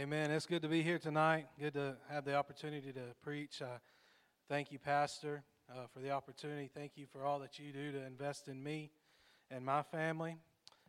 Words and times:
Amen. 0.00 0.30
It's 0.30 0.46
good 0.46 0.62
to 0.62 0.68
be 0.68 0.82
here 0.82 0.98
tonight. 0.98 1.46
Good 1.58 1.74
to 1.74 1.94
have 2.08 2.24
the 2.24 2.34
opportunity 2.34 2.90
to 2.90 3.02
preach. 3.22 3.60
Uh, 3.60 3.66
thank 4.48 4.72
you, 4.72 4.78
Pastor, 4.78 5.42
uh, 5.70 5.88
for 5.92 6.00
the 6.00 6.10
opportunity. 6.10 6.70
Thank 6.74 6.92
you 6.96 7.04
for 7.04 7.22
all 7.22 7.38
that 7.40 7.58
you 7.58 7.70
do 7.70 7.92
to 7.92 8.06
invest 8.06 8.48
in 8.48 8.62
me 8.62 8.92
and 9.50 9.62
my 9.62 9.82
family 9.82 10.38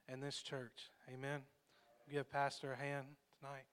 and 0.08 0.24
this 0.24 0.38
church. 0.38 0.92
Amen. 1.14 1.42
Give 2.10 2.32
Pastor 2.32 2.72
a 2.72 2.78
hand 2.78 3.06
tonight. 3.38 3.66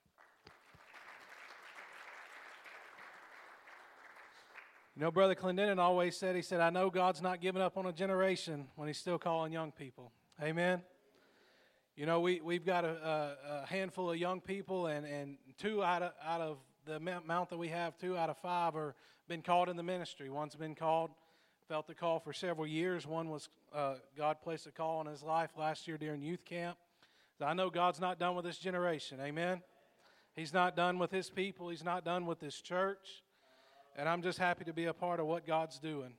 You 4.97 5.02
know, 5.02 5.12
Brother 5.12 5.37
Clendenin 5.37 5.79
always 5.79 6.16
said, 6.16 6.34
he 6.34 6.43
said, 6.43 6.61
I 6.61 6.70
know 6.70 6.91
God's 6.91 7.23
not 7.23 7.41
giving 7.41 7.62
up 7.62 7.77
on 7.77 7.87
a 7.87 7.93
generation 7.93 8.66
when 8.75 8.89
he's 8.89 8.98
still 8.98 9.19
calling 9.19 9.52
young 9.52 9.70
people. 9.70 10.11
Amen. 10.43 10.83
You 11.98 12.07
know, 12.07 12.20
we, 12.20 12.41
we've 12.41 12.65
got 12.65 12.84
a, 12.84 13.37
a, 13.65 13.66
handful 13.66 14.12
of 14.12 14.16
young 14.16 14.41
people, 14.41 14.87
and, 14.87 15.05
and 15.05 15.37
two 15.61 15.83
out 15.83 16.05
of, 16.05 16.12
out 16.24 16.41
of 16.41 16.59
the 16.87 16.95
amount 16.95 17.51
that 17.51 17.59
we 17.59 17.66
have, 17.71 17.98
two 17.98 18.16
out 18.16 18.30
of 18.30 18.37
five 18.38 18.77
are 18.77 18.95
been 19.27 19.43
called 19.43 19.69
in 19.69 19.77
the 19.77 19.83
ministry. 19.83 20.30
One's 20.30 20.55
been 20.55 20.77
called, 20.77 21.11
felt 21.66 21.88
the 21.88 21.97
call 21.97 22.21
for 22.21 22.33
several 22.33 22.69
years. 22.69 23.05
One 23.05 23.29
was, 23.29 23.48
uh, 23.74 23.95
God 24.16 24.37
placed 24.45 24.69
a 24.69 24.71
call 24.71 25.01
in 25.01 25.09
his 25.09 25.24
life 25.24 25.51
last 25.59 25.88
year 25.88 25.98
during 25.98 26.23
youth 26.23 26.45
camp. 26.45 26.79
I 27.45 27.52
know 27.52 27.69
God's 27.69 27.99
not 27.99 28.21
done 28.21 28.37
with 28.37 28.45
this 28.45 28.59
generation. 28.59 29.19
Amen. 29.21 29.60
He's 30.37 30.55
not 30.55 30.77
done 30.77 31.01
with 31.01 31.10
his 31.10 31.29
people, 31.30 31.69
He's 31.69 31.83
not 31.83 32.05
done 32.05 32.27
with 32.27 32.38
this 32.38 32.60
church. 32.60 33.24
And 33.96 34.09
I'm 34.09 34.23
just 34.23 34.38
happy 34.38 34.65
to 34.66 34.73
be 34.73 34.85
a 34.85 34.95
part 34.95 35.19
of 35.19 35.27
what 35.27 35.49
God's 35.49 35.80
doing. 35.80 36.12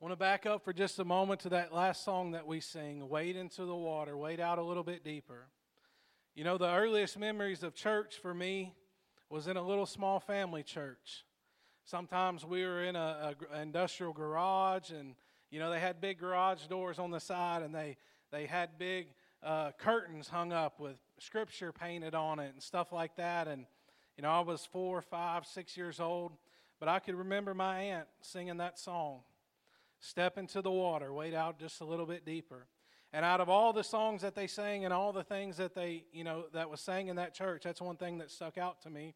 I 0.00 0.06
want 0.06 0.12
to 0.12 0.16
back 0.16 0.46
up 0.46 0.64
for 0.64 0.72
just 0.72 0.98
a 0.98 1.04
moment 1.04 1.40
to 1.40 1.50
that 1.50 1.74
last 1.74 2.04
song 2.04 2.30
that 2.30 2.46
we 2.46 2.60
sing, 2.60 3.06
Wade 3.10 3.36
into 3.36 3.66
the 3.66 3.76
Water, 3.76 4.16
wade 4.16 4.40
out 4.40 4.58
a 4.58 4.62
little 4.62 4.82
bit 4.82 5.04
deeper. 5.04 5.48
You 6.34 6.42
know, 6.42 6.56
the 6.56 6.70
earliest 6.70 7.18
memories 7.18 7.62
of 7.62 7.74
church 7.74 8.16
for 8.16 8.32
me 8.32 8.72
was 9.28 9.46
in 9.46 9.58
a 9.58 9.62
little 9.62 9.84
small 9.84 10.18
family 10.18 10.62
church. 10.62 11.26
Sometimes 11.84 12.46
we 12.46 12.64
were 12.64 12.82
in 12.82 12.96
an 12.96 13.34
industrial 13.60 14.14
garage, 14.14 14.90
and, 14.90 15.16
you 15.50 15.58
know, 15.58 15.70
they 15.70 15.80
had 15.80 16.00
big 16.00 16.18
garage 16.18 16.62
doors 16.62 16.98
on 16.98 17.10
the 17.10 17.20
side, 17.20 17.60
and 17.60 17.74
they, 17.74 17.98
they 18.32 18.46
had 18.46 18.78
big 18.78 19.08
uh, 19.42 19.72
curtains 19.72 20.28
hung 20.28 20.50
up 20.50 20.80
with 20.80 20.96
scripture 21.18 21.72
painted 21.72 22.14
on 22.14 22.38
it 22.38 22.54
and 22.54 22.62
stuff 22.62 22.90
like 22.90 23.16
that. 23.16 23.48
And, 23.48 23.66
you 24.16 24.22
know, 24.22 24.30
I 24.30 24.40
was 24.40 24.64
four, 24.64 25.02
five, 25.02 25.44
six 25.44 25.76
years 25.76 26.00
old, 26.00 26.32
but 26.78 26.88
I 26.88 27.00
could 27.00 27.16
remember 27.16 27.52
my 27.52 27.80
aunt 27.80 28.08
singing 28.22 28.56
that 28.56 28.78
song 28.78 29.20
step 30.00 30.38
into 30.38 30.62
the 30.62 30.70
water, 30.70 31.12
wade 31.12 31.34
out 31.34 31.58
just 31.58 31.80
a 31.80 31.84
little 31.84 32.06
bit 32.06 32.24
deeper. 32.24 32.66
And 33.12 33.24
out 33.24 33.40
of 33.40 33.48
all 33.48 33.72
the 33.72 33.82
songs 33.84 34.22
that 34.22 34.34
they 34.34 34.46
sang 34.46 34.84
and 34.84 34.94
all 34.94 35.12
the 35.12 35.24
things 35.24 35.56
that 35.56 35.74
they, 35.74 36.04
you 36.12 36.24
know, 36.24 36.44
that 36.52 36.70
was 36.70 36.80
sang 36.80 37.08
in 37.08 37.16
that 37.16 37.34
church, 37.34 37.62
that's 37.64 37.80
one 37.80 37.96
thing 37.96 38.18
that 38.18 38.30
stuck 38.30 38.56
out 38.56 38.82
to 38.82 38.90
me. 38.90 39.14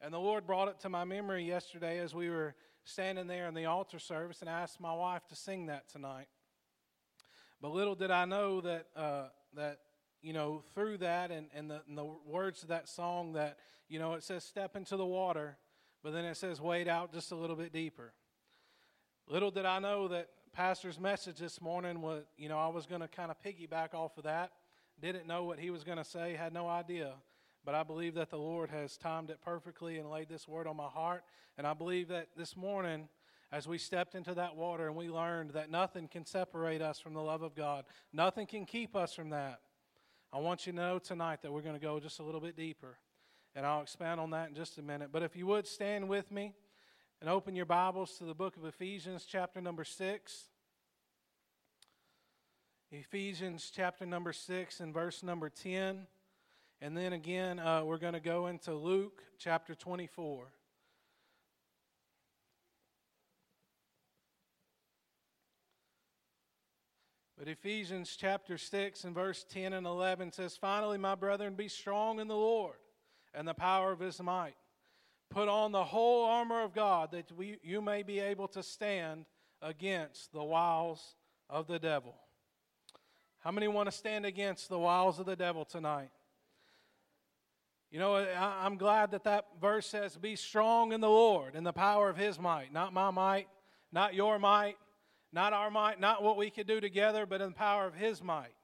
And 0.00 0.12
the 0.12 0.18
Lord 0.18 0.46
brought 0.46 0.68
it 0.68 0.80
to 0.80 0.88
my 0.88 1.04
memory 1.04 1.44
yesterday 1.44 1.98
as 1.98 2.14
we 2.14 2.28
were 2.28 2.54
standing 2.84 3.26
there 3.26 3.46
in 3.46 3.54
the 3.54 3.66
altar 3.66 3.98
service 3.98 4.40
and 4.40 4.48
I 4.48 4.62
asked 4.62 4.80
my 4.80 4.94
wife 4.94 5.26
to 5.28 5.36
sing 5.36 5.66
that 5.66 5.88
tonight. 5.88 6.26
But 7.60 7.72
little 7.72 7.94
did 7.94 8.10
I 8.10 8.24
know 8.24 8.60
that, 8.62 8.86
uh, 8.96 9.24
that 9.54 9.78
you 10.22 10.32
know, 10.32 10.64
through 10.74 10.98
that 10.98 11.30
and, 11.30 11.48
and, 11.54 11.70
the, 11.70 11.82
and 11.86 11.96
the 11.96 12.04
words 12.04 12.62
of 12.62 12.68
that 12.70 12.88
song 12.88 13.34
that, 13.34 13.58
you 13.88 13.98
know, 13.98 14.14
it 14.14 14.22
says 14.22 14.44
step 14.44 14.76
into 14.76 14.96
the 14.96 15.06
water, 15.06 15.58
but 16.02 16.12
then 16.12 16.24
it 16.24 16.36
says 16.36 16.60
wade 16.60 16.88
out 16.88 17.12
just 17.12 17.32
a 17.32 17.36
little 17.36 17.56
bit 17.56 17.72
deeper. 17.72 18.12
Little 19.30 19.52
did 19.52 19.64
I 19.64 19.78
know 19.78 20.08
that 20.08 20.26
Pastor's 20.52 20.98
message 20.98 21.38
this 21.38 21.60
morning 21.60 22.02
was, 22.02 22.24
you 22.36 22.48
know, 22.48 22.58
I 22.58 22.66
was 22.66 22.84
going 22.84 23.00
to 23.00 23.06
kind 23.06 23.30
of 23.30 23.40
piggyback 23.40 23.94
off 23.94 24.18
of 24.18 24.24
that. 24.24 24.50
Didn't 25.00 25.28
know 25.28 25.44
what 25.44 25.60
he 25.60 25.70
was 25.70 25.84
going 25.84 25.98
to 25.98 26.04
say, 26.04 26.34
had 26.34 26.52
no 26.52 26.68
idea. 26.68 27.12
But 27.64 27.76
I 27.76 27.84
believe 27.84 28.14
that 28.14 28.30
the 28.30 28.38
Lord 28.38 28.70
has 28.70 28.96
timed 28.96 29.30
it 29.30 29.38
perfectly 29.40 29.98
and 29.98 30.10
laid 30.10 30.28
this 30.28 30.48
word 30.48 30.66
on 30.66 30.76
my 30.76 30.88
heart. 30.88 31.22
And 31.56 31.64
I 31.64 31.74
believe 31.74 32.08
that 32.08 32.26
this 32.36 32.56
morning, 32.56 33.08
as 33.52 33.68
we 33.68 33.78
stepped 33.78 34.16
into 34.16 34.34
that 34.34 34.56
water 34.56 34.88
and 34.88 34.96
we 34.96 35.08
learned 35.08 35.50
that 35.50 35.70
nothing 35.70 36.08
can 36.08 36.26
separate 36.26 36.82
us 36.82 36.98
from 36.98 37.14
the 37.14 37.22
love 37.22 37.42
of 37.42 37.54
God, 37.54 37.84
nothing 38.12 38.48
can 38.48 38.66
keep 38.66 38.96
us 38.96 39.14
from 39.14 39.30
that. 39.30 39.60
I 40.32 40.38
want 40.40 40.66
you 40.66 40.72
to 40.72 40.76
know 40.76 40.98
tonight 40.98 41.42
that 41.42 41.52
we're 41.52 41.62
going 41.62 41.76
to 41.76 41.80
go 41.80 42.00
just 42.00 42.18
a 42.18 42.24
little 42.24 42.40
bit 42.40 42.56
deeper. 42.56 42.98
And 43.54 43.64
I'll 43.64 43.82
expand 43.82 44.18
on 44.18 44.30
that 44.30 44.48
in 44.48 44.56
just 44.56 44.76
a 44.78 44.82
minute. 44.82 45.10
But 45.12 45.22
if 45.22 45.36
you 45.36 45.46
would 45.46 45.68
stand 45.68 46.08
with 46.08 46.32
me 46.32 46.52
and 47.20 47.28
open 47.28 47.54
your 47.54 47.66
Bibles 47.66 48.16
to 48.16 48.24
the 48.24 48.34
book 48.34 48.56
of 48.56 48.64
Ephesians, 48.64 49.26
chapter 49.28 49.60
number 49.60 49.84
6. 49.84 50.44
Ephesians, 52.90 53.70
chapter 53.74 54.06
number 54.06 54.32
6, 54.32 54.80
and 54.80 54.94
verse 54.94 55.22
number 55.22 55.50
10. 55.50 56.06
And 56.80 56.96
then 56.96 57.12
again, 57.12 57.58
uh, 57.58 57.84
we're 57.84 57.98
going 57.98 58.14
to 58.14 58.20
go 58.20 58.46
into 58.46 58.74
Luke, 58.74 59.22
chapter 59.38 59.74
24. 59.74 60.46
But 67.38 67.48
Ephesians 67.48 68.16
chapter 68.18 68.56
6 68.56 69.04
and 69.04 69.14
verse 69.14 69.44
10 69.50 69.74
and 69.74 69.86
11 69.86 70.32
says, 70.32 70.56
Finally, 70.56 70.96
my 70.96 71.14
brethren, 71.14 71.54
be 71.54 71.68
strong 71.68 72.18
in 72.18 72.28
the 72.28 72.34
Lord 72.34 72.76
and 73.34 73.46
the 73.46 73.54
power 73.54 73.92
of 73.92 74.00
his 74.00 74.22
might. 74.22 74.56
Put 75.30 75.48
on 75.48 75.70
the 75.70 75.84
whole 75.84 76.24
armor 76.24 76.62
of 76.62 76.74
God 76.74 77.12
that 77.12 77.30
we, 77.32 77.58
you 77.62 77.80
may 77.80 78.02
be 78.02 78.18
able 78.18 78.48
to 78.48 78.62
stand 78.62 79.26
against 79.62 80.32
the 80.32 80.42
wiles 80.42 81.14
of 81.48 81.68
the 81.68 81.78
devil. 81.78 82.16
How 83.38 83.52
many 83.52 83.68
want 83.68 83.86
to 83.86 83.96
stand 83.96 84.26
against 84.26 84.68
the 84.68 84.78
wiles 84.78 85.18
of 85.20 85.26
the 85.26 85.36
devil 85.36 85.64
tonight? 85.64 86.10
You 87.90 87.98
know, 87.98 88.14
I, 88.16 88.66
am 88.66 88.76
glad 88.76 89.12
that 89.12 89.24
that 89.24 89.46
verse 89.60 89.86
says, 89.86 90.16
Be 90.16 90.36
strong 90.36 90.92
in 90.92 91.00
the 91.00 91.08
Lord 91.08 91.54
and 91.54 91.66
the 91.66 91.72
power 91.72 92.08
of 92.08 92.16
his 92.16 92.38
might. 92.38 92.72
Not 92.72 92.92
my 92.92 93.10
might, 93.10 93.48
not 93.92 94.14
your 94.14 94.38
might, 94.38 94.76
not 95.32 95.52
our 95.52 95.70
might, 95.70 96.00
not 96.00 96.22
what 96.22 96.36
we 96.36 96.50
could 96.50 96.66
do 96.66 96.80
together, 96.80 97.24
but 97.24 97.40
in 97.40 97.50
the 97.50 97.54
power 97.54 97.86
of 97.86 97.94
his 97.94 98.22
might. 98.22 98.54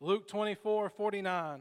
Luke 0.00 0.28
24 0.28 0.90
49. 0.90 1.60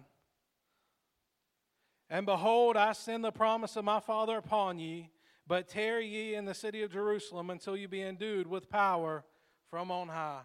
And 2.10 2.26
behold, 2.26 2.78
I 2.78 2.94
send 2.94 3.24
the 3.24 3.32
promise 3.32 3.76
of 3.76 3.86
my 3.86 4.00
Father 4.00 4.38
upon 4.38 4.80
ye, 4.80 5.10
but 5.48 5.68
tarry 5.68 6.08
ye 6.08 6.36
in 6.36 6.46
the 6.46 6.54
city 6.54 6.84
of 6.84 6.92
Jerusalem 6.92 7.50
until 7.50 7.76
you 7.76 7.88
be 7.88 8.02
endued 8.02 8.48
with 8.48 8.70
power 8.70 9.24
from 9.70 9.90
on 9.90 10.10
high. 10.10 10.42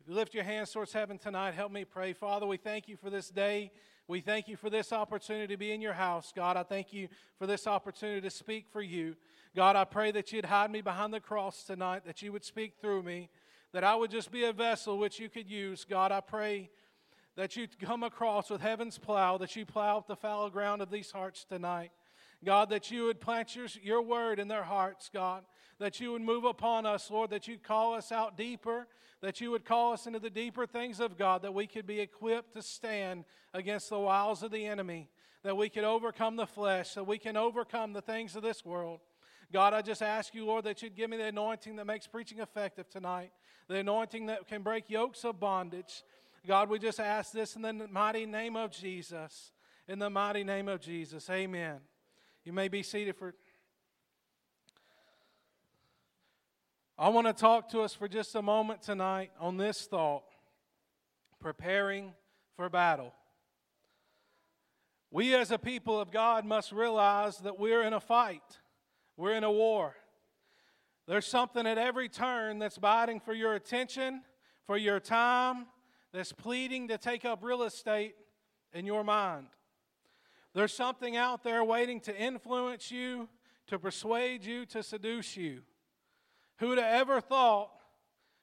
If 0.00 0.08
you 0.08 0.14
lift 0.14 0.34
your 0.34 0.44
hands 0.44 0.72
towards 0.72 0.92
heaven 0.92 1.18
tonight, 1.18 1.54
help 1.54 1.70
me 1.70 1.84
pray. 1.84 2.12
Father, 2.12 2.46
we 2.46 2.56
thank 2.56 2.88
you 2.88 2.96
for 2.96 3.10
this 3.10 3.28
day. 3.28 3.70
We 4.08 4.20
thank 4.20 4.48
you 4.48 4.56
for 4.56 4.68
this 4.68 4.92
opportunity 4.92 5.54
to 5.54 5.56
be 5.56 5.72
in 5.72 5.80
your 5.80 5.92
house. 5.92 6.32
God, 6.34 6.56
I 6.56 6.64
thank 6.64 6.92
you 6.92 7.08
for 7.38 7.46
this 7.46 7.66
opportunity 7.66 8.20
to 8.20 8.30
speak 8.30 8.66
for 8.72 8.82
you. 8.82 9.14
God, 9.54 9.76
I 9.76 9.84
pray 9.84 10.10
that 10.12 10.32
you'd 10.32 10.46
hide 10.46 10.70
me 10.70 10.80
behind 10.80 11.14
the 11.14 11.20
cross 11.20 11.62
tonight, 11.62 12.04
that 12.06 12.22
you 12.22 12.32
would 12.32 12.44
speak 12.44 12.74
through 12.80 13.02
me, 13.04 13.28
that 13.72 13.84
I 13.84 13.94
would 13.94 14.10
just 14.10 14.32
be 14.32 14.44
a 14.44 14.52
vessel 14.52 14.98
which 14.98 15.20
you 15.20 15.28
could 15.28 15.48
use. 15.48 15.84
God, 15.84 16.10
I 16.10 16.20
pray 16.20 16.70
that 17.36 17.56
you 17.56 17.66
come 17.80 18.02
across 18.02 18.50
with 18.50 18.60
heaven's 18.60 18.98
plow, 18.98 19.38
that 19.38 19.56
you 19.56 19.64
plow 19.64 19.98
up 19.98 20.06
the 20.06 20.16
fallow 20.16 20.50
ground 20.50 20.82
of 20.82 20.90
these 20.90 21.10
hearts 21.10 21.44
tonight. 21.44 21.90
God, 22.44 22.70
that 22.70 22.90
you 22.90 23.04
would 23.04 23.20
plant 23.20 23.54
your, 23.54 23.66
your 23.82 24.02
word 24.02 24.38
in 24.38 24.48
their 24.48 24.64
hearts, 24.64 25.08
God, 25.12 25.44
that 25.78 26.00
you 26.00 26.12
would 26.12 26.22
move 26.22 26.44
upon 26.44 26.86
us, 26.86 27.10
Lord, 27.10 27.30
that 27.30 27.46
you'd 27.46 27.62
call 27.62 27.94
us 27.94 28.10
out 28.10 28.36
deeper, 28.36 28.88
that 29.20 29.40
you 29.40 29.52
would 29.52 29.64
call 29.64 29.92
us 29.92 30.06
into 30.06 30.18
the 30.18 30.30
deeper 30.30 30.66
things 30.66 30.98
of 30.98 31.16
God, 31.16 31.42
that 31.42 31.54
we 31.54 31.66
could 31.66 31.86
be 31.86 32.00
equipped 32.00 32.54
to 32.54 32.62
stand 32.62 33.24
against 33.54 33.90
the 33.90 33.98
wiles 33.98 34.42
of 34.42 34.50
the 34.50 34.66
enemy, 34.66 35.08
that 35.44 35.56
we 35.56 35.68
could 35.68 35.84
overcome 35.84 36.34
the 36.36 36.46
flesh, 36.46 36.94
that 36.94 37.06
we 37.06 37.18
can 37.18 37.36
overcome 37.36 37.92
the 37.92 38.02
things 38.02 38.34
of 38.34 38.42
this 38.42 38.64
world. 38.64 39.00
God, 39.52 39.74
I 39.74 39.82
just 39.82 40.02
ask 40.02 40.34
you, 40.34 40.46
Lord, 40.46 40.64
that 40.64 40.82
you'd 40.82 40.96
give 40.96 41.10
me 41.10 41.18
the 41.18 41.26
anointing 41.26 41.76
that 41.76 41.84
makes 41.84 42.06
preaching 42.06 42.38
effective 42.38 42.88
tonight, 42.88 43.30
the 43.68 43.76
anointing 43.76 44.26
that 44.26 44.48
can 44.48 44.62
break 44.62 44.90
yokes 44.90 45.24
of 45.24 45.38
bondage, 45.38 46.02
God, 46.46 46.68
we 46.68 46.80
just 46.80 46.98
ask 46.98 47.32
this 47.32 47.54
in 47.54 47.62
the 47.62 47.72
mighty 47.72 48.26
name 48.26 48.56
of 48.56 48.72
Jesus. 48.72 49.52
In 49.86 50.00
the 50.00 50.10
mighty 50.10 50.42
name 50.42 50.66
of 50.68 50.80
Jesus. 50.80 51.30
Amen. 51.30 51.78
You 52.44 52.52
may 52.52 52.68
be 52.68 52.82
seated 52.82 53.16
for. 53.16 53.34
I 56.98 57.08
want 57.10 57.28
to 57.28 57.32
talk 57.32 57.68
to 57.70 57.80
us 57.80 57.94
for 57.94 58.08
just 58.08 58.34
a 58.34 58.42
moment 58.42 58.82
tonight 58.82 59.30
on 59.38 59.56
this 59.56 59.86
thought 59.86 60.24
preparing 61.40 62.12
for 62.56 62.68
battle. 62.68 63.12
We, 65.10 65.34
as 65.34 65.50
a 65.50 65.58
people 65.58 66.00
of 66.00 66.10
God, 66.10 66.44
must 66.44 66.72
realize 66.72 67.38
that 67.38 67.58
we're 67.58 67.82
in 67.82 67.92
a 67.92 68.00
fight, 68.00 68.58
we're 69.16 69.34
in 69.34 69.44
a 69.44 69.52
war. 69.52 69.94
There's 71.06 71.26
something 71.26 71.66
at 71.66 71.78
every 71.78 72.08
turn 72.08 72.58
that's 72.58 72.78
biting 72.78 73.20
for 73.20 73.34
your 73.34 73.54
attention, 73.54 74.22
for 74.66 74.76
your 74.76 75.00
time, 75.00 75.66
that's 76.12 76.32
pleading 76.32 76.88
to 76.88 76.98
take 76.98 77.24
up 77.24 77.42
real 77.42 77.62
estate 77.62 78.14
in 78.72 78.86
your 78.86 79.04
mind. 79.04 79.46
There's 80.54 80.74
something 80.74 81.16
out 81.16 81.42
there 81.42 81.64
waiting 81.64 82.00
to 82.00 82.16
influence 82.16 82.90
you, 82.90 83.28
to 83.68 83.78
persuade 83.78 84.44
you, 84.44 84.66
to 84.66 84.82
seduce 84.82 85.36
you. 85.36 85.62
Who'd 86.58 86.78
have 86.78 87.08
ever 87.08 87.20
thought, 87.20 87.70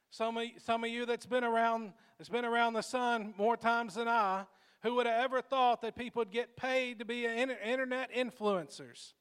some 0.10 0.38
of, 0.38 0.46
some 0.58 0.84
of 0.84 0.90
you 0.90 1.06
that's 1.06 1.28
been 1.28 1.44
around 1.44 1.94
that's 2.18 2.30
been 2.30 2.44
around 2.44 2.74
the 2.74 2.82
sun 2.82 3.34
more 3.38 3.56
times 3.56 3.96
than 3.96 4.10
I, 4.10 4.46
Who 4.84 4.96
would 4.96 5.06
have 5.06 5.24
ever 5.24 5.42
thought 5.42 5.82
that 5.82 5.96
people 5.96 6.22
would 6.22 6.32
get 6.32 6.56
paid 6.56 7.00
to 7.00 7.06
be 7.06 7.26
internet 7.26 8.14
influencers? 8.14 9.14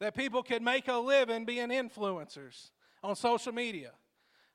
That 0.00 0.14
people 0.14 0.42
could 0.42 0.62
make 0.62 0.88
a 0.88 0.96
living 0.96 1.44
being 1.44 1.68
influencers 1.68 2.70
on 3.02 3.16
social 3.16 3.52
media? 3.52 3.92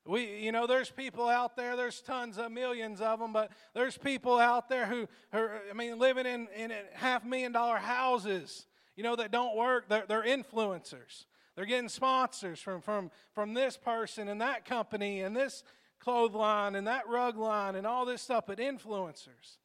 We, 0.06 0.40
you 0.40 0.52
know, 0.52 0.66
there's 0.66 0.90
people 0.90 1.28
out 1.28 1.56
there, 1.56 1.76
there's 1.76 2.02
tons 2.02 2.38
of 2.40 2.52
millions 2.52 3.02
of 3.02 3.20
them, 3.20 3.32
but 3.32 3.52
there's 3.76 3.98
people 3.98 4.40
out 4.40 4.68
there 4.68 4.88
who, 4.88 5.08
who 5.32 5.48
I 5.70 5.74
mean, 5.74 6.00
living 6.00 6.26
in, 6.26 6.48
in 6.56 6.72
half 6.94 7.24
million 7.24 7.52
dollar 7.52 7.78
houses, 7.78 8.66
you 8.96 9.04
know, 9.04 9.16
that 9.16 9.32
don't 9.32 9.56
work. 9.56 9.90
They're, 9.90 10.06
they're 10.08 10.24
influencers. 10.24 11.26
They're 11.56 11.66
getting 11.66 11.90
sponsors 11.90 12.60
from, 12.60 12.82
from, 12.82 13.12
from 13.34 13.54
this 13.54 13.78
person 13.78 14.28
and 14.28 14.42
that 14.42 14.66
company 14.66 15.22
and 15.22 15.36
this 15.36 15.64
clothes 16.00 16.34
line 16.34 16.76
and 16.76 16.88
that 16.88 17.08
rug 17.08 17.38
line 17.38 17.76
and 17.76 17.86
all 17.86 18.06
this 18.06 18.24
stuff, 18.24 18.46
but 18.48 18.58
influencers. 18.58 19.58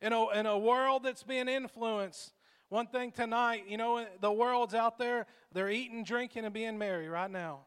In 0.00 0.12
a, 0.12 0.28
in 0.30 0.46
a 0.46 0.58
world 0.58 1.04
that's 1.04 1.22
being 1.22 1.48
influenced, 1.48 2.32
one 2.68 2.86
thing 2.86 3.12
tonight, 3.12 3.64
you 3.68 3.76
know, 3.76 4.04
the 4.20 4.32
world's 4.32 4.74
out 4.74 4.98
there, 4.98 5.26
they're 5.52 5.70
eating, 5.70 6.04
drinking, 6.04 6.44
and 6.44 6.52
being 6.52 6.76
merry 6.78 7.08
right 7.08 7.30
now. 7.30 7.60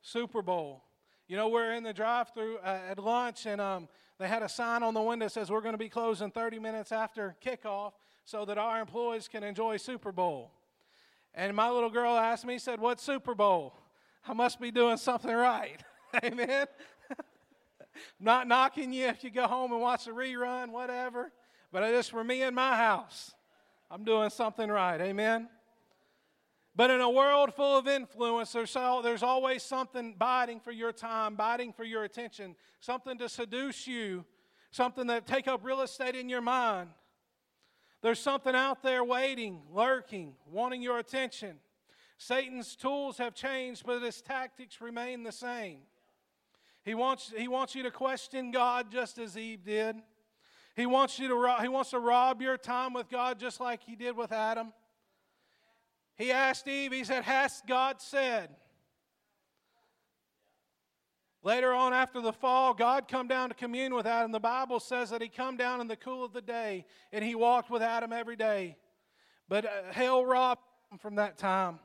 Super 0.00 0.42
Bowl. 0.42 0.82
You 1.28 1.36
know, 1.36 1.48
we're 1.48 1.72
in 1.72 1.82
the 1.82 1.92
drive 1.92 2.32
through 2.32 2.58
uh, 2.58 2.78
at 2.90 2.98
lunch, 3.00 3.46
and 3.46 3.60
um, 3.60 3.88
they 4.18 4.28
had 4.28 4.42
a 4.42 4.48
sign 4.48 4.84
on 4.84 4.94
the 4.94 5.02
window 5.02 5.26
that 5.26 5.32
says 5.32 5.50
we're 5.50 5.60
going 5.60 5.74
to 5.74 5.78
be 5.78 5.88
closing 5.88 6.30
30 6.30 6.60
minutes 6.60 6.92
after 6.92 7.34
kickoff 7.44 7.92
so 8.24 8.44
that 8.44 8.58
our 8.58 8.80
employees 8.80 9.26
can 9.26 9.42
enjoy 9.42 9.76
Super 9.76 10.12
Bowl. 10.12 10.52
And 11.34 11.54
my 11.56 11.68
little 11.68 11.90
girl 11.90 12.16
asked 12.16 12.46
me, 12.46 12.58
said, 12.58 12.80
What 12.80 13.00
Super 13.00 13.34
Bowl? 13.34 13.74
I 14.26 14.34
must 14.34 14.60
be 14.60 14.70
doing 14.70 14.96
something 14.96 15.34
right. 15.34 15.82
Amen. 16.24 16.66
Not 18.20 18.46
knocking 18.46 18.92
you 18.92 19.06
if 19.06 19.24
you 19.24 19.30
go 19.30 19.46
home 19.46 19.72
and 19.72 19.80
watch 19.80 20.04
the 20.04 20.12
rerun, 20.12 20.70
whatever. 20.70 21.32
But 21.72 21.88
just 21.90 22.10
for 22.10 22.22
me 22.22 22.42
in 22.42 22.54
my 22.54 22.76
house, 22.76 23.34
I'm 23.90 24.04
doing 24.04 24.30
something 24.30 24.68
right. 24.68 25.00
Amen. 25.00 25.48
But 26.76 26.90
in 26.90 27.00
a 27.00 27.08
world 27.08 27.54
full 27.54 27.78
of 27.78 27.88
influence, 27.88 28.52
there's, 28.52 28.74
there's 29.02 29.22
always 29.22 29.62
something 29.62 30.14
biting 30.18 30.60
for 30.60 30.72
your 30.72 30.92
time, 30.92 31.34
biting 31.34 31.72
for 31.72 31.84
your 31.84 32.04
attention, 32.04 32.54
something 32.80 33.16
to 33.16 33.30
seduce 33.30 33.86
you, 33.86 34.26
something 34.72 35.06
that 35.06 35.26
take 35.26 35.48
up 35.48 35.64
real 35.64 35.80
estate 35.80 36.14
in 36.14 36.28
your 36.28 36.42
mind. 36.42 36.90
There's 38.02 38.18
something 38.18 38.54
out 38.54 38.82
there 38.82 39.02
waiting, 39.02 39.62
lurking, 39.72 40.34
wanting 40.52 40.82
your 40.82 40.98
attention. 40.98 41.56
Satan's 42.18 42.76
tools 42.76 43.16
have 43.16 43.34
changed, 43.34 43.84
but 43.86 44.02
his 44.02 44.20
tactics 44.20 44.82
remain 44.82 45.22
the 45.22 45.32
same. 45.32 45.78
He 46.84 46.94
wants, 46.94 47.32
he 47.36 47.48
wants 47.48 47.74
you 47.74 47.84
to 47.84 47.90
question 47.90 48.50
God 48.50 48.92
just 48.92 49.18
as 49.18 49.36
Eve 49.36 49.64
did. 49.64 49.96
He 50.76 50.84
wants, 50.84 51.18
you 51.18 51.28
to, 51.28 51.56
he 51.62 51.68
wants 51.68 51.90
to 51.90 51.98
rob 51.98 52.42
your 52.42 52.58
time 52.58 52.92
with 52.92 53.08
God 53.08 53.40
just 53.40 53.60
like 53.60 53.82
he 53.82 53.96
did 53.96 54.14
with 54.14 54.30
Adam. 54.30 54.74
He 56.16 56.32
asked 56.32 56.66
Eve, 56.66 56.92
he 56.92 57.04
said, 57.04 57.24
Has 57.24 57.62
God 57.66 58.00
said? 58.00 58.50
Later 61.42 61.72
on, 61.72 61.92
after 61.92 62.20
the 62.20 62.32
fall, 62.32 62.74
God 62.74 63.06
come 63.06 63.28
down 63.28 63.50
to 63.50 63.54
commune 63.54 63.94
with 63.94 64.04
Adam. 64.04 64.32
The 64.32 64.40
Bible 64.40 64.80
says 64.80 65.10
that 65.10 65.22
he 65.22 65.28
come 65.28 65.56
down 65.56 65.80
in 65.80 65.86
the 65.86 65.94
cool 65.94 66.24
of 66.24 66.32
the 66.32 66.42
day 66.42 66.84
and 67.12 67.24
he 67.24 67.36
walked 67.36 67.70
with 67.70 67.82
Adam 67.82 68.12
every 68.12 68.34
day. 68.34 68.76
But 69.48 69.64
uh, 69.64 69.92
hell 69.92 70.26
robbed 70.26 70.62
him 70.90 70.98
from 70.98 71.14
that 71.16 71.38
time. 71.38 71.78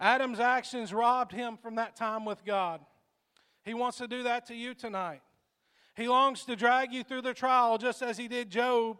Adam's 0.00 0.40
actions 0.40 0.94
robbed 0.94 1.32
him 1.32 1.58
from 1.58 1.74
that 1.74 1.94
time 1.94 2.24
with 2.24 2.42
God. 2.44 2.80
He 3.64 3.74
wants 3.74 3.98
to 3.98 4.08
do 4.08 4.22
that 4.22 4.46
to 4.46 4.54
you 4.54 4.72
tonight. 4.72 5.20
He 5.94 6.08
longs 6.08 6.44
to 6.44 6.56
drag 6.56 6.90
you 6.92 7.04
through 7.04 7.22
the 7.22 7.34
trial 7.34 7.76
just 7.76 8.02
as 8.02 8.16
he 8.16 8.28
did 8.28 8.48
Job. 8.48 8.98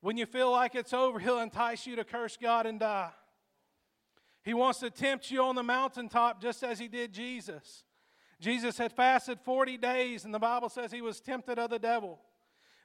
When 0.00 0.16
you 0.16 0.26
feel 0.26 0.50
like 0.50 0.74
it's 0.76 0.92
over, 0.92 1.18
he'll 1.18 1.40
entice 1.40 1.86
you 1.86 1.96
to 1.96 2.04
curse 2.04 2.36
God 2.40 2.66
and 2.66 2.78
die. 2.78 3.10
He 4.42 4.54
wants 4.54 4.80
to 4.80 4.90
tempt 4.90 5.30
you 5.30 5.42
on 5.42 5.54
the 5.54 5.62
mountaintop 5.62 6.40
just 6.40 6.62
as 6.62 6.78
he 6.78 6.88
did 6.88 7.12
Jesus. 7.12 7.84
Jesus 8.40 8.76
had 8.76 8.92
fasted 8.92 9.38
40 9.40 9.76
days, 9.76 10.24
and 10.24 10.34
the 10.34 10.38
Bible 10.38 10.68
says 10.68 10.90
he 10.90 11.00
was 11.00 11.20
tempted 11.20 11.60
of 11.60 11.70
the 11.70 11.78
devil. 11.78 12.18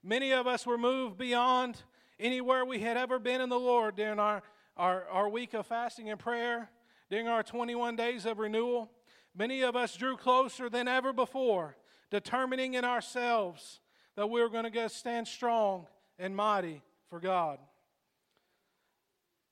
Many 0.04 0.32
of 0.32 0.46
us 0.46 0.68
were 0.68 0.78
moved 0.78 1.18
beyond 1.18 1.78
anywhere 2.20 2.64
we 2.64 2.80
had 2.80 2.96
ever 2.96 3.18
been 3.18 3.42
in 3.42 3.50
the 3.50 3.60
Lord 3.60 3.96
during 3.96 4.20
our, 4.20 4.44
our, 4.76 5.06
our 5.06 5.28
week 5.28 5.56
of 5.56 5.66
fasting 5.66 6.10
and 6.12 6.20
prayer, 6.20 6.70
during 7.10 7.28
our 7.28 7.42
21 7.42 7.96
days 7.96 8.28
of 8.28 8.38
renewal. 8.38 8.92
Many 9.36 9.64
of 9.64 9.76
us 9.76 9.96
drew 9.96 10.16
closer 10.16 10.70
than 10.70 10.88
ever 10.88 11.12
before, 11.12 11.76
determining 12.12 12.76
in 12.76 12.86
ourselves 12.86 13.80
that 14.16 14.30
we 14.30 14.42
were 14.42 14.50
going 14.50 14.64
to 14.64 14.70
go 14.70 14.88
stand 14.88 15.28
strong 15.28 15.88
and 16.20 16.36
mighty 16.36 16.84
for 17.10 17.20
God. 17.20 17.58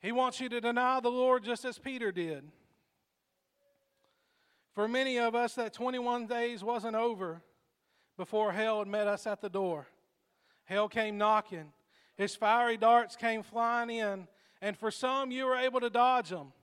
He 0.05 0.11
wants 0.11 0.39
you 0.39 0.49
to 0.49 0.61
deny 0.61 0.99
the 0.99 1.09
Lord 1.09 1.43
just 1.43 1.65
as 1.65 1.79
Peter 1.79 2.11
did. 2.11 2.43
For 4.75 4.87
many 4.87 5.17
of 5.17 5.33
us, 5.33 5.55
that 5.55 5.73
21 5.73 6.27
days 6.27 6.63
wasn't 6.63 6.95
over 6.95 7.41
before 8.15 8.51
hell 8.51 8.77
had 8.77 8.87
met 8.87 9.07
us 9.07 9.25
at 9.25 9.41
the 9.41 9.49
door. 9.49 9.87
Hell 10.65 10.87
came 10.89 11.17
knocking, 11.17 11.73
his 12.17 12.35
fiery 12.35 12.77
darts 12.77 13.15
came 13.15 13.41
flying 13.41 13.89
in, 13.89 14.27
and 14.61 14.77
for 14.77 14.91
some, 14.91 15.31
you 15.31 15.47
were 15.47 15.55
able 15.55 15.79
to 15.79 15.89
dodge 15.89 16.29
them. 16.29 16.53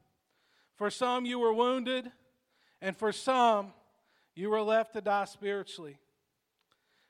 For 0.76 0.88
some, 0.88 1.26
you 1.26 1.40
were 1.40 1.52
wounded, 1.52 2.12
and 2.80 2.96
for 2.96 3.10
some, 3.10 3.72
you 4.36 4.50
were 4.50 4.62
left 4.62 4.92
to 4.92 5.00
die 5.00 5.24
spiritually. 5.24 5.98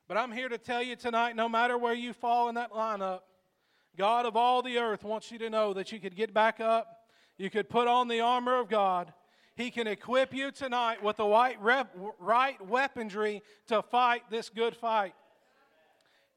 But 0.08 0.16
I'm 0.16 0.32
here 0.32 0.48
to 0.48 0.56
tell 0.56 0.82
you 0.82 0.96
tonight 0.96 1.36
no 1.36 1.50
matter 1.50 1.76
where 1.76 1.92
you 1.92 2.14
fall 2.14 2.48
in 2.48 2.54
that 2.54 2.72
lineup, 2.72 3.20
God 3.96 4.26
of 4.26 4.36
all 4.36 4.62
the 4.62 4.78
earth 4.78 5.04
wants 5.04 5.30
you 5.30 5.38
to 5.38 5.50
know 5.50 5.72
that 5.74 5.92
you 5.92 6.00
could 6.00 6.16
get 6.16 6.32
back 6.32 6.60
up, 6.60 7.02
you 7.36 7.50
could 7.50 7.68
put 7.68 7.88
on 7.88 8.08
the 8.08 8.20
armor 8.20 8.58
of 8.58 8.68
God. 8.68 9.12
He 9.54 9.70
can 9.70 9.86
equip 9.86 10.32
you 10.32 10.50
tonight 10.50 11.02
with 11.02 11.18
the 11.18 11.26
right, 11.26 12.66
weaponry 12.66 13.42
to 13.66 13.82
fight 13.82 14.22
this 14.30 14.48
good 14.48 14.74
fight. 14.74 15.14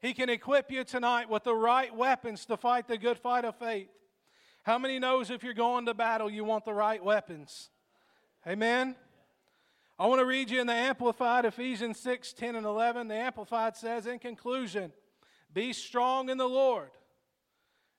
He 0.00 0.12
can 0.12 0.28
equip 0.28 0.70
you 0.70 0.84
tonight 0.84 1.30
with 1.30 1.44
the 1.44 1.54
right 1.54 1.94
weapons 1.94 2.44
to 2.46 2.58
fight 2.58 2.86
the 2.88 2.98
good 2.98 3.18
fight 3.18 3.46
of 3.46 3.56
faith. 3.56 3.88
How 4.64 4.78
many 4.78 4.98
knows 4.98 5.30
if 5.30 5.42
you're 5.42 5.54
going 5.54 5.86
to 5.86 5.94
battle, 5.94 6.28
you 6.28 6.44
want 6.44 6.66
the 6.66 6.74
right 6.74 7.02
weapons? 7.02 7.70
Amen. 8.46 8.96
I 9.98 10.06
want 10.06 10.20
to 10.20 10.26
read 10.26 10.50
you 10.50 10.60
in 10.60 10.66
the 10.66 10.74
Amplified 10.74 11.46
Ephesians 11.46 11.98
6 12.00 12.34
10 12.34 12.56
and 12.56 12.66
11. 12.66 13.08
The 13.08 13.14
Amplified 13.14 13.76
says, 13.76 14.06
in 14.06 14.18
conclusion, 14.18 14.92
be 15.54 15.72
strong 15.72 16.28
in 16.28 16.36
the 16.36 16.48
Lord 16.48 16.90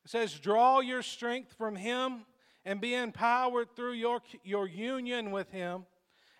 it 0.08 0.12
says, 0.12 0.40
Draw 0.40 0.80
your 0.80 1.02
strength 1.02 1.54
from 1.58 1.76
Him 1.76 2.26
and 2.64 2.80
be 2.80 2.96
empowered 2.96 3.76
through 3.76 3.92
your, 3.92 4.22
your 4.42 4.66
union 4.66 5.32
with 5.32 5.52
Him 5.52 5.86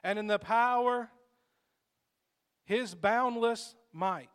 and 0.06 0.18
in 0.18 0.28
the 0.28 0.40
power, 0.40 1.10
His 2.64 2.96
boundless 2.96 3.76
might. 3.92 4.30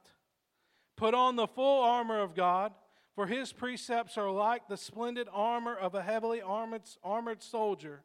Put 0.97 1.15
on 1.15 1.37
the 1.37 1.47
full 1.47 1.83
armor 1.83 2.21
of 2.21 2.35
God, 2.35 2.73
for 3.15 3.27
His 3.27 3.55
precepts 3.55 4.19
are 4.19 4.31
like 4.31 4.69
the 4.69 4.77
splendid 4.77 5.29
armor 5.33 5.75
of 5.75 5.95
a 5.95 6.03
heavily 6.03 6.43
armored, 6.43 6.83
armored 7.03 7.43
soldier, 7.43 8.03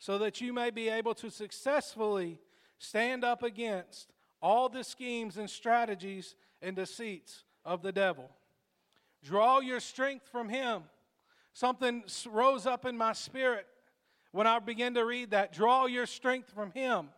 so 0.00 0.18
that 0.18 0.40
you 0.40 0.52
may 0.52 0.70
be 0.70 0.88
able 0.88 1.14
to 1.14 1.30
successfully 1.30 2.40
stand 2.78 3.22
up 3.22 3.44
against 3.44 4.12
all 4.42 4.68
the 4.68 4.82
schemes 4.82 5.36
and 5.36 5.48
strategies 5.48 6.34
and 6.60 6.74
deceits 6.74 7.44
of 7.64 7.82
the 7.82 7.92
devil. 7.92 8.32
Draw 9.24 9.60
your 9.60 9.80
strength 9.80 10.28
from 10.30 10.48
Him. 10.48 10.82
Something 11.52 12.04
rose 12.30 12.66
up 12.66 12.84
in 12.84 12.96
my 12.96 13.12
spirit 13.12 13.66
when 14.32 14.46
I 14.46 14.58
began 14.58 14.94
to 14.94 15.04
read 15.04 15.30
that. 15.30 15.52
Draw 15.52 15.86
your 15.86 16.06
strength 16.06 16.52
from 16.52 16.70
Him. 16.72 17.08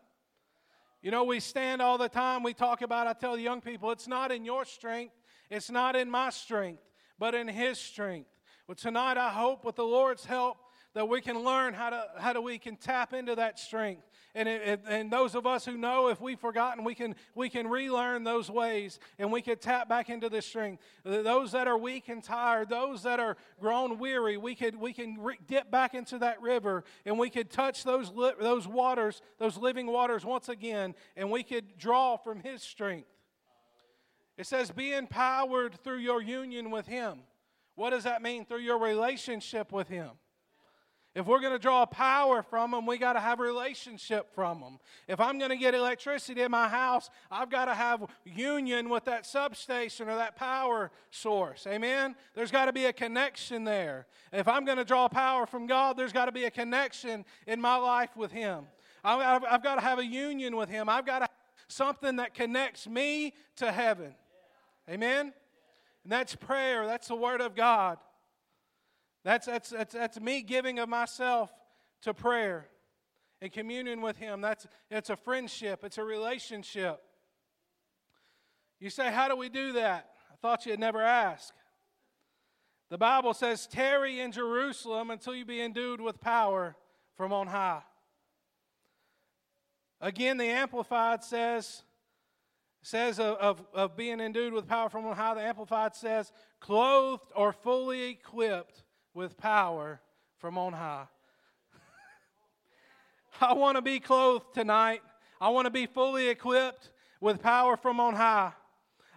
You 1.02 1.11
know, 1.11 1.25
we 1.25 1.40
stand 1.40 1.81
all 1.81 1.99
the 1.99 2.09
time, 2.09 2.43
we 2.43 2.55
talk 2.55 2.83
about, 2.83 3.07
I 3.07 3.12
tell 3.12 3.38
young 3.38 3.61
people, 3.61 3.93
it's 3.93 4.09
not 4.09 4.33
in 4.33 4.45
your 4.45 4.64
strength, 4.64 5.14
it's 5.49 5.71
not 5.71 5.95
in 5.95 6.11
my 6.11 6.31
strength, 6.31 6.83
but 7.19 7.35
in 7.35 7.47
His 7.47 7.78
strength. 7.78 8.31
Well, 8.67 8.75
tonight 8.75 9.17
I 9.17 9.31
hope 9.31 9.64
with 9.64 9.76
the 9.76 9.85
Lord's 9.85 10.25
help 10.25 10.59
that 10.95 11.09
we 11.09 11.21
can 11.21 11.45
learn 11.45 11.75
how 11.75 11.90
to 11.90 12.05
how 12.19 12.33
do 12.33 12.43
we 12.43 12.59
can 12.59 12.76
tap 12.76 13.12
into 13.12 13.37
that 13.37 13.59
strength 13.59 14.02
and, 14.35 14.49
it, 14.49 14.82
and 14.87 15.11
those 15.11 15.35
of 15.35 15.47
us 15.47 15.64
who 15.64 15.76
know 15.76 16.08
if 16.08 16.20
we've 16.20 16.38
forgotten, 16.38 16.85
we 16.85 16.94
can, 16.94 17.14
we 17.35 17.49
can 17.49 17.66
relearn 17.66 18.25
those 18.25 18.50
ways 18.50 18.99
and 19.18 19.32
we 19.32 19.40
can 19.40 19.56
tap 19.58 19.88
back 19.88 20.11
into 20.11 20.28
this 20.28 20.47
strength. 20.47 20.82
Those 21.04 21.52
that 21.52 21.66
are 21.66 21.78
weak 21.78 22.08
and 22.08 22.23
tired, 22.23 22.68
those 22.68 23.02
that 23.04 23.20
are 23.20 23.37
grown 23.61 23.99
weary, 23.99 24.37
we, 24.37 24.54
could, 24.54 24.76
we 24.76 24.92
can 24.92 25.16
re- 25.20 25.38
dip 25.47 25.70
back 25.70 25.94
into 25.94 26.18
that 26.18 26.40
river 26.42 26.85
and 27.06 27.18
we 27.18 27.30
could 27.30 27.50
touch 27.50 27.85
those, 27.85 28.12
li- 28.14 28.32
those 28.38 28.68
waters, 28.68 29.23
those 29.38 29.56
living 29.56 29.87
waters 29.87 30.25
once 30.25 30.49
again, 30.49 30.94
and 31.16 31.30
we 31.30 31.42
could 31.42 31.78
draw 31.78 32.16
from 32.16 32.40
His 32.40 32.62
strength. 32.62 33.08
It 34.37 34.47
says, 34.47 34.70
be 34.70 34.92
empowered 34.92 35.82
through 35.82 35.99
your 35.99 36.23
union 36.23 36.70
with 36.70 36.87
Him. 36.87 37.20
What 37.75 37.90
does 37.90 38.04
that 38.04 38.23
mean? 38.23 38.44
Through 38.44 38.58
your 38.58 38.78
relationship 38.78 39.73
with 39.73 39.88
Him. 39.88 40.11
If 41.18 41.26
we're 41.26 41.40
going 41.40 41.52
to 41.52 41.58
draw 41.58 41.84
power 41.84 42.44
from 42.44 42.70
them, 42.70 42.87
we 42.87 42.96
got 42.96 43.14
to 43.14 43.20
have 43.20 43.40
a 43.40 43.42
relationship 43.42 44.32
from 44.37 44.60
them. 44.60 44.78
If 45.08 45.18
I'm 45.18 45.37
going 45.37 45.50
to 45.50 45.56
get 45.56 45.75
electricity 45.75 46.42
in 46.42 46.52
my 46.52 46.68
house, 46.68 47.10
I've 47.28 47.50
got 47.50 47.64
to 47.64 47.75
have 47.75 48.06
union 48.25 48.88
with 48.88 49.06
that 49.06 49.26
substation 49.26 50.08
or 50.08 50.14
that 50.14 50.37
power 50.37 50.92
source. 51.10 51.66
Amen? 51.66 52.14
There's 52.37 52.52
got 52.52 52.66
to 52.66 52.72
be 52.72 52.84
a 52.84 52.92
connection 52.92 53.64
there. 53.64 54.06
If 54.32 54.46
I'm 54.46 54.64
going 54.64 54.78
to 54.78 54.84
draw 54.84 55.08
power 55.08 55.44
from 55.44 55.66
God, 55.66 55.96
there's 55.96 56.12
got 56.12 56.26
to 56.26 56.32
be 56.32 56.44
a 56.44 56.52
connection 56.52 57.25
in 57.48 57.60
my 57.60 57.75
life 57.75 58.16
with 58.16 58.30
Him. 58.30 58.66
I've, 59.02 59.42
I've 59.42 59.62
got 59.64 59.75
to 59.75 59.80
have 59.80 59.98
a 59.98 60.06
union 60.06 60.54
with 60.54 60.68
Him. 60.68 60.88
I've 60.88 61.04
got 61.04 61.18
to 61.18 61.25
have 61.25 61.30
something 61.66 62.14
that 62.16 62.32
connects 62.32 62.87
me 62.87 63.34
to 63.56 63.72
heaven. 63.72 64.14
Amen? 64.88 65.32
And 66.04 66.12
that's 66.12 66.37
prayer, 66.37 66.87
that's 66.87 67.08
the 67.08 67.16
Word 67.16 67.40
of 67.40 67.56
God. 67.56 67.98
That's, 69.28 69.44
that's, 69.44 69.68
that's, 69.68 69.92
that's 69.92 70.18
me 70.18 70.40
giving 70.40 70.78
of 70.78 70.88
myself 70.88 71.52
to 72.00 72.14
prayer 72.14 72.66
and 73.42 73.52
communion 73.52 74.00
with 74.00 74.16
Him. 74.16 74.40
That's, 74.40 74.66
it's 74.90 75.11
a 75.11 75.16
friendship, 75.16 75.85
it's 75.85 75.99
a 75.99 76.02
relationship. 76.02 76.99
You 78.80 78.88
say, 78.88 79.12
How 79.12 79.28
do 79.28 79.37
we 79.37 79.50
do 79.50 79.75
that? 79.75 80.08
I 80.32 80.37
thought 80.40 80.64
you 80.64 80.73
had 80.73 80.80
never 80.80 81.02
asked. 81.02 81.52
The 82.88 82.97
Bible 82.97 83.35
says, 83.35 83.66
Tarry 83.66 84.20
in 84.20 84.32
Jerusalem 84.32 85.11
until 85.11 85.35
you 85.35 85.44
be 85.44 85.61
endued 85.61 86.00
with 86.00 86.23
power 86.23 86.75
from 87.14 87.30
on 87.30 87.49
high. 87.49 87.82
Again, 90.00 90.38
the 90.38 90.47
Amplified 90.47 91.23
says, 91.23 91.82
says 92.80 93.20
of, 93.20 93.37
of, 93.37 93.66
of 93.75 93.94
being 93.94 94.20
endued 94.20 94.54
with 94.54 94.66
power 94.66 94.88
from 94.88 95.04
on 95.04 95.16
high, 95.16 95.35
the 95.35 95.42
Amplified 95.42 95.94
says, 95.94 96.32
clothed 96.61 97.30
or 97.37 97.52
fully 97.52 98.04
equipped 98.08 98.85
with 99.18 99.37
power 99.37 100.00
from 100.37 100.56
on 100.56 100.72
high. 100.72 101.06
I 103.40 103.52
want 103.52 103.75
to 103.75 103.82
be 103.82 103.98
clothed 103.98 104.54
tonight. 104.54 105.02
I 105.40 105.48
want 105.48 105.66
to 105.66 105.72
be 105.72 105.87
fully 105.87 106.28
equipped 106.28 106.90
with 107.20 107.42
power 107.42 107.76
from 107.76 107.98
on 107.98 108.14
high. 108.14 108.52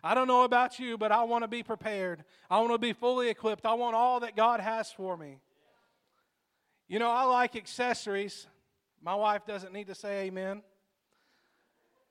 I 0.03 0.15
don't 0.15 0.27
know 0.27 0.41
about 0.41 0.79
you, 0.79 0.97
but 0.97 1.11
I 1.11 1.23
want 1.25 1.43
to 1.43 1.47
be 1.47 1.61
prepared. 1.61 2.23
I 2.49 2.59
want 2.61 2.71
to 2.71 2.79
be 2.79 2.93
fully 2.93 3.29
equipped. 3.29 3.63
I 3.63 3.75
want 3.75 3.95
all 3.95 4.21
that 4.21 4.35
God 4.35 4.59
has 4.59 4.91
for 4.91 5.15
me. 5.15 5.37
You 6.87 6.97
know, 6.97 7.11
I 7.11 7.25
like 7.25 7.55
accessories. 7.55 8.47
My 9.03 9.13
wife 9.13 9.45
doesn't 9.45 9.71
need 9.71 9.85
to 9.85 9.95
say 9.95 10.23
amen. 10.23 10.63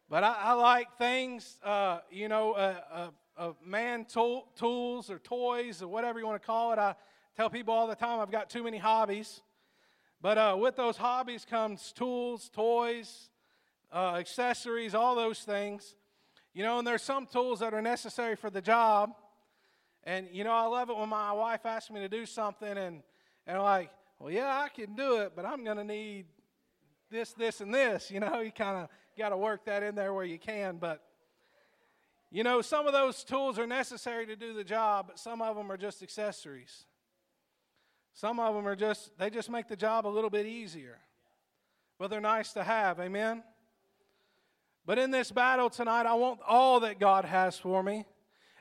But 0.09 0.23
I, 0.23 0.37
I 0.39 0.53
like 0.53 0.97
things, 0.97 1.59
uh, 1.65 1.99
you 2.09 2.29
know, 2.29 2.53
uh, 2.53 2.81
uh, 2.93 3.09
uh 3.37 3.53
man 3.67 4.05
tool, 4.05 4.47
tools 4.55 5.11
or 5.11 5.19
toys 5.19 5.83
or 5.83 5.89
whatever 5.89 6.21
you 6.21 6.27
want 6.27 6.41
to 6.41 6.47
call 6.47 6.73
it. 6.73 6.79
I, 6.79 6.95
tell 7.41 7.49
people 7.49 7.73
all 7.73 7.87
the 7.87 7.95
time 7.95 8.21
I've 8.21 8.31
got 8.31 8.51
too 8.51 8.63
many 8.63 8.77
hobbies. 8.77 9.41
But 10.21 10.37
uh, 10.37 10.57
with 10.61 10.77
those 10.77 10.99
hobbies 10.99 11.47
comes 11.49 11.91
tools, 11.91 12.51
toys, 12.53 13.31
uh, 13.91 14.17
accessories, 14.17 14.95
all 14.95 15.15
those 15.15 15.39
things. 15.39 15.95
You 16.53 16.63
know, 16.65 16.79
and 16.79 16.87
there's 16.87 17.01
some 17.01 17.25
tools 17.25 17.61
that 17.61 17.73
are 17.73 17.81
necessary 17.81 18.37
for 18.37 18.51
the 18.51 18.61
job. 18.61 19.15
And, 20.05 20.29
you 20.31 20.45
know, 20.45 20.53
I 20.53 20.67
love 20.67 20.91
it 20.91 20.97
when 20.99 21.09
my 21.09 21.33
wife 21.33 21.65
asks 21.65 21.91
me 21.91 22.01
to 22.01 22.11
do 22.11 22.27
something 22.27 22.77
and, 22.77 23.03
and 23.47 23.57
I'm 23.57 23.63
like, 23.63 23.91
well, 24.19 24.31
yeah, 24.31 24.61
I 24.61 24.69
can 24.69 24.95
do 24.95 25.23
it, 25.23 25.33
but 25.35 25.47
I'm 25.47 25.65
to 25.65 25.83
need 25.83 26.27
this, 27.11 27.33
this, 27.33 27.63
and 27.63 27.73
this. 27.73 28.11
You 28.11 28.21
know, 28.21 28.41
you 28.45 28.53
kind 28.53 28.77
of 28.77 28.89
got 29.17 29.31
to 29.31 29.39
work 29.39 29.65
that 29.65 29.83
in 29.83 29.95
there 29.95 30.13
where 30.13 30.27
you 30.27 30.39
can. 30.39 30.77
But, 30.77 31.03
you 32.31 32.45
know, 32.45 32.61
some 32.61 32.87
of 32.87 32.93
those 32.93 33.25
tools 33.25 33.59
are 33.59 33.67
necessary 33.67 34.27
to 34.27 34.37
do 34.37 34.53
the 34.53 34.63
job, 34.63 35.07
but 35.09 35.19
some 35.19 35.41
of 35.41 35.57
them 35.57 35.73
are 35.73 35.79
just 35.79 36.03
accessories. 36.03 36.85
Some 38.13 38.41
of 38.41 38.55
them 38.55 38.67
are 38.67 38.77
just, 38.77 39.17
they 39.19 39.31
just 39.31 39.51
make 39.51 39.69
the 39.69 39.77
job 39.77 40.07
a 40.07 40.09
little 40.09 40.31
bit 40.31 40.47
easier. 40.47 40.99
But 41.99 42.09
they're 42.11 42.21
nice 42.21 42.53
to 42.55 42.65
have, 42.65 42.99
amen? 42.99 43.43
But 44.87 44.99
in 44.99 45.11
this 45.11 45.31
battle 45.31 45.71
tonight, 45.71 46.07
I 46.07 46.15
want 46.15 46.41
all 46.47 46.81
that 46.81 46.99
God 46.99 47.25
has 47.25 47.59
for 47.59 47.83
me. 47.83 48.07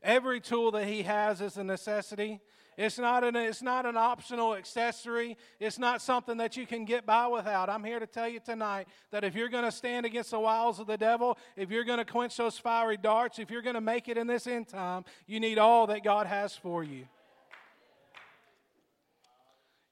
Every 0.03 0.39
tool 0.39 0.71
that 0.71 0.85
He 0.85 1.03
has 1.03 1.41
is 1.41 1.57
a 1.57 1.63
necessity. 1.63 2.39
It's 2.77 2.97
not, 2.97 3.25
an, 3.25 3.35
it's 3.35 3.61
not 3.61 3.85
an 3.85 3.97
optional 3.97 4.55
accessory. 4.55 5.35
It's 5.59 5.77
not 5.77 6.01
something 6.01 6.37
that 6.37 6.55
you 6.55 6.65
can 6.65 6.85
get 6.85 7.05
by 7.05 7.27
without. 7.27 7.69
I'm 7.69 7.83
here 7.83 7.99
to 7.99 8.07
tell 8.07 8.29
you 8.29 8.39
tonight 8.39 8.87
that 9.11 9.25
if 9.25 9.35
you're 9.35 9.49
going 9.49 9.65
to 9.65 9.71
stand 9.71 10.05
against 10.05 10.31
the 10.31 10.39
wiles 10.39 10.79
of 10.79 10.87
the 10.87 10.95
devil, 10.95 11.37
if 11.57 11.71
you're 11.71 11.83
going 11.83 11.97
to 11.97 12.05
quench 12.05 12.37
those 12.37 12.57
fiery 12.57 12.95
darts, 12.95 13.37
if 13.37 13.51
you're 13.51 13.61
going 13.61 13.75
to 13.75 13.81
make 13.81 14.07
it 14.07 14.17
in 14.17 14.27
this 14.27 14.47
end 14.47 14.69
time, 14.69 15.03
you 15.27 15.41
need 15.41 15.57
all 15.57 15.87
that 15.87 16.05
God 16.05 16.25
has 16.25 16.55
for 16.55 16.81
you. 16.81 17.05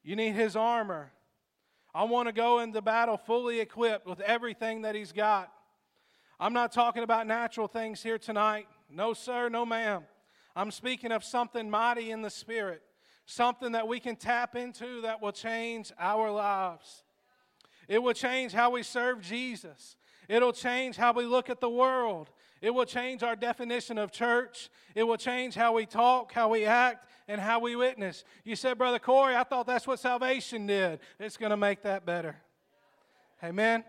You 0.08 0.16
need 0.16 0.36
his 0.36 0.56
armor. 0.56 1.12
I 1.94 2.06
want 2.06 2.30
to 2.30 2.32
go 2.32 2.60
into 2.60 2.82
battle 2.82 3.18
fully 3.18 3.60
equipped 3.60 4.08
with 4.08 4.22
everything 4.22 4.84
that 4.84 4.96
he's 4.96 5.12
got. 5.12 5.52
I'm 6.40 6.54
not 6.54 6.72
talking 6.72 7.04
about 7.04 7.28
natural 7.28 7.68
things 7.68 8.02
here 8.02 8.18
tonight. 8.18 8.70
No, 8.90 9.14
sir, 9.14 9.50
no, 9.50 9.66
ma'am. 9.66 10.04
I'm 10.56 10.72
speaking 10.72 11.12
of 11.12 11.26
something 11.26 11.70
mighty 11.70 12.12
in 12.12 12.22
the 12.22 12.30
spirit, 12.30 12.84
something 13.26 13.74
that 13.74 13.90
we 13.90 14.00
can 14.00 14.16
tap 14.16 14.56
into 14.56 15.02
that 15.02 15.22
will 15.22 15.34
change 15.34 15.92
our 16.00 16.32
lives. 16.32 17.04
It 17.90 18.02
will 18.02 18.14
change 18.14 18.54
how 18.54 18.70
we 18.70 18.84
serve 18.84 19.20
Jesus. 19.20 19.98
It'll 20.30 20.54
change 20.54 20.96
how 20.96 21.12
we 21.12 21.26
look 21.26 21.50
at 21.50 21.60
the 21.60 21.70
world. 21.70 22.30
It 22.62 22.72
will 22.72 22.86
change 22.86 23.24
our 23.24 23.36
definition 23.36 23.98
of 23.98 24.12
church. 24.12 24.70
It 24.96 25.04
will 25.04 25.18
change 25.18 25.56
how 25.56 25.74
we 25.74 25.86
talk, 25.86 26.32
how 26.34 26.50
we 26.50 26.66
act, 26.66 27.08
and 27.28 27.40
how 27.40 27.60
we 27.60 27.76
witness. 27.76 28.24
You 28.44 28.56
said, 28.56 28.78
Brother 28.78 29.00
Corey, 29.00 29.36
I 29.36 29.44
thought 29.44 29.68
that's 29.68 29.86
what 29.86 30.00
salvation 30.00 30.68
did. 30.68 31.00
It's 31.20 31.38
going 31.38 31.52
to 31.52 31.58
make 31.58 31.84
that 31.84 32.06
better. 32.06 32.38
Amen. 33.44 33.84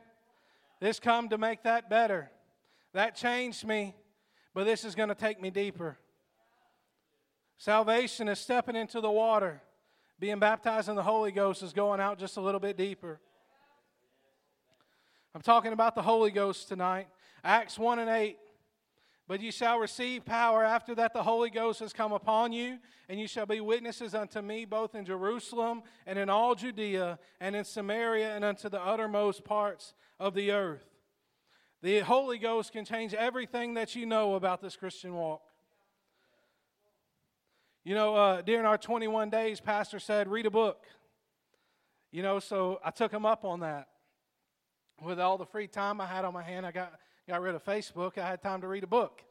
This 0.80 1.00
come 1.00 1.28
to 1.30 1.38
make 1.38 1.62
that 1.62 1.88
better. 1.88 2.30
That 2.92 3.16
changed 3.16 3.66
me, 3.66 3.94
but 4.54 4.64
this 4.64 4.84
is 4.84 4.94
going 4.94 5.08
to 5.08 5.14
take 5.14 5.40
me 5.40 5.50
deeper. 5.50 5.98
Salvation 7.56 8.28
is 8.28 8.38
stepping 8.38 8.76
into 8.76 9.00
the 9.00 9.10
water. 9.10 9.62
Being 10.20 10.38
baptized 10.38 10.88
in 10.88 10.96
the 10.96 11.02
Holy 11.02 11.32
Ghost 11.32 11.62
is 11.62 11.72
going 11.72 12.00
out 12.00 12.18
just 12.18 12.36
a 12.36 12.40
little 12.40 12.60
bit 12.60 12.76
deeper. 12.76 13.20
I'm 15.34 15.42
talking 15.42 15.72
about 15.72 15.94
the 15.94 16.02
Holy 16.02 16.30
Ghost 16.30 16.68
tonight. 16.68 17.08
Acts 17.44 17.78
1 17.78 18.00
and 18.00 18.10
8. 18.10 18.36
But 19.28 19.42
you 19.42 19.52
shall 19.52 19.78
receive 19.78 20.24
power 20.24 20.64
after 20.64 20.94
that 20.94 21.12
the 21.12 21.22
Holy 21.22 21.50
Ghost 21.50 21.80
has 21.80 21.92
come 21.92 22.12
upon 22.12 22.50
you, 22.54 22.78
and 23.10 23.20
you 23.20 23.28
shall 23.28 23.44
be 23.44 23.60
witnesses 23.60 24.14
unto 24.14 24.40
me 24.40 24.64
both 24.64 24.94
in 24.94 25.04
Jerusalem 25.04 25.82
and 26.06 26.18
in 26.18 26.30
all 26.30 26.54
Judea 26.54 27.18
and 27.38 27.54
in 27.54 27.64
Samaria 27.64 28.34
and 28.34 28.42
unto 28.42 28.70
the 28.70 28.80
uttermost 28.80 29.44
parts 29.44 29.92
of 30.18 30.32
the 30.32 30.50
earth. 30.50 30.86
The 31.82 32.00
Holy 32.00 32.38
Ghost 32.38 32.72
can 32.72 32.86
change 32.86 33.12
everything 33.12 33.74
that 33.74 33.94
you 33.94 34.06
know 34.06 34.34
about 34.34 34.62
this 34.62 34.76
Christian 34.76 35.12
walk. 35.12 35.42
You 37.84 37.94
know, 37.94 38.16
uh, 38.16 38.40
during 38.40 38.64
our 38.64 38.78
21 38.78 39.28
days, 39.28 39.60
Pastor 39.60 39.98
said, 39.98 40.28
read 40.28 40.46
a 40.46 40.50
book. 40.50 40.84
You 42.10 42.22
know, 42.22 42.38
so 42.38 42.80
I 42.82 42.90
took 42.90 43.12
him 43.12 43.26
up 43.26 43.44
on 43.44 43.60
that. 43.60 43.88
With 45.02 45.20
all 45.20 45.36
the 45.36 45.46
free 45.46 45.68
time 45.68 46.00
I 46.00 46.06
had 46.06 46.24
on 46.24 46.32
my 46.32 46.42
hand, 46.42 46.66
I 46.66 46.72
got 46.72 46.94
got 47.28 47.42
rid 47.42 47.54
of 47.54 47.62
Facebook, 47.62 48.16
I 48.16 48.26
had 48.26 48.40
time 48.40 48.62
to 48.62 48.68
read 48.68 48.84
a 48.84 48.86
book. 48.86 49.22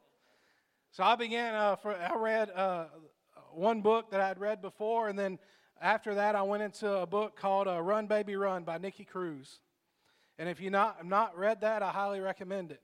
So 0.91 1.03
I 1.03 1.15
began, 1.15 1.55
uh, 1.55 1.75
for, 1.77 1.95
I 1.95 2.15
read 2.15 2.51
uh, 2.51 2.85
one 3.51 3.81
book 3.81 4.11
that 4.11 4.21
I'd 4.21 4.39
read 4.39 4.61
before, 4.61 5.09
and 5.09 5.17
then 5.17 5.39
after 5.81 6.13
that, 6.13 6.35
I 6.35 6.43
went 6.43 6.61
into 6.61 6.87
a 6.91 7.07
book 7.07 7.35
called 7.35 7.67
uh, 7.67 7.81
Run 7.81 8.05
Baby 8.05 8.35
Run 8.35 8.63
by 8.63 8.77
Nicky 8.77 9.03
Cruz. 9.03 9.61
And 10.37 10.47
if 10.47 10.61
you've 10.61 10.71
not, 10.71 11.07
not 11.07 11.35
read 11.35 11.61
that, 11.61 11.81
I 11.81 11.89
highly 11.89 12.19
recommend 12.19 12.69
it. 12.69 12.81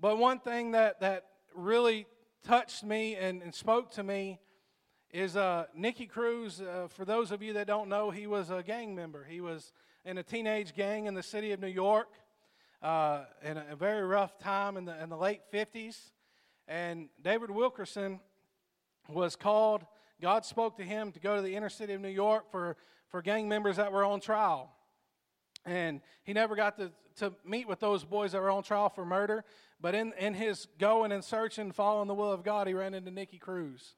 But 0.00 0.18
one 0.18 0.40
thing 0.40 0.72
that, 0.72 0.98
that 0.98 1.26
really 1.54 2.06
touched 2.42 2.82
me 2.82 3.14
and, 3.14 3.40
and 3.40 3.54
spoke 3.54 3.92
to 3.92 4.02
me 4.02 4.40
is 5.12 5.36
uh, 5.36 5.66
Nicky 5.76 6.06
Cruz. 6.06 6.60
Uh, 6.60 6.88
for 6.88 7.04
those 7.04 7.30
of 7.30 7.40
you 7.40 7.52
that 7.52 7.68
don't 7.68 7.88
know, 7.88 8.10
he 8.10 8.26
was 8.26 8.50
a 8.50 8.64
gang 8.64 8.96
member. 8.96 9.22
He 9.22 9.40
was 9.40 9.72
in 10.04 10.18
a 10.18 10.24
teenage 10.24 10.74
gang 10.74 11.06
in 11.06 11.14
the 11.14 11.22
city 11.22 11.52
of 11.52 11.60
New 11.60 11.68
York 11.68 12.08
uh, 12.82 13.24
in 13.42 13.56
a, 13.56 13.76
very 13.76 14.02
rough 14.02 14.38
time 14.38 14.76
in 14.76 14.84
the, 14.84 15.02
in 15.02 15.08
the 15.08 15.16
late 15.16 15.40
50s. 15.52 16.10
And 16.68 17.08
David 17.22 17.50
Wilkerson 17.50 18.20
was 19.08 19.36
called, 19.36 19.84
God 20.20 20.44
spoke 20.44 20.76
to 20.78 20.82
him 20.82 21.12
to 21.12 21.20
go 21.20 21.36
to 21.36 21.42
the 21.42 21.54
inner 21.54 21.68
city 21.68 21.92
of 21.92 22.00
New 22.00 22.08
York 22.08 22.50
for, 22.50 22.76
for 23.08 23.22
gang 23.22 23.48
members 23.48 23.76
that 23.76 23.92
were 23.92 24.04
on 24.04 24.20
trial. 24.20 24.72
And 25.64 26.00
he 26.22 26.32
never 26.32 26.54
got 26.54 26.76
to, 26.78 26.92
to 27.16 27.32
meet 27.44 27.68
with 27.68 27.80
those 27.80 28.04
boys 28.04 28.32
that 28.32 28.40
were 28.40 28.50
on 28.50 28.62
trial 28.62 28.88
for 28.88 29.04
murder. 29.04 29.44
But 29.80 29.94
in, 29.94 30.12
in 30.18 30.34
his 30.34 30.66
going 30.78 31.12
and 31.12 31.24
searching, 31.24 31.72
following 31.72 32.08
the 32.08 32.14
will 32.14 32.32
of 32.32 32.42
God, 32.42 32.66
he 32.66 32.74
ran 32.74 32.94
into 32.94 33.10
Nicky 33.10 33.38
Cruz. 33.38 33.94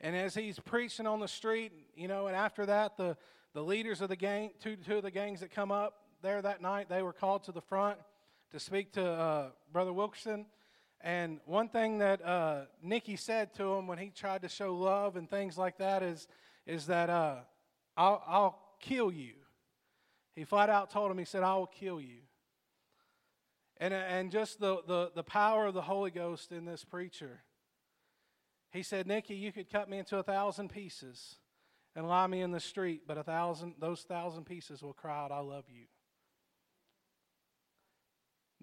And 0.00 0.16
as 0.16 0.34
he's 0.34 0.58
preaching 0.58 1.06
on 1.06 1.20
the 1.20 1.28
street, 1.28 1.72
you 1.94 2.08
know, 2.08 2.26
and 2.26 2.34
after 2.34 2.66
that, 2.66 2.96
the, 2.96 3.16
the 3.54 3.62
leaders 3.62 4.00
of 4.00 4.08
the 4.08 4.16
gang, 4.16 4.50
two, 4.60 4.76
two 4.76 4.96
of 4.96 5.02
the 5.04 5.10
gangs 5.10 5.40
that 5.40 5.52
come 5.52 5.70
up, 5.70 6.01
there 6.22 6.40
that 6.40 6.62
night, 6.62 6.88
they 6.88 7.02
were 7.02 7.12
called 7.12 7.44
to 7.44 7.52
the 7.52 7.60
front 7.60 7.98
to 8.52 8.60
speak 8.60 8.92
to 8.92 9.04
uh, 9.04 9.46
Brother 9.72 9.92
Wilkerson. 9.92 10.46
And 11.00 11.40
one 11.46 11.68
thing 11.68 11.98
that 11.98 12.24
uh, 12.24 12.62
Nicky 12.82 13.16
said 13.16 13.54
to 13.54 13.74
him 13.74 13.86
when 13.86 13.98
he 13.98 14.10
tried 14.10 14.42
to 14.42 14.48
show 14.48 14.74
love 14.74 15.16
and 15.16 15.28
things 15.28 15.58
like 15.58 15.78
that 15.78 16.02
is, 16.02 16.28
is 16.66 16.86
that 16.86 17.10
uh, 17.10 17.36
I'll, 17.96 18.22
I'll 18.26 18.58
kill 18.80 19.10
you. 19.10 19.34
He 20.34 20.44
flat 20.44 20.70
out 20.70 20.90
told 20.90 21.10
him, 21.10 21.18
He 21.18 21.24
said, 21.24 21.42
I 21.42 21.56
will 21.56 21.66
kill 21.66 22.00
you. 22.00 22.20
And, 23.78 23.92
and 23.92 24.30
just 24.30 24.60
the, 24.60 24.78
the, 24.86 25.10
the 25.14 25.24
power 25.24 25.66
of 25.66 25.74
the 25.74 25.82
Holy 25.82 26.12
Ghost 26.12 26.52
in 26.52 26.64
this 26.64 26.84
preacher. 26.84 27.42
He 28.70 28.82
said, 28.82 29.06
Nicky, 29.06 29.34
you 29.34 29.50
could 29.50 29.68
cut 29.70 29.90
me 29.90 29.98
into 29.98 30.18
a 30.18 30.22
thousand 30.22 30.68
pieces 30.68 31.36
and 31.96 32.08
lie 32.08 32.26
me 32.26 32.40
in 32.40 32.52
the 32.52 32.60
street, 32.60 33.02
but 33.06 33.18
a 33.18 33.22
thousand, 33.22 33.74
those 33.80 34.02
thousand 34.02 34.44
pieces 34.44 34.82
will 34.82 34.94
cry 34.94 35.24
out, 35.24 35.32
I 35.32 35.40
love 35.40 35.64
you. 35.68 35.86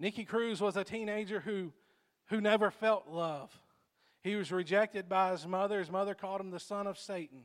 Nicky 0.00 0.24
Cruz 0.24 0.62
was 0.62 0.78
a 0.78 0.82
teenager 0.82 1.40
who, 1.40 1.72
who 2.28 2.40
never 2.40 2.70
felt 2.70 3.08
love. 3.08 3.56
He 4.22 4.34
was 4.34 4.50
rejected 4.50 5.10
by 5.10 5.32
his 5.32 5.46
mother. 5.46 5.78
His 5.78 5.90
mother 5.90 6.14
called 6.14 6.40
him 6.40 6.50
the 6.50 6.58
son 6.58 6.86
of 6.86 6.98
Satan. 6.98 7.42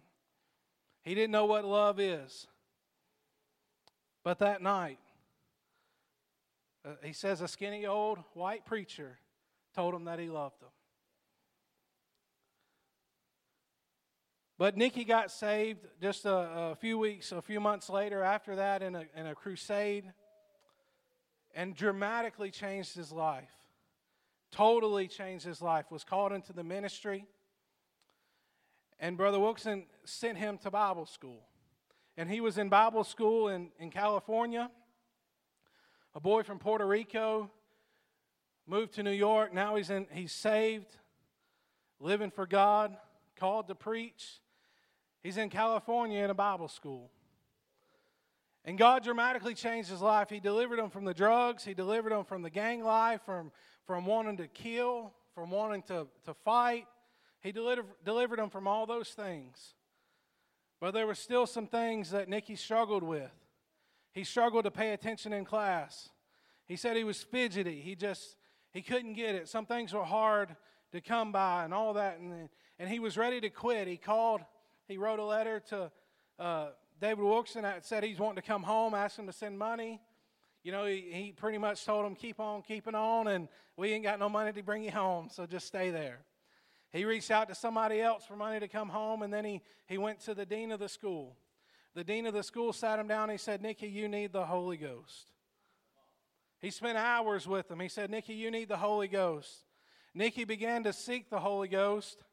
He 1.04 1.14
didn't 1.14 1.32
know 1.32 1.46
what 1.46 1.66
love 1.66 2.00
is. 2.00 2.48
But 4.24 4.40
that 4.40 4.62
night, 4.62 5.00
uh, 6.86 6.94
he 7.04 7.12
says 7.12 7.42
a 7.42 7.48
skinny 7.48 7.86
old 7.86 8.20
white 8.34 8.66
preacher 8.66 9.18
told 9.76 9.94
him 9.94 10.06
that 10.06 10.18
he 10.18 10.30
loved 10.30 10.62
him. 10.62 10.70
But 14.58 14.78
Nicky 14.78 15.04
got 15.04 15.30
saved 15.30 15.86
just 16.02 16.24
a, 16.24 16.72
a, 16.72 16.76
few 16.76 16.98
weeks, 16.98 17.34
a 17.34 17.42
few 17.42 17.60
months 17.60 17.90
later 17.90 18.24
after 18.24 18.56
that 18.56 18.82
in 18.82 18.96
a, 18.96 19.04
in 19.14 19.28
a 19.28 19.36
crusade 19.36 20.06
and 21.56 21.74
dramatically 21.74 22.52
changed 22.52 22.94
his 22.94 23.12
life. 23.12 23.50
Totally 24.52 25.08
changed 25.08 25.46
his 25.46 25.62
life. 25.62 25.86
Was 25.90 26.04
called 26.04 26.34
into 26.34 26.54
the 26.54 26.64
ministry. 26.64 27.26
And 29.00 29.18
Brother 29.18 29.40
Wilson 29.40 29.86
sent 30.04 30.38
him 30.38 30.58
to 30.60 30.70
Bible 30.70 31.06
school. 31.06 31.42
And 32.18 32.30
he 32.30 32.42
was 32.42 32.58
in 32.58 32.70
Bible 32.70 33.04
school 33.04 33.48
in, 33.48 33.70
in 33.80 33.90
California. 33.90 34.70
A 36.14 36.20
boy 36.20 36.44
from 36.44 36.60
Puerto 36.60 36.86
Rico 36.86 37.50
moved 38.68 38.94
to 38.94 39.04
New 39.04 39.12
York. 39.12 39.54
Now 39.54 39.76
he's, 39.76 39.90
in, 39.90 40.08
he's 40.12 40.32
saved, 40.32 40.96
living 42.00 42.32
for 42.32 42.46
God, 42.46 42.96
called 43.38 43.68
to 43.68 43.76
preach. 43.76 44.40
He's 45.24 45.38
in 45.38 45.50
California 45.50 46.24
in 46.24 46.30
a 46.30 46.36
Bible 46.36 46.68
school. 46.68 47.12
And 48.66 48.80
God 48.80 49.04
dramatically 49.04 49.54
changed 49.54 49.90
his 49.90 50.02
life. 50.02 50.30
He 50.30 50.40
delivered 50.40 50.80
him 50.80 50.90
from 50.90 51.06
the 51.06 51.14
drugs, 51.14 51.64
he 51.64 51.76
delivered 51.76 52.12
him 52.12 52.26
from 52.26 52.42
the 52.42 52.50
gang 52.50 52.84
life, 52.84 53.22
from, 53.24 53.52
from 53.86 54.06
wanting 54.06 54.38
to 54.38 54.48
kill, 54.48 55.14
from 55.36 55.52
wanting 55.52 55.84
to, 55.84 56.08
to 56.26 56.34
fight. 56.34 56.88
He 57.42 57.52
delivered, 57.52 57.86
delivered 58.04 58.40
him 58.40 58.50
from 58.50 58.68
all 58.68 58.88
those 58.88 59.10
things. 59.10 59.76
But 60.82 60.96
there 60.96 61.06
were 61.06 61.16
still 61.16 61.46
some 61.46 61.68
things 61.68 62.10
that 62.10 62.28
Nicky 62.28 62.56
struggled 62.56 63.04
with. 63.04 63.32
He 64.14 64.24
struggled 64.24 64.64
to 64.64 64.72
pay 64.72 64.94
attention 64.94 65.32
in 65.32 65.46
class. 65.46 66.10
He 66.66 66.76
said 66.76 66.98
he 66.98 67.04
was 67.04 67.22
fidgety. 67.22 67.82
He 67.82 67.96
just 67.96 68.36
he 68.72 68.82
couldn't 68.82 69.14
get 69.14 69.36
it. 69.36 69.48
Some 69.48 69.66
things 69.66 69.94
were 69.94 70.04
hard 70.04 70.56
to 70.92 71.02
come 71.02 71.32
by 71.32 71.64
and 71.64 71.74
all 71.74 71.94
that. 71.94 72.20
And, 72.20 72.50
and 72.80 72.90
he 72.90 73.00
was 73.00 73.18
ready 73.18 73.40
to 73.42 73.50
quit. 73.50 73.88
He 73.88 73.98
called 73.98 74.42
he 74.88 74.98
wrote 74.98 75.20
a 75.20 75.26
letter 75.26 75.60
to 75.70 75.92
uh, 76.40 76.68
David 77.02 77.26
that 77.62 77.86
said 77.86 78.04
he's 78.04 78.20
wanting 78.20 78.42
to 78.42 78.42
come 78.42 78.64
home, 78.64 78.94
asked 78.94 79.20
him 79.20 79.28
to 79.28 79.34
send 79.34 79.60
money. 79.60 80.02
You 80.64 80.72
know, 80.72 80.86
he, 80.86 81.06
he 81.12 81.32
pretty 81.32 81.58
much 81.58 81.86
told 81.86 82.06
him, 82.06 82.16
keep 82.16 82.40
on 82.40 82.62
keeping 82.62 82.96
on, 82.96 83.28
and 83.28 83.48
we 83.78 83.92
ain't 83.92 84.04
got 84.04 84.20
no 84.20 84.30
money 84.30 84.52
to 84.54 84.64
bring 84.64 84.84
you 84.84 84.92
home, 84.92 85.30
so 85.32 85.46
just 85.46 85.68
stay 85.68 85.92
there. 85.92 86.20
He 86.92 87.06
reached 87.06 87.30
out 87.30 87.50
to 87.50 87.56
somebody 87.56 88.02
else 88.02 88.26
for 88.26 88.36
money 88.36 88.60
to 88.60 88.68
come 88.68 88.90
home, 88.90 89.22
and 89.22 89.32
then 89.32 89.46
he, 89.46 89.62
he 89.86 89.98
went 89.98 90.22
to 90.22 90.34
the 90.34 90.46
dean 90.46 90.72
of 90.72 90.80
the 90.80 90.90
school. 90.90 91.36
The 91.94 92.04
dean 92.04 92.26
of 92.26 92.34
the 92.34 92.44
school 92.44 92.74
sat 92.74 93.00
him 93.00 93.08
down 93.08 93.24
and 93.24 93.34
he 93.34 93.38
said, 93.38 93.62
Nicky, 93.62 93.88
you 93.88 94.08
need 94.08 94.34
the 94.34 94.46
Holy 94.46 94.78
Ghost. 94.78 95.32
He 96.60 96.72
spent 96.72 96.98
hours 96.98 97.48
with 97.48 97.70
him. 97.70 97.80
He 97.80 97.90
said, 97.90 98.10
Nicky, 98.10 98.34
you 98.34 98.50
need 98.50 98.70
the 98.70 98.78
Holy 98.78 99.08
Ghost. 99.08 99.66
Nicky 100.14 100.46
began 100.46 100.84
to 100.84 100.94
seek 100.94 101.30
the 101.30 101.40
Holy 101.40 101.68
Ghost 101.68 102.24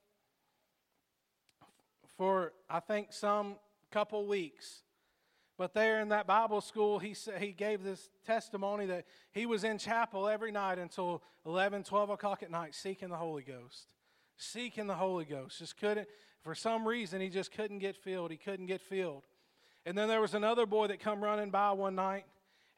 for 2.17 2.53
I 2.71 2.81
think 2.81 3.13
some 3.13 3.57
couple 3.93 4.27
weeks. 4.27 4.83
But 5.59 5.75
there 5.75 6.01
in 6.01 6.09
that 6.09 6.27
Bible 6.27 6.61
school, 6.61 6.99
he, 6.99 7.15
he 7.39 7.53
gave 7.53 7.85
this 7.85 8.09
testimony 8.27 8.87
that 8.87 9.05
he 9.33 9.47
was 9.47 9.65
in 9.65 9.79
chapel 9.79 10.27
every 10.27 10.51
night 10.51 10.79
until 10.79 11.23
11, 11.47 11.85
12 11.85 12.11
o'clock 12.11 12.43
at 12.43 12.51
night 12.51 12.75
seeking 12.75 13.11
the 13.11 13.17
Holy 13.17 13.43
Ghost. 13.43 13.93
Seeking 14.37 14.87
the 14.87 14.95
Holy 14.95 15.25
Ghost. 15.25 15.59
Just 15.59 15.77
couldn't, 15.77 16.09
for 16.43 16.55
some 16.55 16.89
reason, 16.89 17.21
he 17.21 17.29
just 17.29 17.53
couldn't 17.53 17.79
get 17.79 17.97
filled. 17.97 18.31
He 18.31 18.39
couldn't 18.39 18.67
get 18.67 18.81
filled. 18.81 19.23
And 19.85 19.97
then 19.97 20.09
there 20.09 20.21
was 20.21 20.35
another 20.35 20.67
boy 20.67 20.89
that 20.89 21.01
come 21.01 21.23
running 21.23 21.51
by 21.51 21.73
one 21.73 21.95
night, 21.95 22.25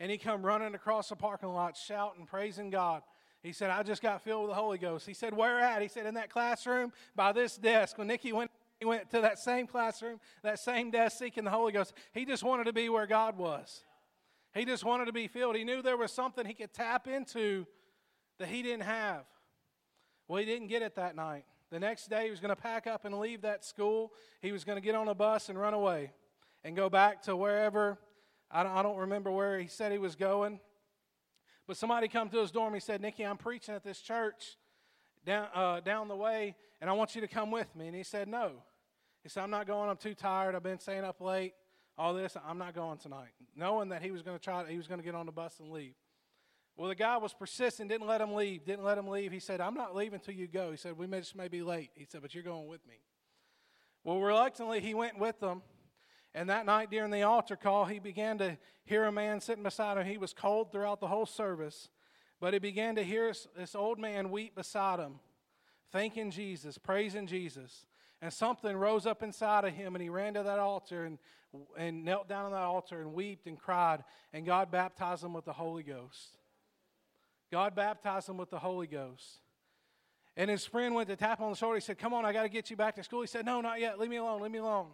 and 0.00 0.10
he 0.10 0.18
come 0.18 0.44
running 0.44 0.74
across 0.74 1.08
the 1.08 1.16
parking 1.16 1.50
lot 1.50 1.76
shouting, 1.76 2.26
praising 2.26 2.70
God. 2.70 3.02
He 3.42 3.52
said, 3.52 3.70
I 3.70 3.82
just 3.82 4.02
got 4.02 4.22
filled 4.22 4.42
with 4.42 4.50
the 4.50 4.60
Holy 4.60 4.78
Ghost. 4.78 5.06
He 5.06 5.14
said, 5.14 5.34
Where 5.34 5.60
at? 5.60 5.82
He 5.82 5.88
said, 5.88 6.06
In 6.06 6.14
that 6.14 6.30
classroom 6.30 6.92
by 7.14 7.32
this 7.32 7.56
desk. 7.56 7.98
When 7.98 8.08
Nicky 8.08 8.32
went 8.32 8.50
he 8.84 8.88
went 8.88 9.10
to 9.12 9.22
that 9.22 9.38
same 9.38 9.66
classroom, 9.66 10.20
that 10.42 10.58
same 10.58 10.90
desk 10.90 11.18
seeking 11.18 11.44
the 11.44 11.50
Holy 11.50 11.72
Ghost. 11.72 11.94
He 12.12 12.26
just 12.26 12.42
wanted 12.42 12.64
to 12.64 12.72
be 12.74 12.90
where 12.90 13.06
God 13.06 13.38
was. 13.38 13.82
He 14.52 14.66
just 14.66 14.84
wanted 14.84 15.06
to 15.06 15.12
be 15.12 15.26
filled. 15.26 15.56
He 15.56 15.64
knew 15.64 15.80
there 15.80 15.96
was 15.96 16.12
something 16.12 16.44
he 16.44 16.52
could 16.52 16.74
tap 16.74 17.08
into 17.08 17.66
that 18.38 18.48
he 18.48 18.62
didn't 18.62 18.82
have. 18.82 19.24
Well, 20.28 20.38
he 20.38 20.44
didn't 20.44 20.68
get 20.68 20.82
it 20.82 20.96
that 20.96 21.16
night. 21.16 21.46
The 21.70 21.80
next 21.80 22.10
day, 22.10 22.24
he 22.24 22.30
was 22.30 22.40
going 22.40 22.54
to 22.54 22.60
pack 22.60 22.86
up 22.86 23.06
and 23.06 23.18
leave 23.18 23.40
that 23.40 23.64
school. 23.64 24.12
He 24.42 24.52
was 24.52 24.64
going 24.64 24.76
to 24.76 24.82
get 24.82 24.94
on 24.94 25.08
a 25.08 25.14
bus 25.14 25.48
and 25.48 25.58
run 25.58 25.72
away 25.72 26.12
and 26.62 26.76
go 26.76 26.90
back 26.90 27.22
to 27.22 27.34
wherever. 27.34 27.98
I 28.50 28.64
don't, 28.64 28.72
I 28.72 28.82
don't 28.82 28.98
remember 28.98 29.30
where 29.30 29.58
he 29.58 29.66
said 29.66 29.92
he 29.92 29.98
was 29.98 30.14
going. 30.14 30.60
But 31.66 31.78
somebody 31.78 32.06
come 32.06 32.28
to 32.28 32.38
his 32.38 32.50
dorm. 32.50 32.74
He 32.74 32.80
said, 32.80 33.00
Nicky, 33.00 33.24
I'm 33.24 33.38
preaching 33.38 33.74
at 33.74 33.82
this 33.82 34.02
church 34.02 34.58
down, 35.24 35.48
uh, 35.54 35.80
down 35.80 36.08
the 36.08 36.16
way, 36.16 36.54
and 36.82 36.90
I 36.90 36.92
want 36.92 37.14
you 37.14 37.22
to 37.22 37.28
come 37.28 37.50
with 37.50 37.74
me. 37.74 37.86
And 37.86 37.96
he 37.96 38.02
said, 38.02 38.28
No. 38.28 38.52
He 39.24 39.30
said, 39.30 39.42
I'm 39.42 39.50
not 39.50 39.66
going. 39.66 39.88
I'm 39.88 39.96
too 39.96 40.14
tired. 40.14 40.54
I've 40.54 40.62
been 40.62 40.78
staying 40.78 41.02
up 41.02 41.20
late. 41.20 41.54
All 41.96 42.12
this. 42.12 42.36
I'm 42.46 42.58
not 42.58 42.74
going 42.74 42.98
tonight. 42.98 43.30
Knowing 43.56 43.88
that 43.88 44.02
he 44.02 44.10
was 44.10 44.20
going 44.20 44.38
to 44.38 44.42
try, 44.42 44.70
he 44.70 44.76
was 44.76 44.86
going 44.86 45.00
to 45.00 45.04
get 45.04 45.14
on 45.14 45.26
the 45.26 45.32
bus 45.32 45.58
and 45.58 45.70
leave. 45.70 45.94
Well, 46.76 46.88
the 46.88 46.94
guy 46.94 47.16
was 47.16 47.32
persistent, 47.32 47.88
didn't 47.88 48.06
let 48.06 48.20
him 48.20 48.34
leave, 48.34 48.64
didn't 48.64 48.84
let 48.84 48.98
him 48.98 49.08
leave. 49.08 49.32
He 49.32 49.38
said, 49.38 49.60
I'm 49.60 49.74
not 49.74 49.94
leaving 49.96 50.14
until 50.14 50.34
you 50.34 50.46
go. 50.46 50.72
He 50.72 50.76
said, 50.76 50.98
We 50.98 51.06
may, 51.06 51.20
just 51.20 51.36
may 51.36 51.48
be 51.48 51.62
late. 51.62 51.90
He 51.94 52.04
said, 52.04 52.20
But 52.20 52.34
you're 52.34 52.42
going 52.42 52.66
with 52.66 52.86
me. 52.86 52.96
Well, 54.02 54.20
reluctantly, 54.20 54.80
he 54.80 54.92
went 54.92 55.18
with 55.18 55.40
them. 55.40 55.62
And 56.34 56.50
that 56.50 56.66
night 56.66 56.90
during 56.90 57.12
the 57.12 57.22
altar 57.22 57.56
call, 57.56 57.86
he 57.86 58.00
began 58.00 58.38
to 58.38 58.58
hear 58.84 59.04
a 59.04 59.12
man 59.12 59.40
sitting 59.40 59.62
beside 59.62 59.96
him. 59.96 60.04
He 60.04 60.18
was 60.18 60.34
cold 60.34 60.70
throughout 60.70 61.00
the 61.00 61.06
whole 61.06 61.26
service, 61.26 61.88
but 62.40 62.52
he 62.52 62.58
began 62.58 62.96
to 62.96 63.04
hear 63.04 63.32
this 63.56 63.74
old 63.74 64.00
man 64.00 64.30
weep 64.30 64.56
beside 64.56 64.98
him, 64.98 65.20
thanking 65.92 66.32
Jesus, 66.32 66.76
praising 66.76 67.28
Jesus 67.28 67.86
and 68.24 68.32
something 68.32 68.74
rose 68.74 69.04
up 69.04 69.22
inside 69.22 69.66
of 69.66 69.74
him 69.74 69.94
and 69.94 70.02
he 70.02 70.08
ran 70.08 70.32
to 70.32 70.42
that 70.42 70.58
altar 70.58 71.04
and, 71.04 71.18
and 71.76 72.06
knelt 72.06 72.26
down 72.26 72.46
on 72.46 72.52
that 72.52 72.62
altar 72.62 73.02
and 73.02 73.12
wept 73.12 73.46
and 73.46 73.58
cried. 73.58 74.02
And 74.32 74.46
god 74.46 74.70
baptized 74.70 75.22
him 75.22 75.34
with 75.34 75.44
the 75.44 75.52
holy 75.52 75.82
ghost. 75.82 76.38
God 77.52 77.74
baptized 77.74 78.30
him 78.30 78.38
with 78.38 78.48
the 78.48 78.58
holy 78.58 78.86
ghost. 78.86 79.42
And 80.38 80.48
his 80.48 80.64
friend 80.64 80.94
went 80.94 81.10
to 81.10 81.16
tap 81.16 81.42
on 81.42 81.50
the 81.50 81.56
shoulder. 81.56 81.74
He 81.74 81.82
said 81.82 81.98
come 81.98 82.14
on 82.14 82.24
i 82.24 82.32
got 82.32 82.44
to 82.44 82.48
get 82.48 82.70
you 82.70 82.76
back 82.76 82.94
to 82.94 83.02
school. 83.02 83.20
He 83.20 83.26
said 83.26 83.44
no 83.44 83.60
not 83.60 83.78
yet. 83.78 84.00
Leave 84.00 84.08
me 84.08 84.16
alone. 84.16 84.40
Leave 84.40 84.52
me 84.52 84.58
alone. 84.58 84.86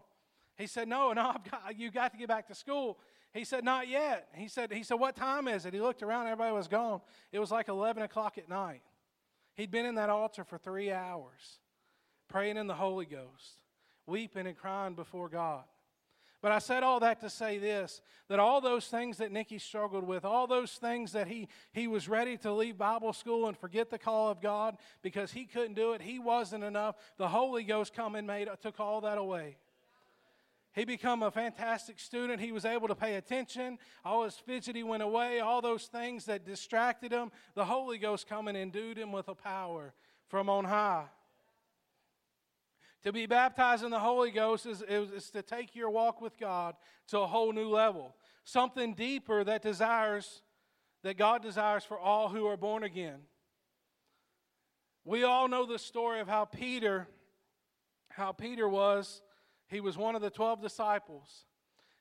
He 0.57 0.67
said 0.67 0.89
no 0.89 1.13
no 1.13 1.29
I've 1.29 1.49
got, 1.49 1.79
you 1.79 1.93
got 1.93 2.11
to 2.11 2.19
get 2.19 2.27
back 2.27 2.49
to 2.49 2.55
school. 2.57 2.99
He 3.33 3.45
said 3.45 3.63
not 3.63 3.87
yet. 3.87 4.27
He 4.35 4.49
said 4.49 4.73
he 4.73 4.83
said 4.83 4.97
what 4.97 5.15
time 5.15 5.47
is 5.47 5.67
it? 5.67 5.73
He 5.73 5.81
looked 5.81 6.03
around. 6.03 6.27
Everybody 6.27 6.53
was 6.53 6.67
gone. 6.67 7.01
It 7.31 7.39
was 7.39 7.53
like 7.53 7.69
11 7.69 8.03
o'clock 8.03 8.39
at 8.39 8.49
night. 8.49 8.83
He'd 9.55 9.71
been 9.71 9.87
in 9.87 9.95
that 9.95 10.11
altar 10.11 10.43
for 10.43 10.59
three 10.59 10.91
hours 10.91 11.61
praying 12.31 12.57
in 12.57 12.67
the 12.67 12.75
Holy 12.75 13.05
Ghost, 13.05 13.65
weeping 14.07 14.47
and 14.47 14.57
crying 14.57 14.95
before 14.95 15.29
God. 15.29 15.65
But 16.43 16.53
I 16.53 16.59
said 16.59 16.83
all 16.83 17.01
that 17.01 17.21
to 17.21 17.29
say 17.29 17.59
this 17.59 18.01
that 18.29 18.39
all 18.39 18.61
those 18.61 18.87
things 18.87 19.19
that 19.19 19.33
Nicky 19.33 19.59
struggled 19.59 20.05
with, 20.05 20.25
all 20.25 20.47
those 20.47 20.73
things 20.73 21.13
that 21.13 21.27
he, 21.27 21.49
he 21.73 21.89
was 21.89 22.09
ready 22.09 22.37
to 22.39 22.53
leave 22.53 22.79
Bible 22.79 23.13
school 23.13 23.49
and 23.49 23.59
forget 23.59 23.91
the 23.91 23.99
call 23.99 24.31
of 24.31 24.41
God 24.41 24.77
because 25.03 25.33
he 25.33 25.45
couldn't 25.45 25.75
do 25.75 25.93
it, 25.93 26.01
he 26.01 26.19
wasn't 26.19 26.65
enough. 26.65 26.95
The 27.19 27.29
Holy 27.29 27.65
Ghost 27.65 27.93
come 27.93 28.15
and 28.15 28.27
made, 28.27 28.49
took 28.63 28.79
all 28.79 29.01
that 29.03 29.19
away. 29.19 29.57
He 30.73 30.85
became 30.85 31.25
a 31.25 31.31
fantastic 31.33 31.99
student. 31.99 32.41
He 32.41 32.53
was 32.53 32.65
able 32.65 32.87
to 32.87 32.95
pay 32.95 33.17
attention. 33.17 33.79
All 34.05 34.23
his 34.23 34.37
fidgety 34.37 34.85
went 34.85 35.03
away. 35.03 35.41
All 35.41 35.61
those 35.61 35.87
things 35.87 36.27
that 36.27 36.47
distracted 36.47 37.11
him, 37.11 37.33
the 37.55 37.65
Holy 37.65 37.99
Ghost 37.99 38.29
come 38.29 38.47
and 38.47 38.57
endued 38.57 38.97
him 38.97 39.11
with 39.11 39.27
a 39.27 39.35
power 39.35 39.93
from 40.29 40.49
on 40.49 40.65
high. 40.65 41.07
To 43.05 43.13
be 43.13 43.27
baptized 43.27 43.83
in 43.83 43.91
the 43.91 43.99
Holy 43.99 44.31
Ghost 44.31 44.67
is, 44.67 44.83
is, 44.83 45.31
to 45.31 45.43
take 45.43 45.75
your 45.75 45.91
walk 45.91 46.21
with 46.21 46.39
God 46.39 46.75
to 47.09 47.21
a 47.21 47.27
whole 47.27 47.53
new 47.53 47.69
level. 47.69 48.15
Something 48.45 48.95
deeper 48.95 49.43
that 49.43 49.63
desires, 49.63 50.43
that 51.03 51.17
God 51.17 51.43
desires 51.43 51.85
for 51.85 51.99
all 51.99 52.29
who 52.29 52.47
are 52.47 52.59
born 52.59 52.83
again. 52.83 53.21
We 55.05 55.25
all 55.25 55.49
know 55.49 55.65
the 55.65 55.79
story 55.79 56.21
of 56.21 56.29
how 56.29 56.45
Peter, 56.45 57.09
how 58.11 58.33
Peter 58.33 58.69
was, 58.69 59.23
he 59.67 59.81
was 59.81 59.97
one 59.97 60.15
of 60.15 60.21
the 60.21 60.31
12 60.31 60.61
disciples. 60.61 61.47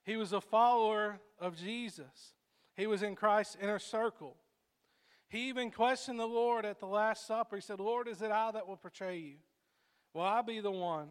He 0.04 0.18
was 0.18 0.34
a 0.34 0.42
follower 0.42 1.22
of 1.40 1.56
Jesus. 1.56 2.34
He 2.76 2.88
was 2.88 3.04
in 3.04 3.16
Christ's 3.16 3.58
inner 3.62 3.80
circle. 3.80 4.36
He 5.30 5.48
even 5.48 5.72
questioned 5.72 6.20
the 6.20 6.26
Lord 6.26 6.66
at 6.66 6.80
the 6.80 6.88
Last 6.88 7.28
Supper. 7.28 7.58
He 7.58 7.62
said, 7.62 7.80
Lord, 7.80 8.08
is 8.08 8.22
it 8.22 8.32
I 8.32 8.52
that 8.52 8.68
will 8.68 8.80
betray 8.82 9.18
you? 9.18 9.36
Will 10.14 10.24
I 10.24 10.42
be 10.42 10.60
the 10.60 10.72
one? 10.72 11.10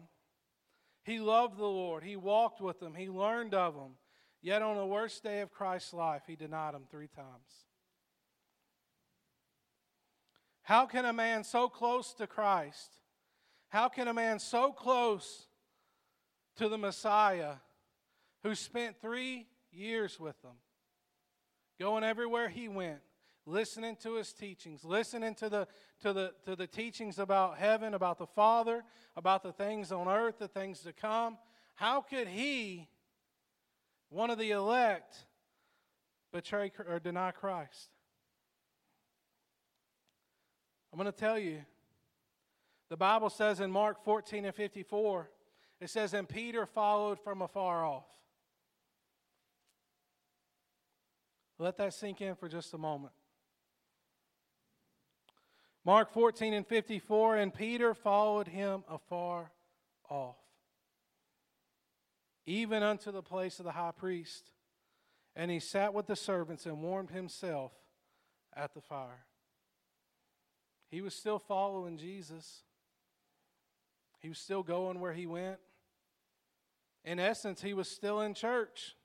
He 1.03 1.19
loved 1.19 1.57
the 1.57 1.65
Lord. 1.65 2.03
He 2.03 2.15
walked 2.15 2.61
with 2.61 2.81
him. 2.81 2.93
He 2.93 3.09
learned 3.09 3.53
of 3.53 3.75
him. 3.75 3.95
Yet 4.41 4.61
on 4.61 4.77
the 4.77 4.85
worst 4.85 5.23
day 5.23 5.41
of 5.41 5.51
Christ's 5.51 5.93
life, 5.93 6.23
he 6.27 6.35
denied 6.35 6.73
him 6.73 6.83
three 6.89 7.07
times. 7.07 7.65
How 10.61 10.85
can 10.85 11.05
a 11.05 11.13
man 11.13 11.43
so 11.43 11.67
close 11.67 12.13
to 12.13 12.27
Christ, 12.27 12.97
how 13.69 13.89
can 13.89 14.07
a 14.07 14.13
man 14.13 14.39
so 14.39 14.71
close 14.71 15.47
to 16.57 16.69
the 16.69 16.77
Messiah 16.77 17.55
who 18.43 18.53
spent 18.53 19.01
three 19.01 19.47
years 19.71 20.19
with 20.19 20.39
them, 20.41 20.55
going 21.79 22.03
everywhere 22.03 22.49
he 22.49 22.67
went, 22.67 22.99
listening 23.49 23.95
to 23.97 24.15
his 24.15 24.31
teachings, 24.31 24.83
listening 24.83 25.35
to 25.35 25.49
the, 25.49 25.67
to, 26.01 26.13
the, 26.13 26.33
to 26.45 26.55
the 26.55 26.67
teachings 26.67 27.19
about 27.19 27.57
heaven, 27.57 27.93
about 27.93 28.17
the 28.17 28.27
Father, 28.27 28.83
about 29.15 29.43
the 29.43 29.51
things 29.51 29.91
on 29.91 30.07
earth, 30.07 30.39
the 30.39 30.47
things 30.47 30.81
to 30.81 30.93
come. 30.93 31.37
How 31.75 32.01
could 32.01 32.27
he, 32.27 32.87
one 34.09 34.29
of 34.29 34.37
the 34.37 34.51
elect, 34.51 35.25
betray 36.31 36.71
or 36.87 36.99
deny 36.99 37.31
Christ? 37.31 37.89
I'm 40.91 40.99
going 40.99 41.11
to 41.11 41.17
tell 41.17 41.37
you. 41.37 41.59
The 42.89 42.97
Bible 42.97 43.29
says 43.29 43.59
in 43.59 43.71
Mark 43.71 44.03
14 44.03 44.45
and 44.45 44.55
54, 44.55 45.29
it 45.79 45.89
says, 45.89 46.13
And 46.13 46.27
Peter 46.27 46.65
followed 46.65 47.19
from 47.19 47.41
afar 47.41 47.85
off. 47.85 48.05
Let 51.59 51.77
that 51.77 51.93
sink 51.93 52.21
in 52.21 52.35
for 52.35 52.47
just 52.47 52.73
a 52.73 52.77
moment. 52.77 53.13
Mark 55.89 56.11
14 56.11 56.53
and 56.53 56.67
54, 56.67 57.37
and 57.37 57.51
Peter 57.51 57.95
followed 57.95 58.47
him 58.47 58.83
afar 58.87 59.49
off, 60.07 60.37
even 62.45 62.83
unto 62.83 63.11
the 63.11 63.23
place 63.23 63.57
of 63.57 63.65
the 63.65 63.71
high 63.71 63.89
priest. 63.89 64.51
And 65.35 65.49
he 65.49 65.59
sat 65.59 65.95
with 65.95 66.05
the 66.05 66.15
servants 66.15 66.67
and 66.67 66.83
warmed 66.83 67.09
himself 67.09 67.71
at 68.55 68.75
the 68.75 68.81
fire. 68.81 69.25
He 70.91 71.01
was 71.01 71.15
still 71.15 71.39
following 71.39 71.97
Jesus, 71.97 72.61
he 74.19 74.29
was 74.29 74.37
still 74.37 74.61
going 74.61 74.99
where 74.99 75.13
he 75.13 75.25
went. 75.25 75.57
In 77.03 77.19
essence, 77.19 77.63
he 77.63 77.73
was 77.73 77.89
still 77.89 78.21
in 78.21 78.35
church, 78.35 78.95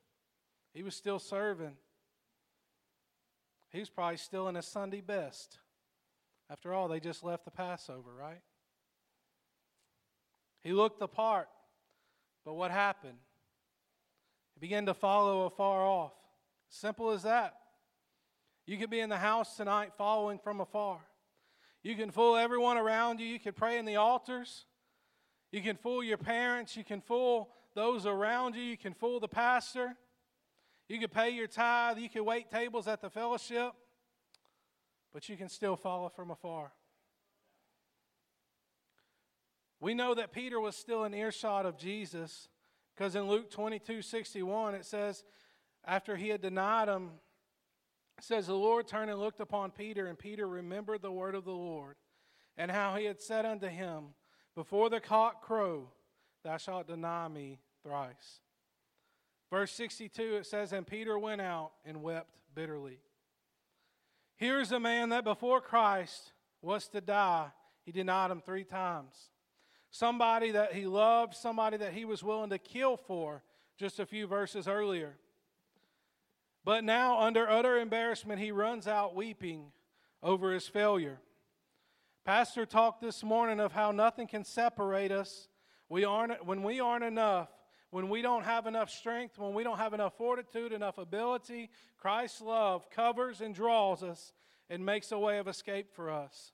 he 0.75 0.83
was 0.83 0.95
still 0.95 1.19
serving. 1.19 1.79
He 3.71 3.81
was 3.81 3.89
probably 3.89 4.19
still 4.19 4.49
in 4.49 4.57
his 4.57 4.67
Sunday 4.67 5.01
best. 5.01 5.61
After 6.55 6.73
all, 6.73 6.87
they 6.87 7.01
just 7.01 7.25
left 7.25 7.45
the 7.45 7.51
Passover, 7.51 8.13
right? 8.17 8.41
He 10.63 10.73
looked 10.73 11.01
the 11.01 11.09
part, 11.09 11.49
but 12.45 12.55
what 12.55 12.71
happened? 12.71 13.19
He 14.55 14.61
began 14.61 14.87
to 14.87 14.95
follow 14.95 15.47
afar 15.47 15.85
off. 15.85 16.13
Simple 16.69 17.11
as 17.11 17.25
that. 17.25 17.57
You 18.67 18.79
could 18.79 18.89
be 18.89 19.01
in 19.01 19.09
the 19.09 19.17
house 19.17 19.57
tonight 19.57 19.95
following 19.99 20.39
from 20.39 20.61
afar. 20.61 21.01
You 21.83 21.97
can 21.97 22.13
fool 22.13 22.37
everyone 22.37 22.77
around 22.79 23.19
you. 23.19 23.27
You 23.27 23.41
can 23.41 23.55
pray 23.55 23.77
in 23.77 23.85
the 23.85 23.97
altars. 23.97 24.65
You 25.51 25.61
can 25.61 25.75
fool 25.75 26.05
your 26.05 26.19
parents. 26.19 26.77
You 26.77 26.85
can 26.85 27.01
fool 27.01 27.51
those 27.75 28.07
around 28.07 28.55
you. 28.55 28.63
You 28.63 28.77
can 28.77 28.95
fool 28.95 29.19
the 29.19 29.27
pastor. 29.27 29.97
You 30.89 31.01
can 31.01 31.09
pay 31.09 31.31
your 31.31 31.49
tithe. 31.49 31.99
You 31.99 32.09
can 32.09 32.25
wait 32.25 32.49
tables 32.49 32.87
at 32.87 33.03
the 33.03 33.11
fellowship 33.11 33.73
but 35.15 35.29
you 35.29 35.37
can 35.37 35.49
still 35.49 35.77
follow 35.77 36.11
from 36.11 36.31
afar. 36.31 36.73
We 39.81 39.95
know 39.95 40.15
that 40.15 40.33
Peter 40.33 40.61
was 40.61 40.77
still 40.77 41.05
in 41.05 41.15
earshot 41.15 41.65
of 41.65 41.79
Jesus 41.79 42.49
because 42.95 43.15
in 43.15 43.29
Luke 43.29 43.51
22 43.51 44.03
61, 44.03 44.75
it 44.75 44.85
says, 44.85 45.25
after 45.85 46.17
he 46.17 46.29
had 46.29 46.41
denied 46.41 46.89
him, 46.89 47.11
it 48.19 48.25
says, 48.25 48.47
The 48.47 48.55
Lord 48.55 48.87
turned 48.87 49.11
and 49.11 49.21
looked 49.21 49.41
upon 49.41 49.71
Peter, 49.71 50.07
and 50.07 50.19
Peter 50.19 50.49
remembered 50.49 51.03
the 51.03 51.13
word 51.13 51.35
of 51.35 51.45
the 51.45 51.53
Lord, 51.53 51.97
and 52.57 52.71
how 52.71 52.97
he 52.97 53.05
had 53.05 53.21
said 53.21 53.45
unto 53.45 53.69
him, 53.69 54.15
Before 54.55 54.89
the 54.89 55.01
cock 55.01 55.43
crow, 55.43 55.91
thou 56.43 56.57
shalt 56.57 56.89
deny 56.89 57.29
me 57.29 57.59
thrice. 57.83 58.41
Verse 59.51 59.73
62, 59.73 60.37
it 60.37 60.47
says, 60.47 60.73
And 60.73 60.87
Peter 60.87 61.19
went 61.19 61.41
out 61.41 61.73
and 61.85 62.03
wept 62.03 62.39
bitterly. 62.55 63.01
Here's 64.37 64.73
a 64.73 64.81
man 64.81 65.11
that 65.11 65.25
before 65.25 65.61
Christ 65.61 66.33
was 66.61 66.89
to 66.89 67.01
die, 67.01 67.49
he 67.85 67.93
denied 67.93 68.31
him 68.31 68.41
three 68.41 68.65
times. 68.65 69.31
Somebody 69.91 70.51
that 70.53 70.73
he 70.73 70.87
loved, 70.87 71.35
somebody 71.35 71.77
that 71.77 71.93
he 71.93 72.05
was 72.05 72.25
willing 72.25 72.51
to 72.51 72.59
kill 72.59 72.97
for 72.97 73.43
just 73.77 74.01
a 74.01 74.07
few 74.07 74.27
verses 74.27 74.67
earlier. 74.67 75.17
But 76.65 76.83
now, 76.83 77.21
under 77.21 77.49
utter 77.49 77.79
embarrassment, 77.79 78.41
he 78.41 78.51
runs 78.51 78.89
out 78.89 79.15
weeping 79.15 79.67
over 80.23 80.53
his 80.53 80.67
failure. 80.67 81.21
Pastor 82.25 82.65
talked 82.65 83.03
this 83.03 83.23
morning 83.23 83.61
of 83.61 83.73
how 83.73 83.93
nothing 83.93 84.27
can 84.27 84.45
separate 84.45 85.13
us. 85.13 85.49
We 85.91 86.05
aren't, 86.05 86.45
when 86.47 86.63
we 86.63 86.81
aren't 86.81 87.05
enough, 87.05 87.51
when 87.95 88.09
we 88.09 88.23
don't 88.23 88.43
have 88.43 88.67
enough 88.67 88.91
strength, 88.91 89.39
when 89.39 89.55
we 89.55 89.63
don't 89.63 89.79
have 89.79 89.95
enough 89.95 90.17
fortitude, 90.19 90.73
enough 90.73 90.99
ability, 90.99 91.71
Christ's 91.97 92.41
love 92.41 92.91
covers 92.91 93.41
and 93.41 93.55
draws 93.55 94.03
us 94.03 94.33
and 94.69 94.85
makes 94.85 95.13
a 95.13 95.19
way 95.21 95.39
of 95.39 95.47
escape 95.47 95.95
for 95.95 96.11
us. 96.11 96.51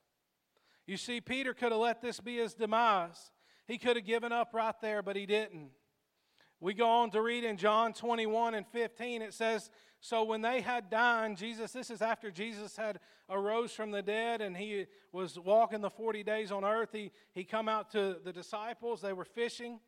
You 0.87 0.99
see, 0.99 1.19
Peter 1.23 1.55
could 1.55 1.73
have 1.73 1.81
let 1.81 2.03
this 2.03 2.21
be 2.21 2.37
his 2.37 2.53
demise. 2.53 3.33
He 3.67 3.79
could 3.79 3.97
have 3.97 4.05
given 4.05 4.33
up 4.33 4.51
right 4.53 4.75
there, 4.83 5.03
but 5.03 5.17
he 5.17 5.25
didn't. 5.25 5.71
We 6.61 6.75
go 6.75 6.87
on 6.87 7.11
to 7.13 7.23
read 7.23 7.45
in 7.45 7.57
John 7.57 7.95
21 7.95 8.53
and 8.53 8.67
15, 8.67 9.23
it 9.23 9.33
says, 9.33 9.71
So 9.99 10.23
when 10.25 10.43
they 10.43 10.61
had 10.61 10.91
dined, 10.91 11.39
Jesus, 11.39 11.73
this 11.73 11.89
is 11.89 12.03
after 12.03 12.31
Jesus 12.31 12.77
had 12.77 13.01
arose 13.31 13.73
from 13.73 13.93
the 13.93 14.03
dead 14.03 14.43
and 14.43 14.55
he 14.55 14.89
was 15.11 15.39
walking 15.39 15.81
the 15.81 15.89
40 15.89 16.23
days 16.23 16.53
on 16.53 16.67
earth. 16.67 16.91
He, 16.93 17.13
he 17.33 17.45
come 17.45 17.67
out 17.67 17.91
to 17.93 18.19
the 18.23 18.33
disciples, 18.35 19.01
they 19.01 19.15
were 19.15 19.25
fishing 19.25 19.81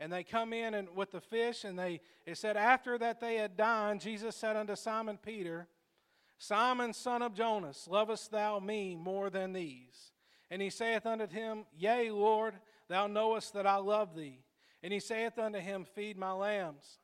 and 0.00 0.12
they 0.12 0.22
come 0.22 0.52
in 0.52 0.74
and 0.74 0.88
with 0.94 1.10
the 1.10 1.20
fish 1.20 1.64
and 1.64 1.78
they 1.78 2.00
it 2.26 2.36
said 2.36 2.56
after 2.56 2.98
that 2.98 3.20
they 3.20 3.36
had 3.36 3.56
dined 3.56 4.00
jesus 4.00 4.36
said 4.36 4.56
unto 4.56 4.76
simon 4.76 5.18
peter 5.20 5.66
simon 6.38 6.92
son 6.92 7.22
of 7.22 7.34
jonas 7.34 7.88
lovest 7.90 8.30
thou 8.30 8.58
me 8.58 8.96
more 8.96 9.28
than 9.30 9.52
these? 9.52 10.12
And 10.50 10.62
he 10.62 10.70
saith 10.70 11.04
unto 11.04 11.26
him 11.26 11.66
yea 11.76 12.10
lord 12.10 12.54
thou 12.88 13.06
knowest 13.06 13.52
that 13.54 13.66
i 13.66 13.76
love 13.76 14.14
thee. 14.14 14.40
And 14.82 14.92
he 14.92 15.00
saith 15.00 15.38
unto 15.38 15.58
him 15.58 15.84
feed 15.84 16.16
my 16.16 16.32
lambs. 16.32 17.00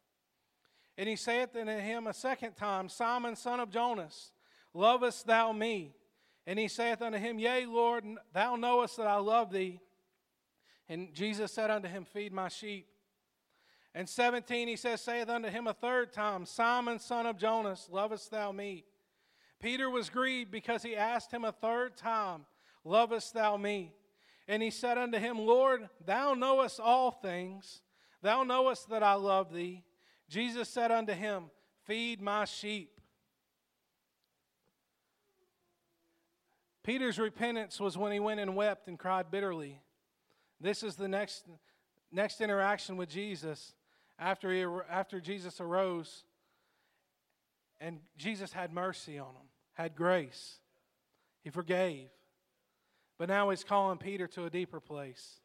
And 0.97 1.09
he 1.09 1.17
saith 1.17 1.57
unto 1.57 1.73
him 1.73 2.07
a 2.07 2.15
second 2.15 2.55
time 2.55 2.89
simon 2.89 3.37
son 3.37 3.61
of 3.61 3.71
jonas 3.71 4.33
lovest 4.73 5.27
thou 5.27 5.53
me? 5.53 5.95
And 6.47 6.59
he 6.59 6.69
saith 6.69 7.03
unto 7.03 7.19
him 7.19 7.39
yea 7.39 7.67
lord 7.67 8.05
thou 8.33 8.57
knowest 8.57 8.97
that 8.97 9.07
i 9.07 9.17
love 9.17 9.53
thee 9.53 9.81
and 10.89 11.13
Jesus 11.15 11.53
said 11.53 11.71
unto 11.71 11.89
him, 11.89 12.05
Feed 12.05 12.33
my 12.33 12.49
sheep. 12.49 12.87
And 13.95 14.09
17, 14.09 14.69
he 14.69 14.77
says, 14.77 15.01
Saith 15.01 15.29
unto 15.29 15.49
him 15.49 15.67
a 15.67 15.73
third 15.73 16.13
time, 16.13 16.47
Simon, 16.47 16.99
son 16.99 17.27
of 17.27 17.39
Jonas, 17.39 17.89
lovest 17.91 18.31
thou 18.31 18.51
me? 18.53 18.85
Peter 19.61 19.89
was 19.89 20.11
grieved 20.11 20.51
because 20.51 20.83
he 20.83 20.97
asked 20.97 21.33
him 21.33 21.45
a 21.45 21.53
third 21.53 21.97
time, 21.97 22.45
Lovest 22.85 23.33
thou 23.33 23.57
me? 23.57 23.93
And 24.47 24.63
he 24.63 24.71
said 24.71 24.99
unto 24.99 25.19
him, 25.19 25.39
Lord, 25.39 25.89
thou 26.05 26.35
knowest 26.35 26.79
all 26.79 27.11
things. 27.11 27.81
Thou 28.21 28.43
knowest 28.43 28.91
that 28.91 29.03
I 29.03 29.15
love 29.15 29.53
thee. 29.53 29.85
Jesus 30.29 30.69
said 30.69 30.91
unto 30.91 31.15
him, 31.15 31.45
Feed 31.85 32.21
my 32.21 32.45
sheep. 32.45 33.01
Peter's 36.83 37.19
repentance 37.19 37.81
was 37.81 37.97
when 37.97 38.13
he 38.13 38.21
went 38.21 38.41
and 38.41 38.55
wept 38.55 38.89
and 38.89 38.99
cried 38.99 39.31
bitterly. 39.31 39.81
This 40.65 40.83
is 40.83 40.97
the 40.97 41.09
next, 41.09 41.45
next 42.11 42.41
interaction 42.41 42.97
with 42.97 43.11
Jesus 43.11 43.75
after, 44.19 44.51
he, 44.51 44.65
after 44.89 45.21
Jesus 45.21 45.61
arose. 45.61 46.25
And 47.83 48.01
Jesus 48.17 48.51
had 48.51 48.73
mercy 48.73 49.19
on 49.19 49.35
him, 49.35 49.47
had 49.75 49.95
grace. 49.95 50.61
He 51.43 51.51
forgave. 51.51 52.09
But 53.19 53.29
now 53.29 53.51
he's 53.51 53.63
calling 53.63 53.99
Peter 53.99 54.27
to 54.29 54.47
a 54.47 54.51
deeper 54.51 54.81
place. 54.81 55.39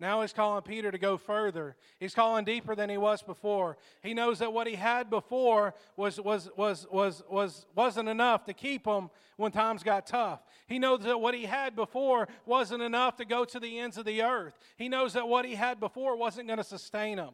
Now 0.00 0.20
he's 0.20 0.32
calling 0.32 0.62
Peter 0.62 0.92
to 0.92 0.98
go 0.98 1.16
further. 1.16 1.74
He's 1.98 2.14
calling 2.14 2.44
deeper 2.44 2.76
than 2.76 2.88
he 2.88 2.98
was 2.98 3.20
before. 3.22 3.76
He 4.00 4.14
knows 4.14 4.38
that 4.38 4.52
what 4.52 4.68
he 4.68 4.76
had 4.76 5.10
before 5.10 5.74
was, 5.96 6.20
was, 6.20 6.48
was, 6.56 6.86
was, 6.90 7.24
was, 7.28 7.66
wasn't 7.74 8.08
enough 8.08 8.44
to 8.44 8.54
keep 8.54 8.86
him 8.86 9.10
when 9.36 9.50
times 9.50 9.82
got 9.82 10.06
tough. 10.06 10.40
He 10.68 10.78
knows 10.78 11.02
that 11.02 11.20
what 11.20 11.34
he 11.34 11.46
had 11.46 11.74
before 11.74 12.28
wasn't 12.46 12.82
enough 12.82 13.16
to 13.16 13.24
go 13.24 13.44
to 13.46 13.58
the 13.58 13.80
ends 13.80 13.98
of 13.98 14.04
the 14.04 14.22
earth. 14.22 14.56
He 14.76 14.88
knows 14.88 15.14
that 15.14 15.26
what 15.26 15.44
he 15.44 15.56
had 15.56 15.80
before 15.80 16.16
wasn't 16.16 16.46
going 16.46 16.58
to 16.58 16.64
sustain 16.64 17.18
him. 17.18 17.30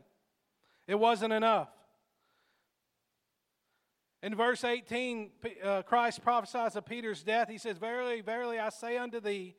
It 0.87 0.99
wasn't 0.99 1.35
enough. 1.35 1.69
In 4.23 4.35
verse 4.35 4.65
18, 4.65 5.31
uh, 5.63 5.83
Christ 5.83 6.23
prophesies 6.23 6.77
of 6.77 6.87
Peter's 6.87 7.23
death. 7.23 7.51
He 7.51 7.59
says, 7.59 7.77
Verily, 7.77 8.23
verily, 8.23 8.59
I 8.59 8.71
say 8.71 8.97
unto 8.97 9.21
thee, 9.21 9.55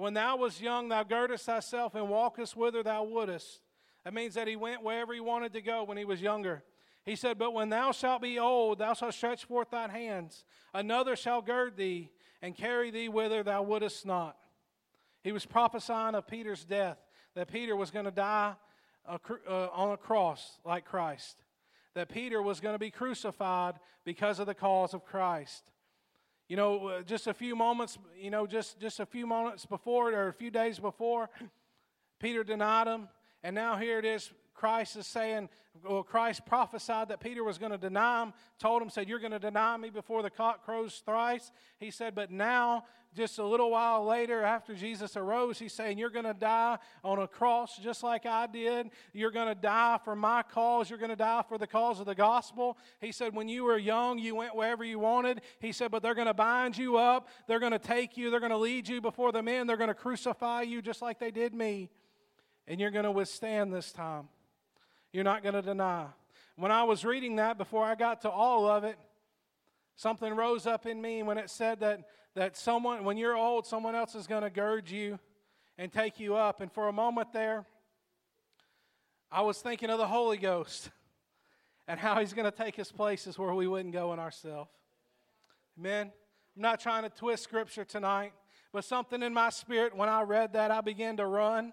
when 0.00 0.14
thou 0.14 0.36
wast 0.36 0.62
young, 0.62 0.88
thou 0.88 1.02
girdest 1.02 1.44
thyself 1.44 1.94
and 1.94 2.08
walkest 2.08 2.56
whither 2.56 2.82
thou 2.82 3.04
wouldest. 3.04 3.60
That 4.02 4.14
means 4.14 4.32
that 4.32 4.48
he 4.48 4.56
went 4.56 4.82
wherever 4.82 5.12
he 5.12 5.20
wanted 5.20 5.52
to 5.52 5.60
go 5.60 5.84
when 5.84 5.98
he 5.98 6.06
was 6.06 6.22
younger. 6.22 6.64
He 7.04 7.16
said, 7.16 7.38
But 7.38 7.52
when 7.52 7.68
thou 7.68 7.92
shalt 7.92 8.22
be 8.22 8.38
old, 8.38 8.78
thou 8.78 8.94
shalt 8.94 9.12
stretch 9.12 9.44
forth 9.44 9.70
thine 9.70 9.90
hands. 9.90 10.46
Another 10.72 11.16
shall 11.16 11.42
gird 11.42 11.76
thee 11.76 12.10
and 12.40 12.56
carry 12.56 12.90
thee 12.90 13.10
whither 13.10 13.42
thou 13.42 13.62
wouldest 13.62 14.06
not. 14.06 14.38
He 15.22 15.32
was 15.32 15.44
prophesying 15.44 16.14
of 16.14 16.26
Peter's 16.26 16.64
death, 16.64 16.96
that 17.34 17.52
Peter 17.52 17.76
was 17.76 17.90
going 17.90 18.06
to 18.06 18.10
die 18.10 18.54
uh, 19.06 19.18
on 19.70 19.92
a 19.92 19.98
cross 19.98 20.58
like 20.64 20.86
Christ, 20.86 21.44
that 21.92 22.08
Peter 22.08 22.40
was 22.40 22.60
going 22.60 22.74
to 22.74 22.78
be 22.78 22.90
crucified 22.90 23.74
because 24.06 24.38
of 24.38 24.46
the 24.46 24.54
cause 24.54 24.94
of 24.94 25.04
Christ. 25.04 25.70
You 26.50 26.56
know, 26.56 26.88
uh, 26.88 27.02
just 27.02 27.28
a 27.28 27.32
few 27.32 27.54
moments, 27.54 27.96
you 28.20 28.28
know, 28.28 28.44
just, 28.44 28.80
just 28.80 28.98
a 28.98 29.06
few 29.06 29.24
moments 29.24 29.64
before 29.66 30.12
or 30.12 30.26
a 30.26 30.32
few 30.32 30.50
days 30.50 30.80
before, 30.80 31.30
Peter 32.18 32.42
denied 32.42 32.88
him. 32.88 33.08
And 33.44 33.54
now 33.54 33.76
here 33.76 34.00
it 34.00 34.04
is, 34.04 34.32
Christ 34.60 34.96
is 34.96 35.06
saying, 35.06 35.48
well, 35.82 36.02
Christ 36.02 36.44
prophesied 36.44 37.08
that 37.08 37.20
Peter 37.20 37.42
was 37.42 37.56
going 37.56 37.72
to 37.72 37.78
deny 37.78 38.24
him, 38.24 38.34
told 38.58 38.82
him, 38.82 38.90
said, 38.90 39.08
You're 39.08 39.18
going 39.18 39.32
to 39.32 39.38
deny 39.38 39.76
me 39.78 39.88
before 39.88 40.22
the 40.22 40.28
cock 40.28 40.64
crows 40.64 41.00
thrice. 41.06 41.50
He 41.78 41.90
said, 41.90 42.14
But 42.14 42.30
now, 42.30 42.84
just 43.14 43.38
a 43.38 43.44
little 43.44 43.70
while 43.70 44.04
later, 44.04 44.42
after 44.42 44.74
Jesus 44.74 45.16
arose, 45.16 45.58
he's 45.58 45.72
saying, 45.72 45.96
You're 45.96 46.10
going 46.10 46.26
to 46.26 46.34
die 46.34 46.76
on 47.02 47.18
a 47.18 47.26
cross 47.26 47.78
just 47.78 48.02
like 48.02 48.26
I 48.26 48.46
did. 48.46 48.90
You're 49.14 49.30
going 49.30 49.48
to 49.48 49.54
die 49.54 49.98
for 50.04 50.14
my 50.14 50.42
cause. 50.42 50.90
You're 50.90 50.98
going 50.98 51.10
to 51.10 51.16
die 51.16 51.44
for 51.48 51.56
the 51.56 51.66
cause 51.66 51.98
of 52.00 52.06
the 52.06 52.14
gospel. 52.14 52.76
He 53.00 53.12
said, 53.12 53.34
When 53.34 53.48
you 53.48 53.64
were 53.64 53.78
young, 53.78 54.18
you 54.18 54.34
went 54.34 54.54
wherever 54.54 54.84
you 54.84 54.98
wanted. 54.98 55.40
He 55.60 55.72
said, 55.72 55.90
But 55.90 56.02
they're 56.02 56.14
going 56.14 56.26
to 56.26 56.34
bind 56.34 56.76
you 56.76 56.98
up. 56.98 57.28
They're 57.46 57.60
going 57.60 57.72
to 57.72 57.78
take 57.78 58.18
you. 58.18 58.30
They're 58.30 58.40
going 58.40 58.50
to 58.50 58.58
lead 58.58 58.86
you 58.86 59.00
before 59.00 59.32
the 59.32 59.42
men. 59.42 59.66
They're 59.66 59.78
going 59.78 59.88
to 59.88 59.94
crucify 59.94 60.62
you 60.62 60.82
just 60.82 61.00
like 61.00 61.18
they 61.18 61.30
did 61.30 61.54
me. 61.54 61.88
And 62.66 62.78
you're 62.80 62.90
going 62.90 63.04
to 63.04 63.12
withstand 63.12 63.72
this 63.72 63.92
time. 63.92 64.28
You're 65.12 65.24
not 65.24 65.42
going 65.42 65.54
to 65.54 65.62
deny. 65.62 66.06
When 66.56 66.70
I 66.70 66.84
was 66.84 67.04
reading 67.04 67.36
that, 67.36 67.58
before 67.58 67.84
I 67.84 67.94
got 67.94 68.20
to 68.22 68.30
all 68.30 68.66
of 68.66 68.84
it, 68.84 68.96
something 69.96 70.34
rose 70.34 70.66
up 70.66 70.86
in 70.86 71.00
me 71.00 71.22
when 71.22 71.38
it 71.38 71.50
said 71.50 71.80
that, 71.80 72.02
that 72.34 72.56
someone, 72.56 73.04
when 73.04 73.16
you're 73.16 73.36
old, 73.36 73.66
someone 73.66 73.94
else 73.94 74.14
is 74.14 74.26
going 74.26 74.42
to 74.42 74.50
gird 74.50 74.90
you 74.90 75.18
and 75.78 75.92
take 75.92 76.20
you 76.20 76.36
up. 76.36 76.60
And 76.60 76.70
for 76.70 76.88
a 76.88 76.92
moment 76.92 77.32
there, 77.32 77.64
I 79.32 79.42
was 79.42 79.58
thinking 79.58 79.90
of 79.90 79.98
the 79.98 80.06
Holy 80.06 80.36
Ghost 80.36 80.90
and 81.88 81.98
how 81.98 82.20
He's 82.20 82.32
going 82.32 82.50
to 82.50 82.56
take 82.56 82.78
us 82.78 82.92
places 82.92 83.38
where 83.38 83.54
we 83.54 83.66
wouldn't 83.66 83.92
go 83.92 84.12
in 84.12 84.18
ourselves. 84.18 84.70
Amen. 85.78 86.12
I'm 86.56 86.62
not 86.62 86.78
trying 86.78 87.02
to 87.02 87.10
twist 87.10 87.44
Scripture 87.44 87.84
tonight, 87.84 88.32
but 88.72 88.84
something 88.84 89.22
in 89.22 89.32
my 89.32 89.50
spirit, 89.50 89.96
when 89.96 90.08
I 90.08 90.22
read 90.22 90.52
that, 90.52 90.70
I 90.70 90.82
began 90.82 91.16
to 91.16 91.26
run 91.26 91.72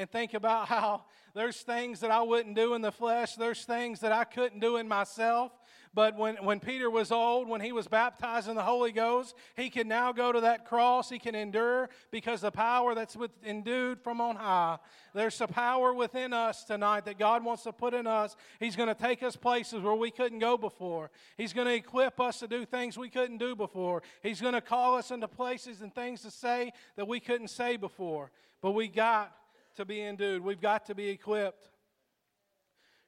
and 0.00 0.10
think 0.10 0.32
about 0.34 0.66
how 0.66 1.04
there's 1.34 1.60
things 1.60 2.00
that 2.00 2.10
I 2.10 2.22
wouldn't 2.22 2.56
do 2.56 2.74
in 2.74 2.80
the 2.80 2.90
flesh, 2.90 3.34
there's 3.34 3.64
things 3.64 4.00
that 4.00 4.12
I 4.12 4.24
couldn't 4.24 4.60
do 4.60 4.78
in 4.78 4.88
myself. 4.88 5.52
But 5.92 6.16
when, 6.16 6.36
when 6.36 6.60
Peter 6.60 6.88
was 6.88 7.10
old, 7.10 7.48
when 7.48 7.60
he 7.60 7.72
was 7.72 7.88
baptized 7.88 8.48
in 8.48 8.54
the 8.54 8.62
Holy 8.62 8.92
Ghost, 8.92 9.34
he 9.56 9.68
can 9.70 9.88
now 9.88 10.12
go 10.12 10.30
to 10.30 10.40
that 10.42 10.64
cross. 10.64 11.10
He 11.10 11.18
can 11.18 11.34
endure 11.34 11.88
because 12.12 12.42
the 12.42 12.52
power 12.52 12.94
that's 12.94 13.16
with, 13.16 13.32
endued 13.44 14.00
from 14.00 14.20
on 14.20 14.36
high. 14.36 14.78
There's 15.14 15.40
a 15.40 15.48
power 15.48 15.92
within 15.92 16.32
us 16.32 16.62
tonight 16.62 17.06
that 17.06 17.18
God 17.18 17.44
wants 17.44 17.64
to 17.64 17.72
put 17.72 17.92
in 17.92 18.06
us. 18.06 18.36
He's 18.60 18.76
going 18.76 18.88
to 18.88 18.94
take 18.94 19.24
us 19.24 19.34
places 19.34 19.82
where 19.82 19.96
we 19.96 20.12
couldn't 20.12 20.38
go 20.38 20.56
before. 20.56 21.10
He's 21.36 21.52
going 21.52 21.66
to 21.66 21.74
equip 21.74 22.20
us 22.20 22.38
to 22.38 22.46
do 22.46 22.64
things 22.64 22.96
we 22.96 23.10
couldn't 23.10 23.38
do 23.38 23.56
before. 23.56 24.02
He's 24.22 24.40
going 24.40 24.54
to 24.54 24.60
call 24.60 24.94
us 24.94 25.10
into 25.10 25.26
places 25.26 25.82
and 25.82 25.92
things 25.92 26.22
to 26.22 26.30
say 26.30 26.72
that 26.96 27.08
we 27.08 27.18
couldn't 27.18 27.48
say 27.48 27.76
before. 27.76 28.30
But 28.62 28.72
we 28.72 28.86
got 28.86 29.34
to 29.76 29.84
be 29.84 30.00
endued. 30.00 30.42
We've 30.42 30.60
got 30.60 30.86
to 30.86 30.94
be 30.94 31.08
equipped. 31.08 31.70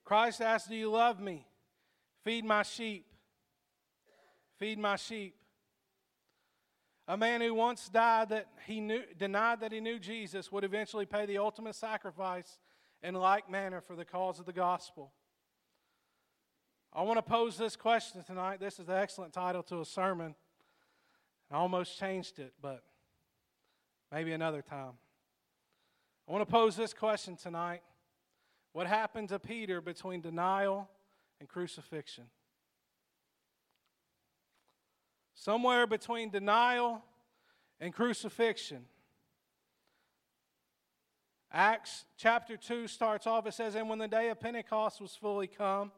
Christ 0.05 0.40
asked, 0.40 0.68
Do 0.68 0.77
you 0.77 0.90
love 0.90 1.20
me? 1.20 1.46
Feed 2.25 2.44
my 2.44 2.62
sheep. 2.62 3.07
Feed 4.59 4.79
my 4.79 4.96
sheep. 4.96 5.35
A 7.09 7.16
man 7.16 7.40
who 7.40 7.53
once 7.53 7.88
died 7.88 8.29
that 8.29 8.46
he 8.64 8.81
knew, 8.81 9.03
denied 9.18 9.61
that 9.61 9.72
he 9.72 9.81
knew 9.81 9.98
Jesus 9.98 10.53
would 10.53 10.64
eventually 10.64 11.05
pay 11.05 11.27
the 11.27 11.38
ultimate 11.38 11.75
sacrifice 11.75 12.59
in 13.03 13.14
like 13.14 13.51
manner 13.51 13.81
for 13.81 13.96
the 13.96 14.05
cause 14.05 14.38
of 14.38 14.46
the 14.46 14.53
gospel. 14.53 15.12
I 16.92 17.03
want 17.03 17.18
to 17.18 17.22
pose 17.22 17.57
this 17.57 17.75
question 17.75 18.22
tonight. 18.22 18.61
This 18.61 18.79
is 18.79 18.87
the 18.87 18.96
excellent 18.96 19.33
title 19.33 19.62
to 19.64 19.81
a 19.81 19.85
sermon. 19.85 20.35
I 21.51 21.57
almost 21.57 21.98
changed 21.98 22.38
it, 22.38 22.53
but 22.61 22.83
maybe 24.12 24.33
another 24.33 24.62
time. 24.62 24.92
I 26.28 26.32
want 26.32 26.46
to 26.46 26.50
pose 26.50 26.76
this 26.76 26.94
question 26.94 27.37
tonight 27.37 27.82
What 28.72 28.87
happened 28.87 29.28
to 29.30 29.38
Peter 29.38 29.80
between 29.80 30.20
denial 30.20 30.88
and 31.40 31.48
crucifixion? 31.48 32.24
Somewhere 35.35 35.87
between 35.87 36.30
denial 36.30 37.02
and 37.80 37.92
crucifixion. 37.92 38.85
Acts 41.52 42.04
chapter 42.16 42.56
2 42.56 42.87
starts 42.87 43.26
off, 43.26 43.46
it 43.46 43.52
says, 43.52 43.74
And 43.74 43.88
when 43.88 43.98
the 43.98 44.08
day 44.08 44.30
of 44.30 44.40
Pentecost 44.40 45.00
was 45.00 45.14
fully 45.16 45.48
come, 45.48 45.92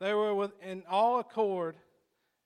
they 0.00 0.12
were 0.14 0.50
in 0.62 0.82
all 0.88 1.20
accord 1.20 1.76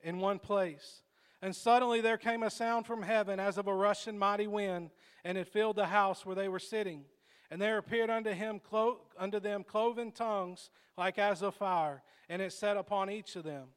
in 0.02 0.18
one 0.18 0.38
place. 0.38 1.02
And 1.40 1.56
suddenly 1.56 2.00
there 2.00 2.18
came 2.18 2.42
a 2.42 2.50
sound 2.50 2.84
from 2.84 3.02
heaven 3.02 3.40
as 3.40 3.56
of 3.56 3.66
a 3.66 3.74
rushing 3.74 4.18
mighty 4.18 4.46
wind, 4.46 4.90
and 5.24 5.38
it 5.38 5.48
filled 5.48 5.76
the 5.76 5.86
house 5.86 6.26
where 6.26 6.34
they 6.36 6.48
were 6.48 6.58
sitting. 6.58 7.04
And 7.50 7.60
there 7.60 7.78
appeared 7.78 8.10
unto 8.10 8.30
him 8.30 8.60
clo- 8.60 9.00
unto 9.18 9.40
them 9.40 9.64
cloven 9.64 10.12
tongues 10.12 10.70
like 10.96 11.18
as 11.18 11.42
of 11.42 11.54
fire, 11.54 12.02
and 12.28 12.40
it 12.40 12.52
set 12.52 12.76
upon 12.76 13.10
each 13.10 13.34
of 13.36 13.44
them. 13.44 13.68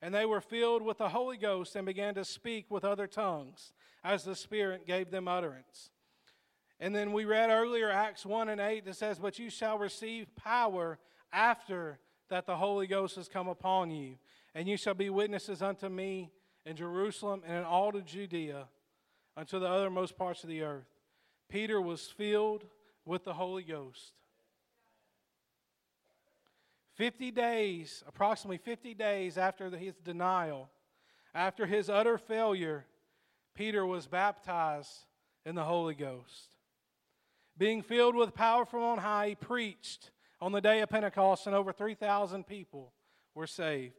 And 0.00 0.14
they 0.14 0.26
were 0.26 0.40
filled 0.40 0.82
with 0.82 0.98
the 0.98 1.08
Holy 1.08 1.36
Ghost 1.36 1.74
and 1.74 1.86
began 1.86 2.14
to 2.14 2.24
speak 2.24 2.70
with 2.70 2.84
other 2.84 3.06
tongues, 3.06 3.72
as 4.04 4.24
the 4.24 4.36
Spirit 4.36 4.86
gave 4.86 5.10
them 5.10 5.26
utterance. 5.26 5.90
And 6.78 6.94
then 6.94 7.12
we 7.12 7.24
read 7.24 7.50
earlier 7.50 7.90
Acts 7.90 8.26
1 8.26 8.50
and 8.50 8.60
8 8.60 8.84
that 8.84 8.96
says, 8.96 9.18
But 9.18 9.38
you 9.38 9.48
shall 9.48 9.78
receive 9.78 10.36
power 10.36 10.98
after 11.32 11.98
that 12.28 12.46
the 12.46 12.56
Holy 12.56 12.86
Ghost 12.86 13.16
has 13.16 13.28
come 13.28 13.48
upon 13.48 13.90
you, 13.90 14.16
and 14.54 14.68
you 14.68 14.76
shall 14.76 14.94
be 14.94 15.10
witnesses 15.10 15.62
unto 15.62 15.88
me 15.88 16.30
in 16.64 16.76
Jerusalem 16.76 17.42
and 17.46 17.58
in 17.58 17.64
all 17.64 17.96
of 17.96 18.04
Judea, 18.04 18.68
unto 19.36 19.58
the 19.58 19.66
othermost 19.66 20.16
parts 20.16 20.42
of 20.42 20.50
the 20.50 20.62
earth. 20.62 20.88
Peter 21.48 21.80
was 21.80 22.06
filled 22.08 22.64
with 23.06 23.24
the 23.24 23.32
Holy 23.32 23.62
Ghost. 23.62 24.12
50 26.96 27.30
days, 27.30 28.02
approximately 28.06 28.58
50 28.58 28.94
days 28.94 29.38
after 29.38 29.70
his 29.70 29.94
denial, 30.04 30.68
after 31.34 31.66
his 31.66 31.88
utter 31.88 32.18
failure, 32.18 32.86
Peter 33.54 33.86
was 33.86 34.06
baptized 34.06 35.04
in 35.44 35.54
the 35.54 35.64
Holy 35.64 35.94
Ghost. 35.94 36.56
Being 37.56 37.82
filled 37.82 38.16
with 38.16 38.34
power 38.34 38.64
from 38.64 38.82
on 38.82 38.98
high, 38.98 39.28
he 39.28 39.34
preached 39.34 40.10
on 40.40 40.52
the 40.52 40.60
day 40.60 40.80
of 40.80 40.88
Pentecost, 40.88 41.46
and 41.46 41.54
over 41.54 41.72
3,000 41.72 42.46
people 42.46 42.92
were 43.34 43.46
saved. 43.46 43.94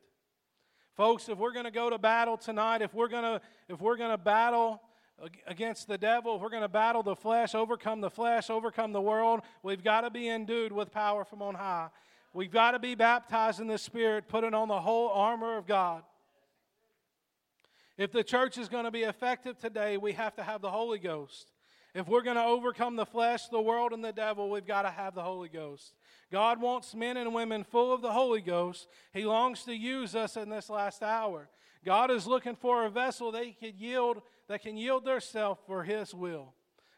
Folks, 0.95 1.29
if 1.29 1.37
we're 1.37 1.53
going 1.53 1.65
to 1.65 1.71
go 1.71 1.89
to 1.89 1.97
battle 1.99 2.37
tonight, 2.37 2.81
if 2.81 2.93
we're 2.93 3.07
going 3.07 3.23
to, 3.23 3.41
if 3.69 3.79
we're 3.79 3.97
going 3.97 4.11
to 4.11 4.17
battle 4.17 4.81
against 5.47 5.87
the 5.87 5.97
devil, 5.97 6.35
if 6.35 6.41
we're 6.41 6.49
going 6.49 6.61
to 6.61 6.67
battle 6.67 7.03
the 7.03 7.15
flesh, 7.15 7.55
overcome 7.55 8.01
the 8.01 8.09
flesh, 8.09 8.49
overcome 8.49 8.93
the 8.93 9.01
world, 9.01 9.41
we've 9.63 9.83
got 9.83 10.01
to 10.01 10.09
be 10.09 10.29
endued 10.29 10.71
with 10.71 10.91
power 10.91 11.25
from 11.25 11.41
on 11.41 11.55
high. 11.55 11.89
We've 12.33 12.51
got 12.51 12.71
to 12.71 12.79
be 12.79 12.93
baptized 12.93 13.59
in 13.59 13.67
the 13.67 13.77
Spirit, 13.77 14.27
putting 14.27 14.53
on 14.53 14.67
the 14.67 14.79
whole 14.79 15.09
armor 15.09 15.57
of 15.57 15.65
God. 15.65 16.03
If 17.97 18.11
the 18.11 18.23
church 18.23 18.59
is 18.59 18.69
going 18.69 18.85
to 18.85 18.91
be 18.91 19.01
effective 19.01 19.57
today, 19.57 19.97
we 19.97 20.11
have 20.13 20.35
to 20.35 20.43
have 20.43 20.61
the 20.61 20.69
Holy 20.69 20.99
Ghost. 20.99 21.51
If 21.95 22.07
we're 22.07 22.21
going 22.21 22.35
to 22.35 22.43
overcome 22.43 22.95
the 22.95 23.07
flesh, 23.07 23.47
the 23.47 23.59
world, 23.59 23.91
and 23.91 24.05
the 24.05 24.11
devil, 24.11 24.51
we've 24.51 24.67
got 24.67 24.83
to 24.83 24.91
have 24.91 25.15
the 25.15 25.23
Holy 25.23 25.49
Ghost. 25.49 25.95
God 26.31 26.61
wants 26.61 26.93
men 26.93 27.17
and 27.17 27.33
women 27.33 27.63
full 27.63 27.91
of 27.91 28.03
the 28.03 28.11
Holy 28.11 28.41
Ghost. 28.41 28.87
He 29.13 29.25
longs 29.25 29.63
to 29.63 29.73
use 29.73 30.15
us 30.15 30.37
in 30.37 30.49
this 30.49 30.69
last 30.69 31.01
hour. 31.01 31.49
God 31.83 32.11
is 32.11 32.27
looking 32.27 32.55
for 32.55 32.85
a 32.85 32.89
vessel 32.89 33.31
that 33.31 33.45
he 33.45 33.53
could 33.53 33.79
yield 33.79 34.21
that 34.47 34.61
can 34.61 34.77
yield 34.77 35.05
theirself 35.05 35.59
for 35.65 35.83
His 35.83 36.13
will. 36.13 36.53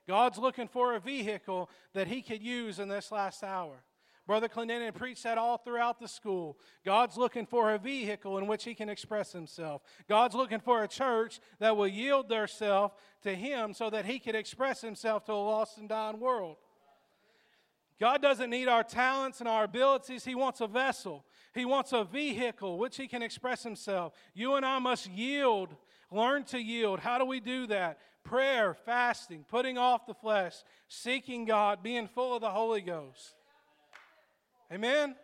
God's 0.07 0.37
looking 0.37 0.67
for 0.67 0.95
a 0.95 0.99
vehicle 0.99 1.69
that 1.93 2.07
He 2.07 2.21
could 2.21 2.41
use 2.41 2.79
in 2.79 2.87
this 2.87 3.11
last 3.11 3.43
hour. 3.43 3.83
Brother 4.29 4.47
Clendenin 4.47 4.93
preached 4.93 5.23
that 5.23 5.39
all 5.39 5.57
throughout 5.57 5.99
the 5.99 6.07
school. 6.07 6.55
God's 6.85 7.17
looking 7.17 7.47
for 7.47 7.73
a 7.73 7.79
vehicle 7.79 8.37
in 8.37 8.45
which 8.45 8.63
he 8.63 8.75
can 8.75 8.87
express 8.87 9.31
himself. 9.31 9.81
God's 10.07 10.35
looking 10.35 10.59
for 10.59 10.83
a 10.83 10.87
church 10.87 11.39
that 11.57 11.75
will 11.75 11.87
yield 11.87 12.29
theirself 12.29 12.93
to 13.23 13.33
him 13.33 13.73
so 13.73 13.89
that 13.89 14.05
he 14.05 14.19
can 14.19 14.35
express 14.35 14.81
himself 14.81 15.25
to 15.25 15.31
a 15.31 15.33
lost 15.33 15.79
and 15.79 15.89
dying 15.89 16.19
world. 16.19 16.57
God 17.99 18.21
doesn't 18.21 18.49
need 18.51 18.67
our 18.67 18.83
talents 18.83 19.39
and 19.39 19.49
our 19.49 19.65
abilities. 19.65 20.23
He 20.23 20.35
wants 20.35 20.61
a 20.61 20.67
vessel, 20.67 21.25
He 21.53 21.65
wants 21.65 21.91
a 21.91 22.03
vehicle 22.03 22.77
which 22.77 22.97
He 22.97 23.07
can 23.07 23.21
express 23.21 23.63
Himself. 23.63 24.13
You 24.33 24.55
and 24.55 24.65
I 24.65 24.79
must 24.79 25.09
yield, 25.09 25.75
learn 26.11 26.43
to 26.45 26.59
yield. 26.59 26.99
How 26.99 27.17
do 27.17 27.25
we 27.25 27.39
do 27.39 27.67
that? 27.67 27.99
Prayer, 28.23 28.73
fasting, 28.73 29.45
putting 29.47 29.77
off 29.77 30.05
the 30.05 30.13
flesh, 30.13 30.55
seeking 30.87 31.45
God, 31.45 31.81
being 31.81 32.07
full 32.07 32.35
of 32.35 32.41
the 32.41 32.49
Holy 32.49 32.81
Ghost. 32.81 33.35
Amen? 34.71 35.15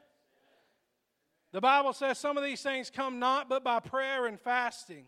The 1.52 1.62
Bible 1.62 1.94
says 1.94 2.18
some 2.18 2.38
of 2.38 2.44
these 2.44 2.62
things 2.62 2.90
come 2.90 3.20
not 3.20 3.48
but 3.48 3.64
by 3.64 3.80
prayer 3.80 4.26
and 4.26 4.40
fasting. 4.40 5.06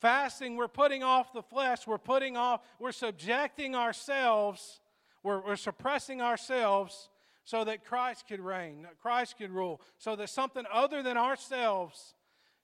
Fasting, 0.00 0.56
we're 0.56 0.68
putting 0.68 1.02
off 1.02 1.32
the 1.32 1.42
flesh, 1.42 1.86
we're 1.86 1.98
putting 1.98 2.36
off, 2.36 2.60
we're 2.78 2.92
subjecting 2.92 3.74
ourselves, 3.74 4.80
we're, 5.22 5.40
we're 5.40 5.56
suppressing 5.56 6.20
ourselves 6.20 7.08
so 7.44 7.64
that 7.64 7.84
Christ 7.84 8.26
could 8.28 8.40
reign, 8.40 8.86
Christ 9.00 9.38
could 9.38 9.50
rule, 9.50 9.80
so 9.98 10.16
that 10.16 10.28
something 10.28 10.64
other 10.70 11.02
than 11.02 11.16
ourselves 11.16 12.14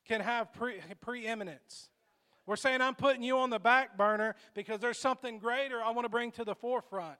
can 0.06 0.20
have 0.20 0.52
pre- 0.52 0.80
preeminence. 1.00 1.88
We're 2.46 2.56
saying, 2.56 2.80
I'm 2.80 2.94
putting 2.94 3.22
you 3.22 3.38
on 3.38 3.50
the 3.50 3.60
back 3.60 3.96
burner 3.96 4.34
because 4.54 4.80
there's 4.80 4.98
something 4.98 5.38
greater 5.38 5.80
I 5.82 5.90
want 5.90 6.04
to 6.04 6.08
bring 6.08 6.32
to 6.32 6.44
the 6.44 6.54
forefront. 6.54 7.18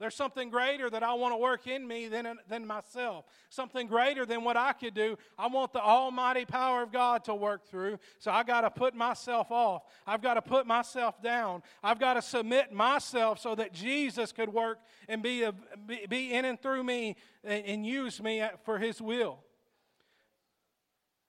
There's 0.00 0.14
something 0.14 0.50
greater 0.50 0.90
that 0.90 1.02
I 1.02 1.14
want 1.14 1.32
to 1.32 1.36
work 1.36 1.66
in 1.66 1.86
me 1.86 2.08
than, 2.08 2.36
than 2.48 2.66
myself. 2.66 3.26
Something 3.48 3.86
greater 3.86 4.26
than 4.26 4.42
what 4.42 4.56
I 4.56 4.72
could 4.72 4.94
do. 4.94 5.16
I 5.38 5.46
want 5.46 5.72
the 5.72 5.80
almighty 5.80 6.44
power 6.44 6.82
of 6.82 6.92
God 6.92 7.24
to 7.24 7.34
work 7.34 7.66
through. 7.68 7.98
So 8.18 8.30
I 8.30 8.42
got 8.42 8.62
to 8.62 8.70
put 8.70 8.94
myself 8.94 9.50
off. 9.50 9.82
I've 10.06 10.22
got 10.22 10.34
to 10.34 10.42
put 10.42 10.66
myself 10.66 11.22
down. 11.22 11.62
I've 11.82 12.00
got 12.00 12.14
to 12.14 12.22
submit 12.22 12.72
myself 12.72 13.38
so 13.38 13.54
that 13.54 13.72
Jesus 13.72 14.32
could 14.32 14.52
work 14.52 14.78
and 15.08 15.22
be, 15.22 15.44
a, 15.44 15.54
be 16.08 16.32
in 16.32 16.44
and 16.44 16.60
through 16.60 16.82
me 16.82 17.16
and, 17.44 17.64
and 17.64 17.86
use 17.86 18.20
me 18.20 18.44
for 18.64 18.78
his 18.78 19.00
will. 19.00 19.38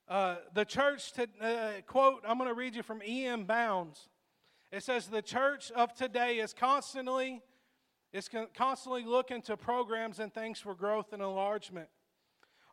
Uh, 0.08 0.36
the 0.54 0.66
church, 0.66 1.14
to, 1.14 1.28
uh, 1.42 1.72
quote, 1.88 2.22
I'm 2.28 2.38
going 2.38 2.50
to 2.50 2.54
read 2.54 2.76
you 2.76 2.84
from 2.84 3.02
E.M. 3.02 3.46
Bounds. 3.46 4.08
It 4.72 4.84
says, 4.84 5.08
The 5.08 5.22
church 5.22 5.72
of 5.72 5.94
today 5.94 6.38
is 6.38 6.54
constantly 6.54 7.42
is 8.14 8.30
constantly 8.56 9.04
looking 9.04 9.42
to 9.42 9.58
programs 9.58 10.20
and 10.20 10.34
things 10.34 10.58
for 10.58 10.74
growth 10.74 11.12
and 11.12 11.22
enlargement, 11.22 11.90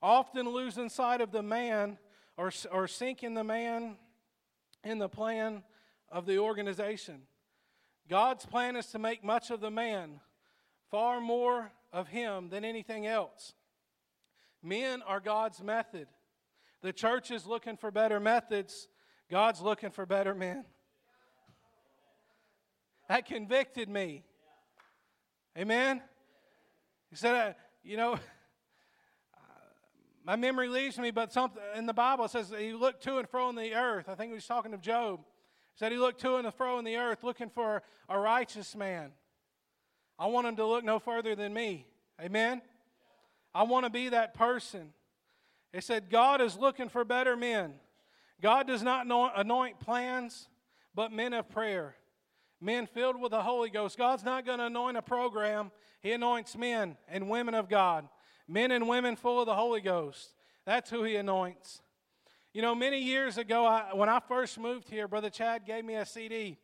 often 0.00 0.48
losing 0.48 0.88
sight 0.88 1.20
of 1.20 1.32
the 1.32 1.42
man 1.42 1.98
or, 2.36 2.52
or 2.70 2.86
sinking 2.86 3.34
the 3.34 3.42
man 3.42 3.96
in 4.84 4.98
the 4.98 5.08
plan 5.08 5.64
of 6.12 6.26
the 6.26 6.38
organization. 6.38 7.22
God's 8.08 8.46
plan 8.46 8.76
is 8.76 8.86
to 8.88 9.00
make 9.00 9.24
much 9.24 9.50
of 9.50 9.60
the 9.60 9.70
man, 9.70 10.20
far 10.92 11.20
more 11.20 11.72
of 11.92 12.06
him 12.06 12.48
than 12.48 12.64
anything 12.64 13.04
else. 13.04 13.54
Men 14.62 15.02
are 15.02 15.18
God's 15.18 15.60
method. 15.60 16.06
The 16.82 16.92
church 16.92 17.30
is 17.30 17.46
looking 17.46 17.76
for 17.76 17.90
better 17.90 18.18
methods, 18.18 18.88
God's 19.30 19.60
looking 19.60 19.90
for 19.90 20.04
better 20.04 20.34
men. 20.34 20.64
That 23.08 23.26
convicted 23.26 23.88
me. 23.88 24.24
Amen? 25.56 26.02
He 27.10 27.16
said, 27.16 27.34
uh, 27.34 27.52
you 27.84 27.96
know, 27.96 28.18
my 30.24 30.36
memory 30.36 30.68
leaves 30.68 30.98
me, 30.98 31.10
but 31.10 31.32
something 31.32 31.62
in 31.76 31.86
the 31.86 31.92
Bible 31.92 32.28
says 32.28 32.52
he 32.56 32.72
looked 32.72 33.02
to 33.04 33.18
and 33.18 33.28
fro 33.28 33.48
in 33.48 33.56
the 33.56 33.74
earth. 33.74 34.08
I 34.08 34.14
think 34.14 34.30
he 34.30 34.34
was 34.34 34.46
talking 34.46 34.72
of 34.72 34.80
Job. 34.80 35.18
He 35.18 35.78
said 35.78 35.92
he 35.92 35.98
looked 35.98 36.20
to 36.22 36.36
and 36.36 36.54
fro 36.54 36.78
in 36.78 36.84
the 36.84 36.96
earth 36.96 37.22
looking 37.22 37.50
for 37.50 37.82
a 38.08 38.18
righteous 38.18 38.74
man. 38.76 39.12
I 40.18 40.26
want 40.26 40.46
him 40.46 40.56
to 40.56 40.66
look 40.66 40.84
no 40.84 40.98
further 40.98 41.34
than 41.34 41.52
me. 41.52 41.86
Amen? 42.20 42.62
I 43.54 43.64
want 43.64 43.84
to 43.84 43.90
be 43.90 44.10
that 44.10 44.34
person. 44.34 44.92
He 45.72 45.80
said, 45.80 46.10
God 46.10 46.40
is 46.40 46.56
looking 46.56 46.88
for 46.88 47.04
better 47.04 47.36
men. 47.36 47.74
God 48.40 48.66
does 48.66 48.82
not 48.82 49.06
anoint 49.36 49.80
plans, 49.80 50.48
but 50.94 51.12
men 51.12 51.32
of 51.32 51.48
prayer 51.48 51.96
men 52.62 52.86
filled 52.86 53.20
with 53.20 53.32
the 53.32 53.42
Holy 53.42 53.68
Ghost. 53.68 53.98
God's 53.98 54.24
not 54.24 54.46
going 54.46 54.58
to 54.58 54.66
anoint 54.66 54.96
a 54.96 55.02
program, 55.02 55.72
He 56.00 56.12
anoints 56.12 56.56
men 56.56 56.96
and 57.08 57.28
women 57.28 57.54
of 57.54 57.68
God. 57.68 58.08
Men 58.48 58.70
and 58.70 58.88
women 58.88 59.16
full 59.16 59.40
of 59.40 59.46
the 59.46 59.54
Holy 59.54 59.80
Ghost. 59.80 60.34
That's 60.64 60.88
who 60.90 61.02
He 61.02 61.16
anoints. 61.16 61.82
You 62.54 62.62
know, 62.62 62.74
many 62.74 63.00
years 63.00 63.38
ago, 63.38 63.66
I, 63.66 63.94
when 63.94 64.08
I 64.08 64.20
first 64.20 64.58
moved 64.58 64.88
here, 64.88 65.08
Brother 65.08 65.30
Chad 65.30 65.66
gave 65.66 65.84
me 65.84 65.94
a 65.94 66.06
CD, 66.06 66.58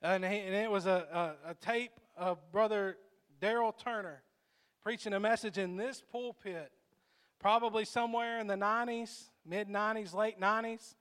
and, 0.00 0.24
he, 0.24 0.38
and 0.38 0.54
it 0.54 0.70
was 0.70 0.86
a, 0.86 1.34
a, 1.44 1.50
a 1.50 1.54
tape 1.54 1.98
of 2.16 2.38
Brother 2.52 2.96
Daryl 3.40 3.76
Turner 3.76 4.22
preaching 4.82 5.12
a 5.14 5.20
message 5.20 5.58
in 5.58 5.76
this 5.76 6.02
pulpit, 6.12 6.70
probably 7.38 7.84
somewhere 7.84 8.38
in 8.38 8.46
the 8.46 8.54
90s, 8.54 9.24
mid 9.44 9.68
90s, 9.68 10.14
late 10.14 10.40
90s. 10.40 10.94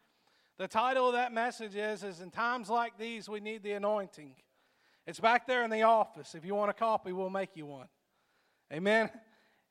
The 0.57 0.67
title 0.67 1.07
of 1.07 1.13
that 1.13 1.33
message 1.33 1.75
is, 1.75 2.03
is 2.03 2.21
In 2.21 2.31
Times 2.31 2.69
Like 2.69 2.97
These, 2.97 3.27
We 3.27 3.39
Need 3.39 3.63
the 3.63 3.73
Anointing. 3.73 4.35
It's 5.05 5.19
back 5.19 5.45
there 5.45 5.63
in 5.63 5.69
the 5.69 5.83
office. 5.83 6.33
If 6.33 6.45
you 6.45 6.55
want 6.55 6.71
a 6.71 6.73
copy, 6.73 7.11
we'll 7.11 7.29
make 7.29 7.55
you 7.55 7.65
one. 7.65 7.87
Amen. 8.71 9.11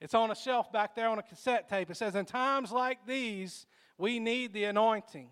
It's 0.00 0.14
on 0.14 0.31
a 0.31 0.37
shelf 0.37 0.70
back 0.70 0.94
there 0.94 1.09
on 1.09 1.18
a 1.18 1.22
cassette 1.22 1.68
tape. 1.68 1.90
It 1.90 1.96
says, 1.96 2.14
In 2.14 2.27
times 2.27 2.70
like 2.70 3.07
these, 3.07 3.66
we 3.96 4.18
need 4.18 4.53
the 4.53 4.64
anointing. 4.64 5.31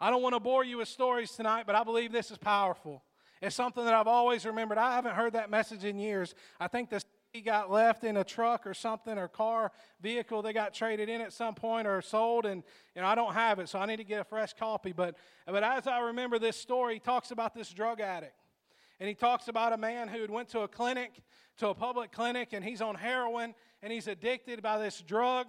I 0.00 0.10
don't 0.10 0.22
want 0.22 0.34
to 0.34 0.40
bore 0.40 0.64
you 0.64 0.78
with 0.78 0.88
stories 0.88 1.32
tonight, 1.32 1.64
but 1.66 1.74
I 1.74 1.84
believe 1.84 2.10
this 2.10 2.30
is 2.30 2.38
powerful. 2.38 3.02
It's 3.42 3.54
something 3.54 3.84
that 3.84 3.94
I've 3.94 4.06
always 4.06 4.46
remembered. 4.46 4.78
I 4.78 4.94
haven't 4.94 5.14
heard 5.14 5.34
that 5.34 5.50
message 5.50 5.84
in 5.84 5.98
years. 5.98 6.34
I 6.58 6.68
think 6.68 6.90
this 6.90 7.04
he 7.32 7.40
got 7.40 7.70
left 7.70 8.02
in 8.04 8.16
a 8.16 8.24
truck 8.24 8.66
or 8.66 8.74
something 8.74 9.16
or 9.16 9.28
car 9.28 9.70
vehicle 10.00 10.42
they 10.42 10.52
got 10.52 10.74
traded 10.74 11.08
in 11.08 11.20
at 11.20 11.32
some 11.32 11.54
point 11.54 11.86
or 11.86 12.02
sold 12.02 12.44
and 12.44 12.62
you 12.94 13.02
know 13.02 13.06
I 13.06 13.14
don't 13.14 13.34
have 13.34 13.58
it 13.58 13.68
so 13.68 13.78
I 13.78 13.86
need 13.86 13.98
to 13.98 14.04
get 14.04 14.20
a 14.20 14.24
fresh 14.24 14.52
copy. 14.52 14.92
But 14.92 15.16
but 15.46 15.62
as 15.62 15.86
I 15.86 16.00
remember 16.00 16.38
this 16.38 16.56
story 16.56 16.94
he 16.94 17.00
talks 17.00 17.30
about 17.30 17.54
this 17.54 17.70
drug 17.70 18.00
addict 18.00 18.34
and 18.98 19.08
he 19.08 19.14
talks 19.14 19.48
about 19.48 19.72
a 19.72 19.76
man 19.76 20.08
who 20.08 20.20
had 20.20 20.30
went 20.30 20.48
to 20.50 20.60
a 20.60 20.68
clinic 20.68 21.22
to 21.58 21.68
a 21.68 21.74
public 21.74 22.10
clinic 22.10 22.52
and 22.52 22.64
he's 22.64 22.80
on 22.80 22.96
heroin 22.96 23.54
and 23.82 23.92
he's 23.92 24.08
addicted 24.08 24.60
by 24.62 24.78
this 24.78 25.00
drug 25.00 25.46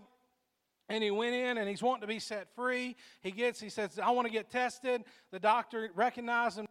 and 0.87 1.03
he 1.03 1.09
went 1.09 1.33
in 1.33 1.57
and 1.57 1.67
he's 1.67 1.81
wanting 1.81 2.01
to 2.01 2.07
be 2.07 2.19
set 2.19 2.53
free. 2.55 2.95
He 3.21 3.31
gets 3.31 3.59
he 3.59 3.69
says 3.69 3.97
I 3.97 4.11
want 4.11 4.27
to 4.27 4.31
get 4.31 4.51
tested. 4.51 5.03
The 5.31 5.39
doctor 5.39 5.89
recognizes 5.95 6.59
him 6.59 6.67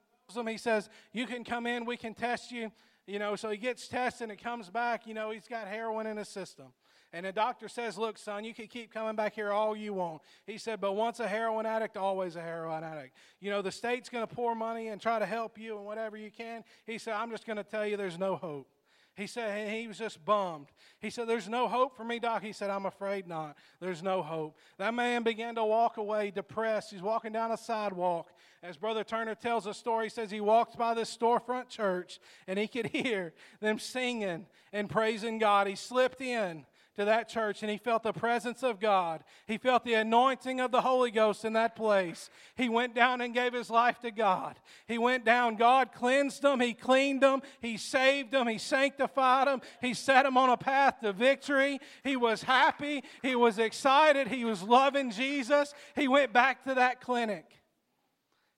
he 0.47 0.59
says 0.59 0.89
you 1.13 1.27
can 1.27 1.45
come 1.45 1.67
in 1.67 1.85
we 1.85 1.97
can 1.97 2.15
test 2.15 2.51
you 2.51 2.71
you 3.11 3.19
know, 3.19 3.35
so 3.35 3.51
he 3.51 3.57
gets 3.57 3.89
tested 3.89 4.31
and 4.31 4.33
it 4.33 4.43
comes 4.43 4.71
back, 4.71 5.05
you 5.05 5.15
know, 5.15 5.33
he's 5.33 5.49
got 5.49 5.67
heroin 5.67 6.07
in 6.07 6.17
his 6.17 6.29
system. 6.29 6.67
And 7.13 7.27
the 7.27 7.33
doctor 7.33 7.69
says, 7.69 7.99
Look, 7.99 8.19
son, 8.19 8.45
you 8.45 8.55
can 8.55 8.69
keep 8.69 8.93
coming 8.95 9.17
back 9.17 9.35
here 9.35 9.51
all 9.51 9.75
you 9.75 9.93
want. 9.93 10.23
He 10.47 10.59
said, 10.59 10.81
But 10.81 10.93
once 10.93 11.19
a 11.19 11.27
heroin 11.27 11.67
addict, 11.67 11.97
always 11.97 12.37
a 12.37 12.41
heroin 12.41 12.85
addict. 12.85 13.17
You 13.41 13.51
know, 13.51 13.63
the 13.63 13.73
state's 13.73 14.09
going 14.09 14.25
to 14.25 14.33
pour 14.33 14.55
money 14.55 14.89
and 14.89 15.01
try 15.01 15.19
to 15.19 15.27
help 15.27 15.59
you 15.59 15.77
and 15.77 15.85
whatever 15.85 16.17
you 16.17 16.31
can. 16.31 16.63
He 16.87 16.99
said, 16.99 17.15
I'm 17.15 17.31
just 17.31 17.47
going 17.47 17.57
to 17.57 17.65
tell 17.65 17.85
you 17.85 17.97
there's 17.97 18.19
no 18.19 18.37
hope. 18.37 18.69
He 19.17 19.27
said 19.27 19.71
he 19.71 19.87
was 19.87 19.99
just 19.99 20.25
bummed. 20.25 20.69
He 21.01 21.11
said, 21.11 21.29
There's 21.29 21.49
no 21.49 21.69
hope 21.69 21.97
for 21.97 22.05
me, 22.05 22.19
Doc. 22.19 22.43
He 22.43 22.53
said, 22.53 22.71
I'm 22.71 22.87
afraid 22.87 23.27
not. 23.27 23.57
There's 23.81 24.03
no 24.03 24.23
hope. 24.23 24.57
That 24.79 24.95
man 24.95 25.23
began 25.23 25.55
to 25.57 25.65
walk 25.65 25.97
away 25.97 26.31
depressed. 26.31 26.91
He's 26.91 27.03
walking 27.03 27.33
down 27.33 27.51
a 27.51 27.57
sidewalk. 27.57 28.31
As 28.63 28.77
Brother 28.77 29.05
Turner 29.05 29.35
tells 29.35 29.67
a 29.67 29.75
story, 29.75 30.07
he 30.07 30.11
says 30.11 30.31
he 30.31 30.41
walked 30.41 30.77
by 30.77 30.95
this 30.95 31.15
storefront 31.15 31.69
church 31.69 32.19
and 32.47 32.59
he 32.59 32.69
could 32.69 32.87
hear 32.93 33.33
them 33.61 33.79
singing 33.79 34.47
and 34.73 34.89
praising 34.89 35.39
God. 35.39 35.67
He 35.67 35.77
slipped 35.77 36.21
in 36.21 36.65
to 37.01 37.07
that 37.07 37.29
church 37.29 37.63
and 37.63 37.71
he 37.71 37.79
felt 37.79 38.03
the 38.03 38.13
presence 38.13 38.63
of 38.63 38.79
God. 38.79 39.25
He 39.47 39.57
felt 39.57 39.85
the 39.85 39.95
anointing 39.95 40.61
of 40.61 40.71
the 40.71 40.83
Holy 40.83 41.11
Ghost 41.11 41.47
in 41.47 41.55
that 41.55 41.75
place. 41.75 42.29
He 42.57 42.69
went 42.69 42.95
down 42.95 43.23
and 43.23 43.33
gave 43.33 43.55
his 43.55 43.71
life 43.71 43.99
to 44.01 44.11
God. 44.11 44.61
He 44.87 44.99
went 44.99 45.25
down, 45.25 45.57
God 45.57 45.93
cleansed 45.93 46.45
him, 46.45 46.61
he 46.61 46.75
cleaned 46.75 47.23
him, 47.23 47.41
he 47.61 47.79
saved 47.79 48.35
him, 48.35 48.47
he 48.47 48.59
sanctified 48.59 49.49
him, 49.49 49.63
he 49.81 49.95
set 49.95 50.27
him 50.27 50.37
on 50.37 50.51
a 50.51 50.59
path 50.59 51.01
to 51.01 51.13
victory. 51.15 51.81
He 52.05 52.17
was 52.17 52.43
happy, 52.43 53.03
he 53.23 53.35
was 53.35 53.59
excited, 53.59 54.29
he 54.29 54.45
was 54.45 54.63
loving 54.63 55.11
Jesus. 55.11 55.75
He 55.97 56.07
went 56.07 56.35
back 56.35 56.65
to 56.65 56.75
that 56.75 57.01
clinic. 57.01 57.47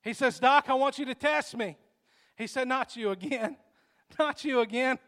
He 0.02 0.14
says, 0.14 0.40
Doc, 0.40 0.64
I 0.66 0.74
want 0.74 0.98
you 0.98 1.04
to 1.04 1.14
test 1.14 1.56
me. 1.56 1.76
He 2.36 2.48
said, 2.48 2.66
Not 2.66 2.96
you 2.96 3.10
again. 3.10 3.56
Not 4.18 4.44
you 4.44 4.60
again. 4.60 4.98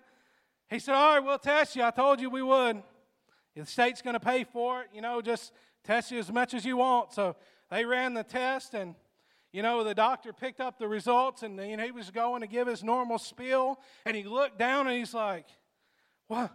He 0.70 0.78
said, 0.78 0.95
All 0.95 1.14
right, 1.14 1.24
we'll 1.24 1.39
test 1.39 1.74
you. 1.74 1.82
I 1.82 1.91
told 1.91 2.20
you 2.20 2.30
we 2.30 2.43
would. 2.43 2.82
The 3.57 3.67
state's 3.67 4.03
going 4.03 4.15
to 4.15 4.21
pay 4.21 4.45
for 4.45 4.83
it. 4.83 4.89
You 4.93 5.01
know, 5.01 5.23
just 5.23 5.53
test 5.85 6.11
you 6.11 6.19
as 6.19 6.33
much 6.33 6.55
as 6.55 6.65
you 6.65 6.77
want. 6.77 7.13
So 7.13 7.37
they 7.71 7.85
ran 7.85 8.15
the 8.15 8.25
test, 8.25 8.75
and 8.75 8.95
you 9.53 9.63
know, 9.63 9.85
the 9.85 9.95
doctor 9.95 10.33
picked 10.33 10.61
up 10.61 10.79
the 10.79 10.89
results, 10.89 11.43
and 11.45 11.59
you 11.59 11.77
know, 11.77 11.85
he 11.85 11.93
was 11.93 12.11
going 12.11 12.41
to 12.41 12.49
give 12.49 12.67
his 12.67 12.83
normal 12.83 13.19
spiel, 13.19 13.81
and 14.05 14.17
he 14.17 14.25
looked 14.25 14.59
down 14.59 14.89
and 14.89 14.97
he's 14.97 15.15
like, 15.15 15.47
"What?" 16.27 16.53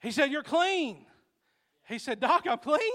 He 0.00 0.10
said, 0.10 0.32
"You're 0.32 0.42
clean." 0.42 1.06
He 1.88 1.98
said, 1.98 2.18
"Doc, 2.18 2.46
I'm 2.48 2.58
clean. 2.58 2.92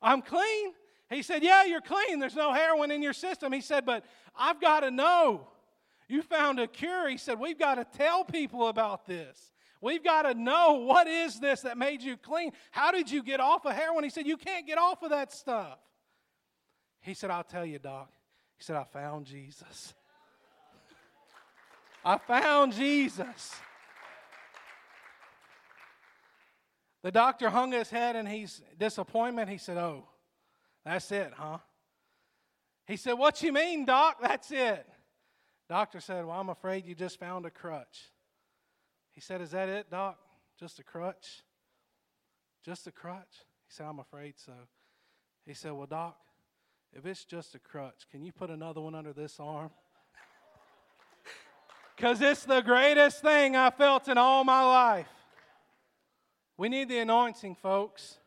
I'm 0.00 0.22
clean." 0.22 0.72
He 1.10 1.22
said, 1.22 1.42
"Yeah, 1.42 1.64
you're 1.64 1.82
clean. 1.82 2.18
There's 2.18 2.34
no 2.34 2.52
heroin 2.52 2.90
in 2.90 3.02
your 3.02 3.12
system." 3.12 3.52
He 3.52 3.60
said, 3.60 3.84
"But 3.84 4.04
I've 4.34 4.60
got 4.60 4.80
to 4.80 4.90
know. 4.90 5.48
You 6.08 6.22
found 6.22 6.58
a 6.58 6.66
cure." 6.66 7.08
He 7.08 7.18
said, 7.18 7.38
"We've 7.38 7.58
got 7.58 7.74
to 7.74 7.84
tell 7.84 8.24
people 8.24 8.68
about 8.68 9.06
this." 9.06 9.52
We've 9.80 10.02
got 10.02 10.22
to 10.22 10.34
know 10.34 10.74
what 10.74 11.06
is 11.06 11.38
this 11.38 11.62
that 11.62 11.76
made 11.76 12.02
you 12.02 12.16
clean? 12.16 12.52
How 12.70 12.92
did 12.92 13.10
you 13.10 13.22
get 13.22 13.40
off 13.40 13.66
of 13.66 13.74
heroin? 13.74 14.04
He 14.04 14.10
said, 14.10 14.26
You 14.26 14.36
can't 14.36 14.66
get 14.66 14.78
off 14.78 15.02
of 15.02 15.10
that 15.10 15.32
stuff. 15.32 15.78
He 17.00 17.14
said, 17.14 17.30
I'll 17.30 17.44
tell 17.44 17.64
you, 17.64 17.78
Doc. 17.78 18.10
He 18.56 18.64
said, 18.64 18.76
I 18.76 18.84
found 18.84 19.26
Jesus. 19.26 19.94
I 22.04 22.18
found 22.18 22.72
Jesus. 22.72 23.54
The 27.02 27.12
doctor 27.12 27.50
hung 27.50 27.70
his 27.70 27.90
head 27.90 28.16
and 28.16 28.28
he's 28.28 28.62
disappointment. 28.78 29.48
He 29.48 29.58
said, 29.58 29.76
Oh, 29.76 30.08
that's 30.84 31.12
it, 31.12 31.32
huh? 31.36 31.58
He 32.86 32.96
said, 32.96 33.12
What 33.12 33.42
you 33.42 33.52
mean, 33.52 33.84
Doc? 33.84 34.16
That's 34.20 34.50
it. 34.50 34.86
Doctor 35.68 36.00
said, 36.00 36.24
Well, 36.24 36.38
I'm 36.40 36.48
afraid 36.48 36.86
you 36.86 36.94
just 36.94 37.20
found 37.20 37.46
a 37.46 37.50
crutch. 37.50 38.10
He 39.16 39.22
said, 39.22 39.40
Is 39.40 39.50
that 39.50 39.68
it, 39.68 39.90
Doc? 39.90 40.18
Just 40.60 40.78
a 40.78 40.84
crutch? 40.84 41.42
Just 42.62 42.86
a 42.86 42.92
crutch? 42.92 43.44
He 43.66 43.74
said, 43.74 43.86
I'm 43.86 43.98
afraid 43.98 44.34
so. 44.36 44.52
He 45.46 45.54
said, 45.54 45.72
Well, 45.72 45.86
Doc, 45.86 46.18
if 46.92 47.06
it's 47.06 47.24
just 47.24 47.54
a 47.54 47.58
crutch, 47.58 48.06
can 48.12 48.22
you 48.22 48.30
put 48.30 48.50
another 48.50 48.80
one 48.80 48.94
under 48.94 49.12
this 49.12 49.40
arm? 49.40 49.70
Because 51.96 52.20
it's 52.20 52.44
the 52.44 52.60
greatest 52.60 53.22
thing 53.22 53.56
I 53.56 53.70
felt 53.70 54.06
in 54.06 54.18
all 54.18 54.44
my 54.44 54.62
life. 54.62 55.08
We 56.58 56.68
need 56.68 56.90
the 56.90 56.98
anointing, 56.98 57.54
folks. 57.54 58.18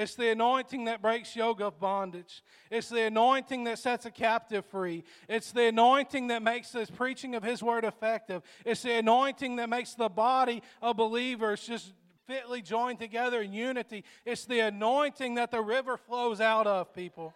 It's 0.00 0.14
the 0.14 0.30
anointing 0.30 0.86
that 0.86 1.02
breaks 1.02 1.36
yoke 1.36 1.60
of 1.60 1.78
bondage. 1.78 2.42
It's 2.70 2.88
the 2.88 3.02
anointing 3.02 3.64
that 3.64 3.78
sets 3.78 4.06
a 4.06 4.10
captive 4.10 4.64
free. 4.64 5.04
It's 5.28 5.52
the 5.52 5.66
anointing 5.66 6.28
that 6.28 6.42
makes 6.42 6.70
the 6.70 6.88
preaching 6.96 7.34
of 7.34 7.42
His 7.42 7.62
word 7.62 7.84
effective. 7.84 8.42
It's 8.64 8.80
the 8.80 8.94
anointing 8.94 9.56
that 9.56 9.68
makes 9.68 9.92
the 9.92 10.08
body 10.08 10.62
of 10.80 10.96
believers 10.96 11.66
just 11.66 11.92
fitly 12.26 12.62
joined 12.62 12.98
together 12.98 13.42
in 13.42 13.52
unity. 13.52 14.04
It's 14.24 14.46
the 14.46 14.60
anointing 14.60 15.34
that 15.34 15.50
the 15.50 15.60
river 15.60 15.98
flows 15.98 16.40
out 16.40 16.66
of, 16.66 16.94
people. 16.94 17.34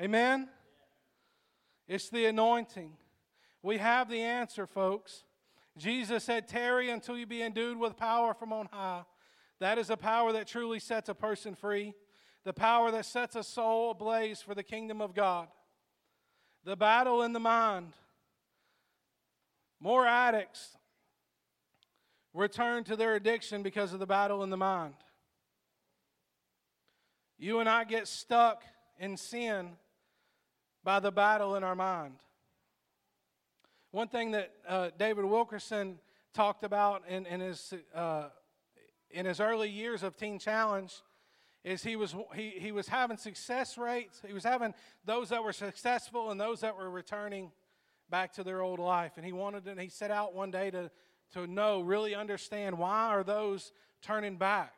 Amen? 0.00 0.48
It's 1.86 2.08
the 2.08 2.24
anointing. 2.24 2.92
We 3.62 3.76
have 3.76 4.08
the 4.08 4.22
answer, 4.22 4.66
folks. 4.66 5.24
Jesus 5.76 6.24
said, 6.24 6.48
Tarry 6.48 6.88
until 6.88 7.18
you 7.18 7.26
be 7.26 7.42
endued 7.42 7.76
with 7.76 7.98
power 7.98 8.32
from 8.32 8.54
on 8.54 8.68
high. 8.72 9.02
That 9.60 9.78
is 9.78 9.90
a 9.90 9.96
power 9.96 10.32
that 10.32 10.46
truly 10.46 10.78
sets 10.78 11.08
a 11.08 11.14
person 11.14 11.54
free, 11.54 11.94
the 12.44 12.52
power 12.52 12.90
that 12.90 13.06
sets 13.06 13.36
a 13.36 13.42
soul 13.42 13.90
ablaze 13.90 14.40
for 14.40 14.54
the 14.54 14.62
kingdom 14.62 15.00
of 15.00 15.14
God. 15.14 15.48
The 16.64 16.76
battle 16.76 17.22
in 17.22 17.32
the 17.32 17.40
mind. 17.40 17.94
More 19.80 20.06
addicts 20.06 20.76
return 22.34 22.84
to 22.84 22.96
their 22.96 23.14
addiction 23.14 23.62
because 23.62 23.92
of 23.92 23.98
the 23.98 24.06
battle 24.06 24.42
in 24.42 24.50
the 24.50 24.56
mind. 24.56 24.94
You 27.38 27.60
and 27.60 27.68
I 27.68 27.84
get 27.84 28.08
stuck 28.08 28.62
in 28.98 29.16
sin 29.16 29.70
by 30.84 31.00
the 31.00 31.10
battle 31.10 31.56
in 31.56 31.64
our 31.64 31.74
mind. 31.74 32.14
One 33.90 34.08
thing 34.08 34.32
that 34.32 34.52
uh, 34.68 34.90
David 34.98 35.24
Wilkerson 35.24 35.98
talked 36.34 36.64
about 36.64 37.02
in, 37.08 37.26
in 37.26 37.40
his 37.40 37.74
uh, 37.94 38.28
in 39.10 39.26
his 39.26 39.40
early 39.40 39.70
years 39.70 40.02
of 40.02 40.16
Teen 40.16 40.38
Challenge 40.38 40.94
is 41.64 41.82
he 41.82 41.96
was 41.96 42.14
he, 42.34 42.50
he 42.50 42.72
was 42.72 42.88
having 42.88 43.16
success 43.16 43.76
rates. 43.76 44.22
He 44.26 44.32
was 44.32 44.44
having 44.44 44.74
those 45.04 45.30
that 45.30 45.42
were 45.42 45.52
successful 45.52 46.30
and 46.30 46.40
those 46.40 46.60
that 46.60 46.76
were 46.76 46.90
returning 46.90 47.50
back 48.08 48.32
to 48.34 48.44
their 48.44 48.62
old 48.62 48.78
life. 48.78 49.12
And 49.16 49.24
he 49.24 49.32
wanted 49.32 49.66
and 49.66 49.80
he 49.80 49.88
set 49.88 50.10
out 50.10 50.34
one 50.34 50.50
day 50.50 50.70
to 50.70 50.90
to 51.32 51.46
know, 51.46 51.80
really 51.80 52.14
understand 52.14 52.78
why 52.78 53.08
are 53.08 53.24
those 53.24 53.72
turning 54.02 54.36
back? 54.36 54.72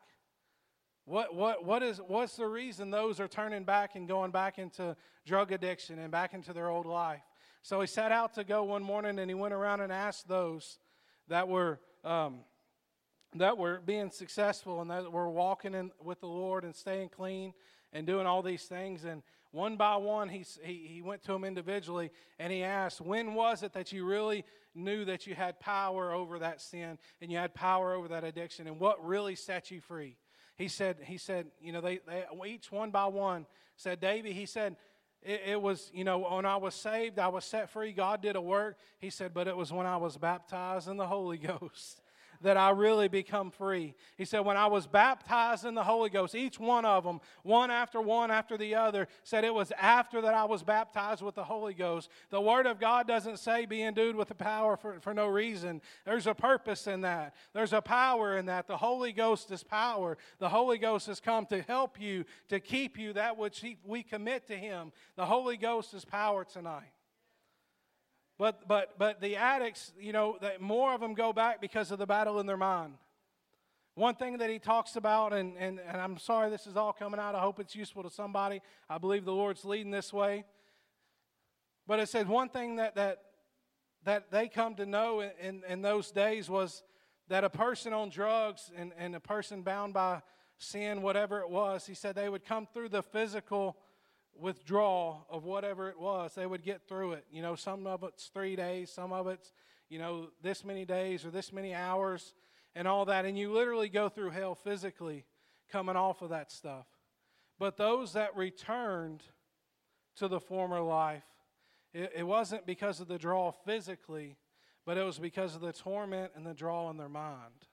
What, 1.05 1.35
what, 1.35 1.65
what 1.65 1.83
is, 1.83 2.01
what's 2.07 2.37
the 2.37 2.47
reason 2.47 2.91
those 2.91 3.19
are 3.19 3.29
turning 3.29 3.65
back 3.65 3.97
and 3.97 4.07
going 4.07 4.31
back 4.31 4.59
into 4.59 4.95
drug 5.27 5.53
addiction 5.53 5.99
and 5.99 6.11
back 6.11 6.35
into 6.35 6.53
their 6.53 6.69
old 6.69 6.87
life? 6.87 7.23
So 7.63 7.81
he 7.81 7.87
set 7.87 8.13
out 8.13 8.35
to 8.35 8.45
go 8.45 8.65
one 8.65 8.83
morning 8.83 9.19
and 9.19 9.31
he 9.31 9.35
went 9.35 9.55
around 9.55 9.81
and 9.81 9.93
asked 9.93 10.29
those 10.29 10.79
that 11.29 11.49
were, 11.49 11.81
um, 12.05 12.41
that 13.35 13.59
we're 13.59 13.81
being 13.81 14.11
successful 14.11 14.81
and 14.81 14.91
that 14.91 15.13
we're 15.13 15.29
walking 15.29 15.75
in, 15.75 15.91
with 16.03 16.21
the 16.21 16.27
Lord 16.27 16.65
and 16.65 16.75
staying 16.75 17.11
clean 17.11 17.53
and 17.93 18.07
doing 18.07 18.27
all 18.27 18.43
these 18.43 18.65
things. 18.65 19.05
And 19.05 19.23
one 19.51 19.77
by 19.77 19.97
one, 19.97 20.29
he, 20.29 20.45
he, 20.63 20.87
he 20.87 21.03
went 21.03 21.23
to 21.23 21.33
them 21.33 21.45
individually 21.45 22.11
and 22.39 22.53
he 22.53 22.63
asked, 22.63 23.01
When 23.01 23.35
was 23.35 23.63
it 23.63 23.73
that 23.75 23.93
you 23.93 24.05
really 24.05 24.45
knew 24.75 25.05
that 25.05 25.27
you 25.27 25.35
had 25.35 25.61
power 25.61 26.13
over 26.13 26.39
that 26.39 26.61
sin 26.61 26.99
and 27.21 27.31
you 27.31 27.39
had 27.39 27.55
power 27.55 27.95
over 27.95 28.09
that 28.09 28.25
addiction? 28.25 28.67
And 28.67 28.81
what 28.81 29.05
really 29.05 29.35
set 29.35 29.71
you 29.71 29.81
free? 29.81 30.17
He 30.57 30.69
said, 30.69 30.97
he 31.05 31.19
said, 31.19 31.47
you 31.61 31.73
know, 31.73 31.81
they, 31.81 32.01
they 32.07 32.25
each 32.47 32.73
one 32.73 32.91
by 32.91 33.07
one 33.07 33.47
said, 33.77 34.01
Davy, 34.01 34.33
he 34.33 34.45
said, 34.45 34.75
it, 35.23 35.43
it, 35.47 35.63
was, 35.63 35.91
you 35.95 36.03
know, 36.03 36.19
when 36.19 36.45
I 36.47 36.57
was 36.57 36.75
saved, 36.75 37.19
I 37.19 37.29
was 37.29 37.45
set 37.45 37.71
free. 37.71 37.93
God 37.93 38.23
did 38.23 38.35
a 38.37 38.41
work. 38.41 38.77
He 38.99 39.11
said, 39.11 39.35
but 39.35 39.47
it 39.47 39.57
was 39.57 39.73
when 39.73 39.87
I 39.87 39.97
was 39.99 40.17
baptized 40.17 40.89
in 40.89 40.97
the 40.97 41.07
Holy 41.07 41.39
Ghost 41.39 42.01
that 42.43 42.57
I 42.57 42.71
really 42.71 43.09
become 43.09 43.51
free. 43.51 43.95
He 44.17 44.25
said, 44.25 44.41
When 44.41 44.57
I 44.57 44.67
was 44.67 44.87
baptized 44.87 45.65
in 45.65 45.75
the 45.75 45.85
Holy 45.85 46.11
Ghost, 46.11 46.35
each 46.35 46.59
one 46.59 46.85
of 46.85 47.05
them, 47.05 47.21
one 47.43 47.71
after 47.71 48.01
one 48.01 48.31
after 48.31 48.57
the 48.57 48.75
other, 48.75 49.09
said 49.25 49.45
it 49.45 49.55
was 49.55 49.73
after 49.79 50.21
that 50.21 50.35
I 50.35 50.45
was 50.45 50.63
baptized 50.63 51.23
with 51.23 51.35
the 51.35 51.45
Holy 51.45 51.75
Ghost. 51.75 52.09
The 52.31 52.41
Word 52.41 52.67
of 52.67 52.81
God 52.81 53.09
doesn't 53.09 53.39
say 53.39 53.67
be 53.67 53.83
endued 53.83 54.17
with 54.17 54.29
the 54.29 54.35
power 54.35 54.77
for, 54.77 55.01
for 55.01 55.15
no 55.15 55.27
reason. 55.27 55.81
There's 56.05 56.27
a 56.27 56.35
purpose 56.35 56.87
in 56.87 57.03
that, 57.03 57.35
there's 57.53 57.73
a 57.73 57.83
power 57.83 58.37
in 58.37 58.47
that. 58.47 58.67
The 58.67 58.77
Holy 58.77 59.13
Ghost 59.13 59.51
is 59.51 59.63
power. 59.63 60.17
The 60.39 60.49
Holy 60.49 60.79
Ghost 60.79 61.07
has 61.07 61.21
come 61.21 61.47
to 61.47 61.63
help 61.63 62.01
you, 62.01 62.25
to 62.49 62.61
keep 62.61 62.99
you 62.99 63.13
that 63.15 63.37
which 63.37 63.61
he, 63.61 63.79
we 63.85 64.03
commit 64.03 64.47
to 64.49 64.57
Him. 64.57 64.93
The 65.17 65.27
Holy 65.27 65.57
Ghost 65.57 65.95
is 65.95 66.05
power 66.05 66.45
tonight. 66.45 66.93
But, 68.39 68.69
but, 68.69 68.99
but 68.99 69.21
the 69.21 69.37
addicts, 69.37 69.93
you 70.01 70.13
know, 70.13 70.39
more 70.61 70.95
of 70.95 71.01
them 71.01 71.15
go 71.15 71.33
back 71.33 71.61
because 71.61 71.91
of 71.91 71.99
the 71.99 72.07
battle 72.07 72.39
in 72.39 72.47
their 72.47 72.57
mind. 72.57 72.95
One 73.97 74.15
thing 74.15 74.39
that 74.39 74.49
he 74.49 74.61
talks 74.61 74.95
about, 74.95 75.33
and, 75.33 75.57
and, 75.59 75.81
and 75.81 76.01
I'm 76.01 76.19
sorry 76.19 76.51
this 76.51 76.69
is 76.69 76.77
all 76.77 76.93
coming 76.93 77.19
out. 77.19 77.35
I 77.35 77.41
hope 77.41 77.59
it's 77.59 77.75
useful 77.75 78.05
to 78.05 78.11
somebody. 78.11 78.63
I 78.89 78.99
believe 78.99 79.25
the 79.25 79.33
Lord's 79.33 79.65
leading 79.65 79.91
this 79.91 80.13
way. 80.13 80.45
But 81.85 81.99
it 81.99 82.09
said 82.09 82.29
one 82.29 82.49
thing 82.49 82.77
that, 82.77 82.95
that, 82.95 83.23
that 84.05 84.31
they 84.31 84.47
come 84.47 84.77
to 84.77 84.87
know 84.87 85.21
in, 85.21 85.33
in, 85.41 85.63
in 85.69 85.83
those 85.83 86.13
days 86.13 86.49
was 86.49 86.85
that 87.27 87.43
a 87.43 87.51
person 87.51 87.93
on 87.93 88.09
drugs 88.09 88.71
and, 88.77 88.93
and 88.97 89.17
a 89.17 89.21
person 89.21 89.63
bound 89.63 89.95
by 89.95 90.23
sin, 90.59 91.03
whatever 91.03 91.41
it 91.41 91.51
was, 91.51 91.87
he 91.87 91.95
said 91.95 92.15
they 92.15 92.29
would 92.29 92.45
come 92.45 92.69
through 92.73 92.91
the 92.91 93.03
physical 93.03 93.77
withdrawal 94.39 95.27
of 95.31 95.45
whatever 95.45 95.89
it 95.89 95.99
was, 95.99 96.35
they 96.35 96.47
would 96.47 96.63
get 96.63 96.87
through 96.89 97.13
it. 97.13 97.25
You 97.31 97.43
know, 97.43 97.55
some 97.55 97.87
of 97.87 98.03
it's 98.05 98.27
three 98.27 98.57
days, 98.57 98.91
some 98.91 99.13
of 99.13 99.27
it's, 99.27 99.53
you 99.89 99.99
know, 99.99 100.29
this 100.43 100.65
many 100.65 100.85
days 100.85 101.25
or 101.25 101.31
this 101.31 101.53
many 101.53 101.75
hours 101.75 102.35
and 102.75 102.87
all 102.87 103.05
that. 103.07 103.25
And 103.25 103.39
you 103.39 103.53
literally 103.53 103.89
go 103.89 104.09
through 104.09 104.31
hell 104.31 104.55
physically 104.55 105.25
coming 105.71 105.97
off 105.97 106.23
of 106.23 106.31
that 106.31 106.51
stuff. 106.53 106.87
But 107.59 107.77
those 107.77 108.13
that 108.13 108.37
returned 108.37 109.23
to 110.17 110.29
the 110.29 110.41
former 110.41 110.81
life, 110.81 111.25
it, 111.93 112.13
it 112.17 112.23
wasn't 112.23 112.67
because 112.67 113.01
of 113.01 113.09
the 113.09 113.19
draw 113.19 113.51
physically, 113.51 114.37
but 114.87 114.97
it 114.97 115.03
was 115.03 115.19
because 115.19 115.55
of 115.55 115.61
the 115.61 115.73
torment 115.73 116.33
and 116.37 116.47
the 116.47 116.55
draw 116.55 116.89
in 116.91 116.97
their 116.97 117.09
mind. 117.09 117.67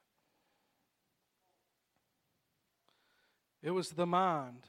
It 3.62 3.72
was 3.72 3.90
the 3.90 4.06
mind. 4.06 4.68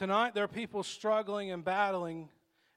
Tonight, 0.00 0.32
there 0.32 0.44
are 0.44 0.48
people 0.48 0.82
struggling 0.82 1.50
and 1.50 1.62
battling 1.62 2.30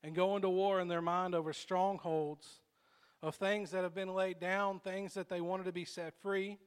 and 0.04 0.14
going 0.14 0.42
to 0.42 0.50
war 0.50 0.82
in 0.82 0.90
their 0.90 1.02
mind 1.02 1.34
over 1.34 1.54
strongholds 1.54 2.60
of 3.22 3.36
things 3.36 3.72
that 3.72 3.84
have 3.84 3.96
been 3.96 4.14
laid 4.14 4.42
down, 4.42 4.82
things 4.82 5.14
that 5.14 5.30
they 5.30 5.40
wanted 5.40 5.64
to 5.64 5.72
be 5.72 5.86
set 5.86 6.14
free, 6.22 6.58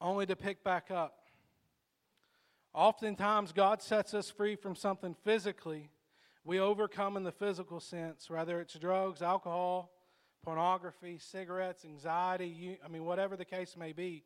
only 0.00 0.24
to 0.24 0.36
pick 0.36 0.62
back 0.62 0.92
up. 0.92 1.18
Oftentimes, 2.72 3.50
God 3.50 3.82
sets 3.82 4.14
us 4.14 4.30
free 4.30 4.54
from 4.54 4.76
something 4.76 5.16
physically. 5.24 5.90
We 6.44 6.60
overcome 6.60 7.16
in 7.16 7.24
the 7.24 7.32
physical 7.32 7.80
sense, 7.80 8.30
whether 8.30 8.60
it's 8.60 8.74
drugs, 8.74 9.20
alcohol, 9.20 9.90
pornography, 10.44 11.18
cigarettes, 11.18 11.84
anxiety, 11.84 12.46
you, 12.46 12.76
I 12.84 12.88
mean, 12.88 13.04
whatever 13.04 13.36
the 13.36 13.44
case 13.44 13.76
may 13.76 13.90
be. 13.90 14.22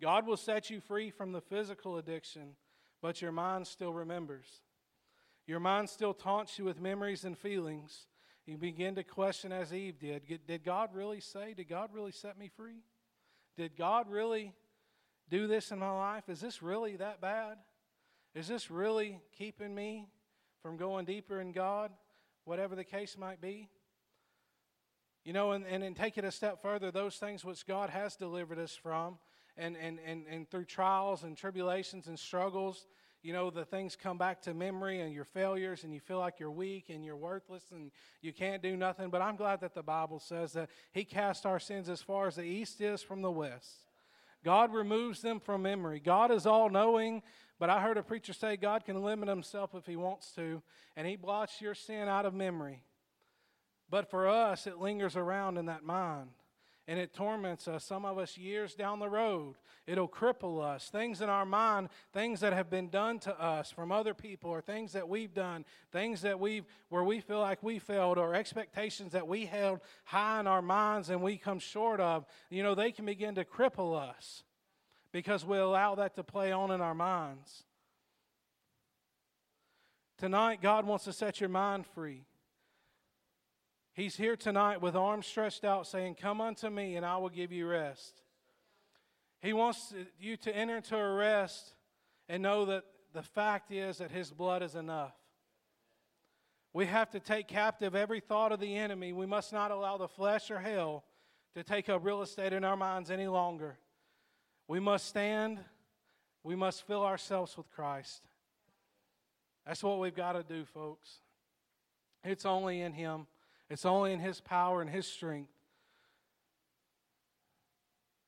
God 0.00 0.26
will 0.26 0.38
set 0.38 0.70
you 0.70 0.80
free 0.80 1.10
from 1.10 1.32
the 1.32 1.42
physical 1.42 1.98
addiction 1.98 2.56
but 3.04 3.20
your 3.20 3.32
mind 3.32 3.66
still 3.66 3.92
remembers. 3.92 4.46
Your 5.46 5.60
mind 5.60 5.90
still 5.90 6.14
taunts 6.14 6.58
you 6.58 6.64
with 6.64 6.80
memories 6.80 7.26
and 7.26 7.36
feelings. 7.36 8.06
You 8.46 8.56
begin 8.56 8.94
to 8.94 9.04
question, 9.04 9.52
as 9.52 9.74
Eve 9.74 9.98
did 9.98 10.22
Did 10.46 10.64
God 10.64 10.88
really 10.94 11.20
say? 11.20 11.52
Did 11.52 11.68
God 11.68 11.90
really 11.92 12.12
set 12.12 12.38
me 12.38 12.48
free? 12.48 12.82
Did 13.58 13.76
God 13.76 14.08
really 14.08 14.54
do 15.28 15.46
this 15.46 15.70
in 15.70 15.78
my 15.78 15.90
life? 15.90 16.30
Is 16.30 16.40
this 16.40 16.62
really 16.62 16.96
that 16.96 17.20
bad? 17.20 17.58
Is 18.34 18.48
this 18.48 18.70
really 18.70 19.20
keeping 19.36 19.74
me 19.74 20.08
from 20.62 20.78
going 20.78 21.04
deeper 21.04 21.42
in 21.42 21.52
God? 21.52 21.90
Whatever 22.46 22.74
the 22.74 22.84
case 22.84 23.18
might 23.18 23.38
be. 23.38 23.68
You 25.26 25.34
know, 25.34 25.52
and, 25.52 25.66
and, 25.66 25.94
take 25.94 26.16
it 26.16 26.24
a 26.24 26.32
step 26.32 26.62
further, 26.62 26.90
those 26.90 27.16
things 27.16 27.44
which 27.44 27.66
God 27.66 27.90
has 27.90 28.16
delivered 28.16 28.58
us 28.58 28.74
from, 28.74 29.18
and, 29.56 29.76
and, 29.76 29.98
and, 30.04 30.26
and 30.28 30.50
through 30.50 30.64
trials 30.64 31.22
and 31.22 31.36
tribulations 31.36 32.06
and 32.06 32.18
struggles, 32.18 32.86
you 33.22 33.32
know, 33.32 33.48
the 33.48 33.64
things 33.64 33.96
come 33.96 34.18
back 34.18 34.42
to 34.42 34.52
memory 34.52 35.00
and 35.00 35.14
your 35.14 35.24
failures, 35.24 35.84
and 35.84 35.94
you 35.94 36.00
feel 36.00 36.18
like 36.18 36.38
you're 36.38 36.50
weak 36.50 36.90
and 36.90 37.02
you're 37.02 37.16
worthless 37.16 37.64
and 37.70 37.90
you 38.20 38.34
can't 38.34 38.62
do 38.62 38.76
nothing. 38.76 39.08
But 39.08 39.22
I'm 39.22 39.36
glad 39.36 39.60
that 39.62 39.74
the 39.74 39.82
Bible 39.82 40.18
says 40.18 40.52
that 40.52 40.68
He 40.92 41.04
cast 41.04 41.46
our 41.46 41.58
sins 41.58 41.88
as 41.88 42.02
far 42.02 42.26
as 42.26 42.36
the 42.36 42.42
east 42.42 42.82
is 42.82 43.02
from 43.02 43.22
the 43.22 43.30
west. 43.30 43.88
God 44.44 44.74
removes 44.74 45.22
them 45.22 45.40
from 45.40 45.62
memory. 45.62 46.00
God 46.00 46.30
is 46.30 46.44
all 46.44 46.68
knowing, 46.68 47.22
but 47.58 47.70
I 47.70 47.80
heard 47.80 47.96
a 47.96 48.02
preacher 48.02 48.34
say 48.34 48.58
God 48.58 48.84
can 48.84 49.02
limit 49.02 49.30
Himself 49.30 49.74
if 49.74 49.86
He 49.86 49.96
wants 49.96 50.32
to, 50.32 50.62
and 50.94 51.06
He 51.06 51.16
blots 51.16 51.62
your 51.62 51.74
sin 51.74 52.08
out 52.08 52.26
of 52.26 52.34
memory. 52.34 52.82
But 53.88 54.10
for 54.10 54.28
us, 54.28 54.66
it 54.66 54.78
lingers 54.78 55.16
around 55.16 55.56
in 55.56 55.66
that 55.66 55.82
mind 55.82 56.28
and 56.86 56.98
it 56.98 57.14
torments 57.14 57.66
us, 57.66 57.84
some 57.84 58.04
of 58.04 58.18
us 58.18 58.36
years 58.36 58.74
down 58.74 58.98
the 58.98 59.08
road. 59.08 59.54
It'll 59.86 60.08
cripple 60.08 60.62
us. 60.62 60.88
Things 60.90 61.20
in 61.20 61.28
our 61.28 61.46
mind, 61.46 61.88
things 62.12 62.40
that 62.40 62.52
have 62.52 62.68
been 62.68 62.88
done 62.88 63.18
to 63.20 63.40
us 63.40 63.70
from 63.70 63.90
other 63.90 64.12
people, 64.12 64.50
or 64.50 64.60
things 64.60 64.92
that 64.92 65.08
we've 65.08 65.32
done, 65.32 65.64
things 65.92 66.22
that 66.22 66.38
we've, 66.38 66.64
where 66.90 67.04
we 67.04 67.20
feel 67.20 67.40
like 67.40 67.62
we 67.62 67.78
failed, 67.78 68.18
or 68.18 68.34
expectations 68.34 69.12
that 69.12 69.26
we 69.26 69.46
held 69.46 69.80
high 70.04 70.40
in 70.40 70.46
our 70.46 70.62
minds 70.62 71.10
and 71.10 71.22
we 71.22 71.36
come 71.36 71.58
short 71.58 72.00
of, 72.00 72.26
you 72.50 72.62
know, 72.62 72.74
they 72.74 72.92
can 72.92 73.06
begin 73.06 73.34
to 73.36 73.44
cripple 73.44 73.98
us 73.98 74.42
because 75.10 75.44
we 75.44 75.56
allow 75.56 75.94
that 75.94 76.14
to 76.16 76.22
play 76.22 76.52
on 76.52 76.70
in 76.70 76.80
our 76.80 76.94
minds. 76.94 77.64
Tonight, 80.18 80.60
God 80.62 80.86
wants 80.86 81.04
to 81.04 81.12
set 81.12 81.40
your 81.40 81.48
mind 81.48 81.86
free. 81.86 82.24
He's 83.94 84.16
here 84.16 84.34
tonight 84.34 84.82
with 84.82 84.96
arms 84.96 85.24
stretched 85.24 85.64
out, 85.64 85.86
saying, 85.86 86.16
Come 86.20 86.40
unto 86.40 86.68
me, 86.68 86.96
and 86.96 87.06
I 87.06 87.16
will 87.16 87.28
give 87.28 87.52
you 87.52 87.68
rest. 87.68 88.22
He 89.40 89.52
wants 89.52 89.94
you 90.18 90.36
to 90.38 90.54
enter 90.54 90.78
into 90.78 90.96
a 90.96 91.14
rest 91.14 91.74
and 92.28 92.42
know 92.42 92.64
that 92.64 92.82
the 93.12 93.22
fact 93.22 93.70
is 93.70 93.98
that 93.98 94.10
His 94.10 94.32
blood 94.32 94.64
is 94.64 94.74
enough. 94.74 95.14
We 96.72 96.86
have 96.86 97.10
to 97.12 97.20
take 97.20 97.46
captive 97.46 97.94
every 97.94 98.18
thought 98.18 98.50
of 98.50 98.58
the 98.58 98.76
enemy. 98.76 99.12
We 99.12 99.26
must 99.26 99.52
not 99.52 99.70
allow 99.70 99.96
the 99.96 100.08
flesh 100.08 100.50
or 100.50 100.58
hell 100.58 101.04
to 101.54 101.62
take 101.62 101.88
up 101.88 102.04
real 102.04 102.20
estate 102.20 102.52
in 102.52 102.64
our 102.64 102.76
minds 102.76 103.12
any 103.12 103.28
longer. 103.28 103.78
We 104.66 104.80
must 104.80 105.06
stand, 105.06 105.60
we 106.42 106.56
must 106.56 106.84
fill 106.84 107.04
ourselves 107.04 107.56
with 107.56 107.70
Christ. 107.70 108.24
That's 109.64 109.84
what 109.84 110.00
we've 110.00 110.16
got 110.16 110.32
to 110.32 110.42
do, 110.42 110.64
folks. 110.64 111.18
It's 112.24 112.44
only 112.44 112.80
in 112.80 112.92
Him. 112.92 113.28
It's 113.74 113.84
only 113.84 114.12
in 114.12 114.20
His 114.20 114.40
power 114.40 114.80
and 114.80 114.88
His 114.88 115.04
strength. 115.04 115.50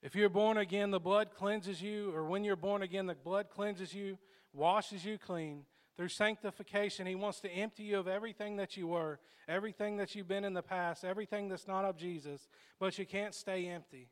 If 0.03 0.16
you're 0.16 0.28
born 0.28 0.57
again, 0.57 0.90
the 0.90 0.99
blood 0.99 1.28
cleanses 1.36 1.80
you, 1.80 2.12
or 2.16 2.24
when 2.24 2.42
you're 2.42 2.57
born 2.57 2.82
again, 2.82 3.07
the 3.07 3.14
blood 3.14 3.49
cleanses 3.49 3.94
you, 3.94 4.18
washes 4.53 5.05
you 5.05 5.18
clean. 5.18 5.62
Through 5.97 6.09
sanctification, 6.09 7.07
He 7.07 7.14
wants 7.14 7.38
to 7.42 7.49
empty 7.49 7.84
you 7.84 7.97
of 8.01 8.09
everything 8.09 8.57
that 8.57 8.76
you 8.76 8.88
were, 8.88 9.20
everything 9.47 9.99
that 9.99 10.16
you've 10.16 10.26
been 10.26 10.42
in 10.42 10.53
the 10.53 10.64
past, 10.64 11.05
everything 11.05 11.49
that's 11.49 11.68
not 11.68 11.84
of 11.84 11.97
Jesus. 11.97 12.49
But 12.80 12.99
you 12.99 13.07
can't 13.07 13.32
stay 13.32 13.68
empty. 13.68 14.09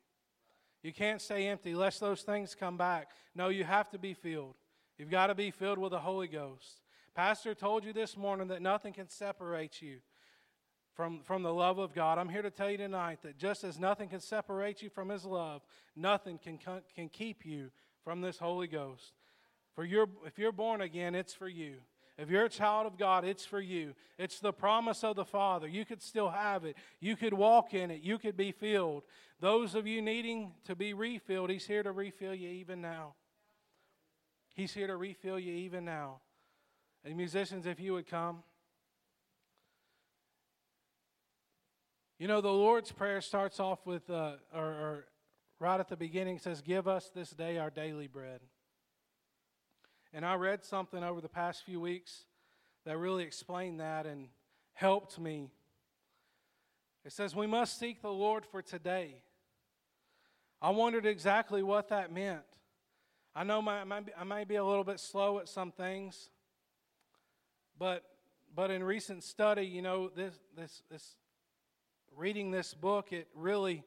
You 0.85 0.93
can't 0.93 1.21
stay 1.21 1.49
empty 1.49 1.75
lest 1.75 1.99
those 1.99 2.23
things 2.23 2.55
come 2.55 2.77
back. 2.77 3.11
No, 3.35 3.49
you 3.49 3.65
have 3.65 3.91
to 3.91 3.99
be 3.99 4.15
filled. 4.15 4.55
You've 4.99 5.11
got 5.11 5.27
to 5.27 5.35
be 5.35 5.51
filled 5.51 5.79
with 5.79 5.91
the 5.91 5.99
Holy 5.99 6.29
Ghost. 6.29 6.81
Pastor 7.13 7.57
told 7.57 7.85
you 7.85 7.93
this 7.93 8.17
morning 8.17 8.47
that 8.49 8.63
nothing 8.63 8.93
can 8.93 9.09
separate 9.09 9.83
you 9.83 9.99
from, 10.95 11.21
from 11.25 11.43
the 11.43 11.53
love 11.53 11.79
of 11.79 11.93
God. 11.93 12.19
I'm 12.19 12.29
here 12.29 12.43
to 12.43 12.51
tell 12.51 12.71
you 12.71 12.79
tonight 12.79 13.19
that 13.23 13.37
just 13.37 13.65
as 13.65 13.79
nothing 13.79 14.09
can 14.09 14.21
separate 14.21 14.81
you 14.83 14.89
from 14.89 15.09
His 15.09 15.25
love, 15.25 15.63
nothing 15.97 16.39
can, 16.39 16.59
can 16.95 17.09
keep 17.09 17.45
you 17.45 17.71
from 18.03 18.21
this 18.21 18.39
Holy 18.39 18.67
Ghost. 18.67 19.13
For 19.75 19.85
your, 19.85 20.09
if 20.25 20.39
you're 20.39 20.53
born 20.53 20.81
again, 20.81 21.15
it's 21.15 21.35
for 21.35 21.49
you. 21.49 21.77
If 22.17 22.31
you're 22.31 22.45
a 22.45 22.51
child 22.51 22.87
of 22.87 22.97
God, 22.97 23.25
it's 23.25 23.45
for 23.45 23.61
you. 23.61 23.95
It's 24.19 24.39
the 24.39 24.53
promise 24.53 25.03
of 25.03 25.17
the 25.17 25.25
Father. 25.25 25.67
You 25.67 25.85
could 25.85 26.01
still 26.01 26.31
have 26.31 26.65
it. 26.65 26.77
You 27.01 27.17
could 27.17 27.35
walk 27.35 27.75
in 27.75 27.91
it. 27.91 28.03
You 28.03 28.19
could 28.19 28.37
be 28.37 28.53
filled. 28.53 29.03
Those 29.41 29.75
of 29.75 29.89
you 29.89 30.01
needing 30.01 30.53
to 30.67 30.77
be 30.77 30.95
refilled, 30.95 31.51
He's 31.51 31.67
here 31.67 31.83
to 31.83 31.91
refill 31.91 32.35
you 32.35 32.49
even 32.51 32.81
now. 32.81 33.15
He's 34.55 34.73
here 34.73 34.87
to 34.87 34.97
refill 34.97 35.41
you 35.41 35.53
even 35.53 35.85
now. 35.85 36.21
And 37.05 37.17
musicians, 37.17 37.67
if 37.67 37.81
you 37.81 37.95
would 37.95 38.07
come. 38.07 38.45
You 42.19 42.29
know, 42.29 42.41
the 42.41 42.49
Lord's 42.49 42.93
Prayer 42.93 43.21
starts 43.21 43.59
off 43.59 43.85
with, 43.85 44.09
uh, 44.09 44.35
or, 44.55 44.65
or 44.65 45.05
right 45.59 45.81
at 45.81 45.89
the 45.89 45.97
beginning, 45.97 46.39
says, 46.39 46.61
Give 46.61 46.87
us 46.87 47.11
this 47.13 47.31
day 47.31 47.59
our 47.59 47.71
daily 47.71 48.07
bread. 48.07 48.41
And 50.13 50.25
I 50.25 50.35
read 50.35 50.65
something 50.65 51.03
over 51.03 51.21
the 51.21 51.29
past 51.29 51.65
few 51.65 51.81
weeks 51.81 52.27
that 52.87 52.99
really 52.99 53.25
explained 53.25 53.81
that 53.81 54.07
and 54.07 54.29
helped 54.75 55.19
me. 55.19 55.51
It 57.05 57.13
says, 57.13 57.35
We 57.35 57.49
must 57.49 57.81
seek 57.81 58.01
the 58.01 58.13
Lord 58.13 58.47
for 58.47 58.63
today. 58.63 59.23
I 60.63 60.71
wondered 60.71 61.07
exactly 61.07 61.65
what 61.65 61.89
that 61.89 62.13
meant. 62.13 62.43
I 63.35 63.43
know 63.43 63.61
my, 63.61 63.83
I 63.83 64.25
may 64.25 64.45
be 64.45 64.55
a 64.55 64.65
little 64.65 64.85
bit 64.85 65.01
slow 65.01 65.41
at 65.41 65.49
some 65.49 65.73
things, 65.73 66.31
but, 67.77 68.05
but 68.55 68.71
in 68.71 68.85
recent 68.85 69.25
study, 69.25 69.67
you 69.67 69.83
know, 69.83 70.09
this, 70.15 70.39
this, 70.57 70.83
this 70.89 71.17
reading 72.17 72.51
this 72.51 72.75
book, 72.75 73.13
it 73.13 73.29
really 73.35 73.85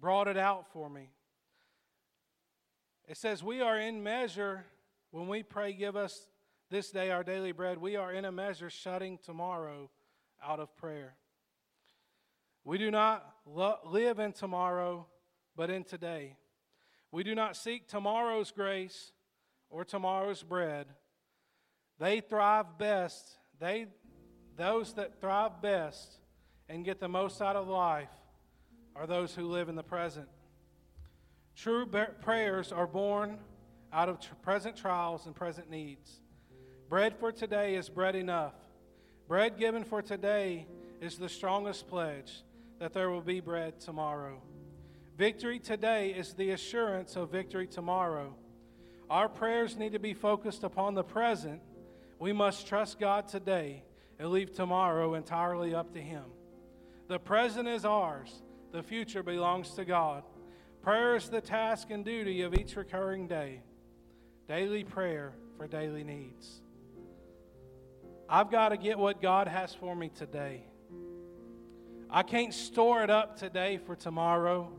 brought 0.00 0.28
it 0.28 0.36
out 0.36 0.72
for 0.72 0.88
me. 0.88 1.10
It 3.06 3.16
says, 3.16 3.42
We 3.42 3.60
are 3.60 3.78
in 3.78 4.02
measure, 4.02 4.64
when 5.10 5.28
we 5.28 5.42
pray, 5.42 5.72
Give 5.72 5.96
us 5.96 6.26
this 6.70 6.90
day 6.90 7.10
our 7.10 7.24
daily 7.24 7.52
bread, 7.52 7.78
we 7.78 7.96
are 7.96 8.12
in 8.12 8.24
a 8.24 8.32
measure 8.32 8.68
shutting 8.68 9.18
tomorrow 9.24 9.90
out 10.44 10.60
of 10.60 10.76
prayer. 10.76 11.14
We 12.64 12.76
do 12.76 12.90
not 12.90 13.26
lo- 13.46 13.78
live 13.86 14.18
in 14.18 14.32
tomorrow, 14.32 15.06
but 15.56 15.70
in 15.70 15.84
today. 15.84 16.36
We 17.10 17.22
do 17.22 17.34
not 17.34 17.56
seek 17.56 17.88
tomorrow's 17.88 18.50
grace 18.50 19.12
or 19.70 19.84
tomorrow's 19.84 20.42
bread. 20.42 20.86
They 21.98 22.20
thrive 22.20 22.78
best. 22.78 23.38
They, 23.58 23.86
those 24.56 24.92
that 24.94 25.20
thrive 25.20 25.62
best 25.62 26.18
and 26.68 26.84
get 26.84 27.00
the 27.00 27.08
most 27.08 27.40
out 27.40 27.56
of 27.56 27.68
life 27.68 28.08
are 28.94 29.06
those 29.06 29.34
who 29.34 29.46
live 29.46 29.68
in 29.68 29.74
the 29.74 29.82
present. 29.82 30.28
True 31.56 31.86
prayers 32.20 32.72
are 32.72 32.86
born 32.86 33.38
out 33.92 34.08
of 34.08 34.18
present 34.42 34.76
trials 34.76 35.26
and 35.26 35.34
present 35.34 35.70
needs. 35.70 36.20
Bread 36.88 37.16
for 37.16 37.32
today 37.32 37.74
is 37.74 37.88
bread 37.88 38.14
enough. 38.14 38.54
Bread 39.26 39.58
given 39.58 39.84
for 39.84 40.02
today 40.02 40.66
is 41.00 41.18
the 41.18 41.28
strongest 41.28 41.88
pledge 41.88 42.42
that 42.78 42.92
there 42.92 43.10
will 43.10 43.20
be 43.20 43.40
bread 43.40 43.80
tomorrow. 43.80 44.40
Victory 45.16 45.58
today 45.58 46.10
is 46.10 46.34
the 46.34 46.50
assurance 46.50 47.16
of 47.16 47.30
victory 47.30 47.66
tomorrow. 47.66 48.34
Our 49.10 49.28
prayers 49.28 49.76
need 49.76 49.92
to 49.92 49.98
be 49.98 50.14
focused 50.14 50.62
upon 50.64 50.94
the 50.94 51.02
present. 51.02 51.60
We 52.18 52.32
must 52.32 52.66
trust 52.66 53.00
God 53.00 53.26
today 53.26 53.82
and 54.18 54.30
leave 54.30 54.54
tomorrow 54.54 55.14
entirely 55.14 55.74
up 55.74 55.92
to 55.94 56.00
Him. 56.00 56.24
The 57.08 57.18
present 57.18 57.66
is 57.66 57.86
ours, 57.86 58.42
the 58.70 58.82
future 58.82 59.22
belongs 59.22 59.70
to 59.70 59.84
God. 59.86 60.24
Prayer 60.82 61.16
is 61.16 61.28
the 61.30 61.40
task 61.40 61.90
and 61.90 62.04
duty 62.04 62.42
of 62.42 62.54
each 62.54 62.76
recurring 62.76 63.26
day. 63.26 63.62
Daily 64.46 64.84
prayer 64.84 65.32
for 65.56 65.66
daily 65.66 66.04
needs. 66.04 66.60
I've 68.28 68.50
got 68.50 68.70
to 68.70 68.76
get 68.76 68.98
what 68.98 69.22
God 69.22 69.48
has 69.48 69.72
for 69.74 69.96
me 69.96 70.10
today. 70.10 70.64
I 72.10 72.22
can't 72.22 72.52
store 72.52 73.02
it 73.02 73.10
up 73.10 73.38
today 73.38 73.78
for 73.78 73.96
tomorrow. 73.96 74.70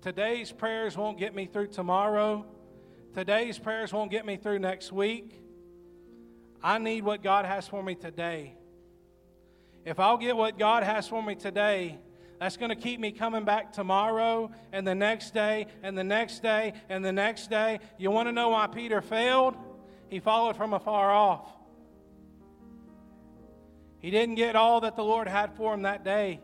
Today's 0.00 0.52
prayers 0.52 0.96
won't 0.96 1.18
get 1.18 1.34
me 1.34 1.46
through 1.46 1.68
tomorrow. 1.68 2.46
Today's 3.12 3.58
prayers 3.58 3.92
won't 3.92 4.10
get 4.12 4.24
me 4.24 4.36
through 4.36 4.60
next 4.60 4.92
week. 4.92 5.42
I 6.62 6.78
need 6.78 7.02
what 7.04 7.24
God 7.24 7.44
has 7.44 7.66
for 7.66 7.82
me 7.82 7.96
today. 7.96 8.54
If 9.84 9.98
I'll 9.98 10.18
get 10.18 10.36
what 10.36 10.58
God 10.58 10.82
has 10.82 11.08
for 11.08 11.22
me 11.22 11.34
today, 11.34 11.98
that's 12.38 12.56
going 12.56 12.70
to 12.70 12.76
keep 12.76 13.00
me 13.00 13.12
coming 13.12 13.44
back 13.44 13.72
tomorrow 13.72 14.50
and 14.72 14.86
the 14.86 14.94
next 14.94 15.34
day 15.34 15.66
and 15.82 15.96
the 15.96 16.04
next 16.04 16.42
day 16.42 16.74
and 16.88 17.04
the 17.04 17.12
next 17.12 17.50
day. 17.50 17.80
You 17.98 18.10
want 18.10 18.28
to 18.28 18.32
know 18.32 18.50
why 18.50 18.66
Peter 18.66 19.00
failed? 19.00 19.56
He 20.08 20.20
followed 20.20 20.56
from 20.56 20.72
afar 20.72 21.10
off. 21.10 21.46
He 24.00 24.10
didn't 24.10 24.36
get 24.36 24.56
all 24.56 24.80
that 24.80 24.96
the 24.96 25.04
Lord 25.04 25.28
had 25.28 25.54
for 25.54 25.74
him 25.74 25.82
that 25.82 26.04
day. 26.04 26.40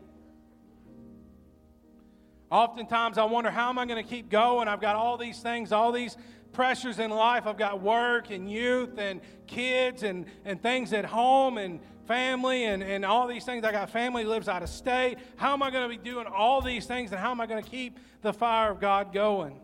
Oftentimes, 2.49 3.17
I 3.17 3.25
wonder 3.25 3.49
how 3.49 3.69
am 3.69 3.77
I 3.77 3.85
going 3.85 4.01
to 4.01 4.09
keep 4.09 4.29
going? 4.29 4.67
I've 4.67 4.79
got 4.79 4.95
all 4.95 5.17
these 5.17 5.39
things, 5.39 5.71
all 5.71 5.91
these 5.91 6.15
pressures 6.53 6.99
in 6.99 7.09
life. 7.09 7.45
I've 7.45 7.57
got 7.57 7.81
work 7.81 8.29
and 8.29 8.49
youth 8.49 8.97
and 8.97 9.19
kids 9.47 10.03
and, 10.03 10.25
and 10.45 10.61
things 10.61 10.93
at 10.93 11.05
home 11.05 11.57
and 11.57 11.79
family 12.07 12.63
and, 12.63 12.81
and 12.81 13.05
all 13.05 13.27
these 13.27 13.43
things. 13.43 13.63
I 13.63 13.71
got 13.71 13.89
family 13.89 14.23
lives 14.23 14.47
out 14.47 14.63
of 14.63 14.69
state. 14.69 15.17
How 15.35 15.53
am 15.53 15.61
I 15.61 15.69
going 15.69 15.89
to 15.89 15.95
be 15.95 16.01
doing 16.01 16.25
all 16.25 16.61
these 16.61 16.85
things 16.85 17.11
and 17.11 17.19
how 17.19 17.31
am 17.31 17.41
I 17.41 17.45
going 17.45 17.63
to 17.63 17.69
keep 17.69 17.99
the 18.21 18.33
fire 18.33 18.71
of 18.71 18.79
God 18.79 19.13
going? 19.13 19.59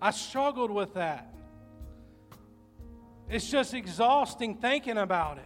I 0.00 0.10
struggled 0.10 0.70
with 0.70 0.94
that. 0.94 1.32
It's 3.28 3.50
just 3.50 3.72
exhausting 3.72 4.56
thinking 4.56 4.98
about 4.98 5.38
it. 5.38 5.44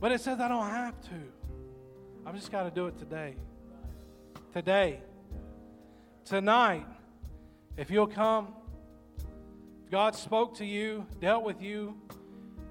But 0.00 0.12
it 0.12 0.20
says 0.22 0.40
I 0.40 0.48
don't 0.48 0.70
have 0.70 0.98
to. 1.02 1.10
I've 2.24 2.34
just 2.34 2.50
got 2.50 2.62
to 2.62 2.70
do 2.70 2.86
it 2.86 2.98
today. 2.98 3.34
Today. 4.54 5.00
Tonight. 6.24 6.86
If 7.76 7.90
you'll 7.90 8.06
come, 8.06 8.48
God 9.90 10.14
spoke 10.14 10.54
to 10.58 10.64
you, 10.64 11.04
dealt 11.20 11.42
with 11.42 11.60
you, 11.60 11.96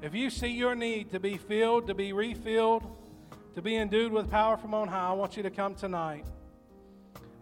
if 0.02 0.16
you 0.16 0.30
see 0.30 0.48
your 0.48 0.74
need 0.74 1.10
to 1.12 1.20
be 1.20 1.36
filled, 1.36 1.88
to 1.88 1.94
be 1.94 2.14
refilled, 2.14 2.84
to 3.56 3.62
be 3.62 3.76
endued 3.76 4.14
with 4.14 4.32
power 4.32 4.56
from 4.56 4.74
on 4.74 4.88
high, 4.88 5.10
I 5.10 5.12
want 5.12 5.36
you 5.36 5.44
to 5.44 5.50
come 5.50 5.76
tonight. 5.76 6.26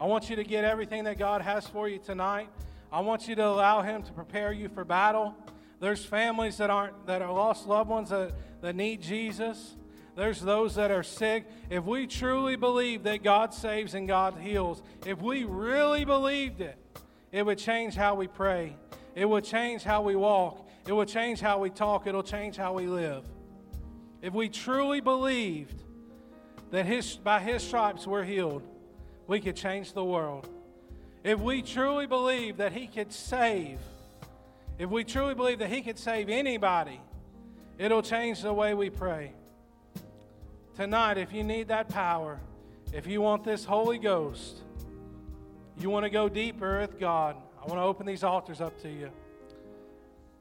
I 0.01 0.07
want 0.07 0.31
you 0.31 0.35
to 0.37 0.43
get 0.43 0.63
everything 0.63 1.03
that 1.03 1.19
God 1.19 1.43
has 1.43 1.67
for 1.67 1.87
you 1.87 1.99
tonight. 1.99 2.49
I 2.91 3.01
want 3.01 3.27
you 3.27 3.35
to 3.35 3.45
allow 3.45 3.83
Him 3.83 4.01
to 4.01 4.11
prepare 4.13 4.51
you 4.51 4.67
for 4.67 4.83
battle. 4.83 5.35
There's 5.79 6.03
families 6.03 6.57
that 6.57 6.71
aren't 6.71 7.05
that 7.05 7.21
are 7.21 7.31
lost 7.31 7.67
loved 7.67 7.91
ones 7.91 8.09
that, 8.09 8.33
that 8.61 8.75
need 8.75 9.03
Jesus. 9.03 9.75
There's 10.15 10.41
those 10.41 10.73
that 10.73 10.89
are 10.89 11.03
sick. 11.03 11.45
If 11.69 11.83
we 11.83 12.07
truly 12.07 12.55
believe 12.55 13.03
that 13.03 13.21
God 13.21 13.53
saves 13.53 13.93
and 13.93 14.07
God 14.07 14.39
heals, 14.39 14.81
if 15.05 15.21
we 15.21 15.43
really 15.43 16.03
believed 16.03 16.61
it, 16.61 16.79
it 17.31 17.45
would 17.45 17.59
change 17.59 17.93
how 17.93 18.15
we 18.15 18.25
pray. 18.25 18.75
It 19.17 19.25
will 19.25 19.41
change 19.41 19.81
how 19.81 20.03
we 20.03 20.15
walk. 20.15 20.69
It 20.85 20.93
will 20.93 21.03
change 21.03 21.39
how 21.39 21.57
we 21.57 21.71
talk. 21.71 22.05
It'll 22.05 22.21
change 22.21 22.55
how 22.55 22.73
we 22.73 22.85
live. 22.85 23.23
If 24.21 24.31
we 24.31 24.47
truly 24.47 25.01
believed 25.01 25.81
that 26.69 26.85
his, 26.85 27.15
by 27.15 27.39
His 27.39 27.63
stripes 27.63 28.05
we're 28.05 28.23
healed, 28.23 28.61
we 29.25 29.39
could 29.39 29.55
change 29.55 29.93
the 29.93 30.03
world. 30.03 30.47
If 31.23 31.39
we 31.39 31.63
truly 31.63 32.05
believe 32.05 32.57
that 32.57 32.73
He 32.73 32.85
could 32.85 33.11
save, 33.11 33.79
if 34.77 34.87
we 34.91 35.03
truly 35.03 35.33
believe 35.33 35.57
that 35.59 35.69
He 35.69 35.81
could 35.81 35.97
save 35.97 36.29
anybody, 36.29 37.01
it'll 37.79 38.03
change 38.03 38.43
the 38.43 38.53
way 38.53 38.75
we 38.75 38.91
pray. 38.91 39.33
Tonight, 40.75 41.17
if 41.17 41.33
you 41.33 41.43
need 41.43 41.69
that 41.69 41.89
power, 41.89 42.39
if 42.93 43.07
you 43.07 43.21
want 43.21 43.43
this 43.43 43.65
Holy 43.65 43.97
Ghost, 43.97 44.61
you 45.79 45.89
want 45.89 46.03
to 46.03 46.11
go 46.11 46.29
deeper 46.29 46.81
with 46.81 46.99
God, 46.99 47.35
I 47.67 47.69
want 47.69 47.81
to 47.81 47.85
open 47.85 48.05
these 48.05 48.23
altars 48.23 48.61
up 48.61 48.81
to 48.83 48.89
you. 48.89 49.09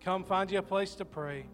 Come 0.00 0.22
find 0.22 0.48
you 0.48 0.60
a 0.60 0.62
place 0.62 0.94
to 0.94 1.04
pray. 1.04 1.44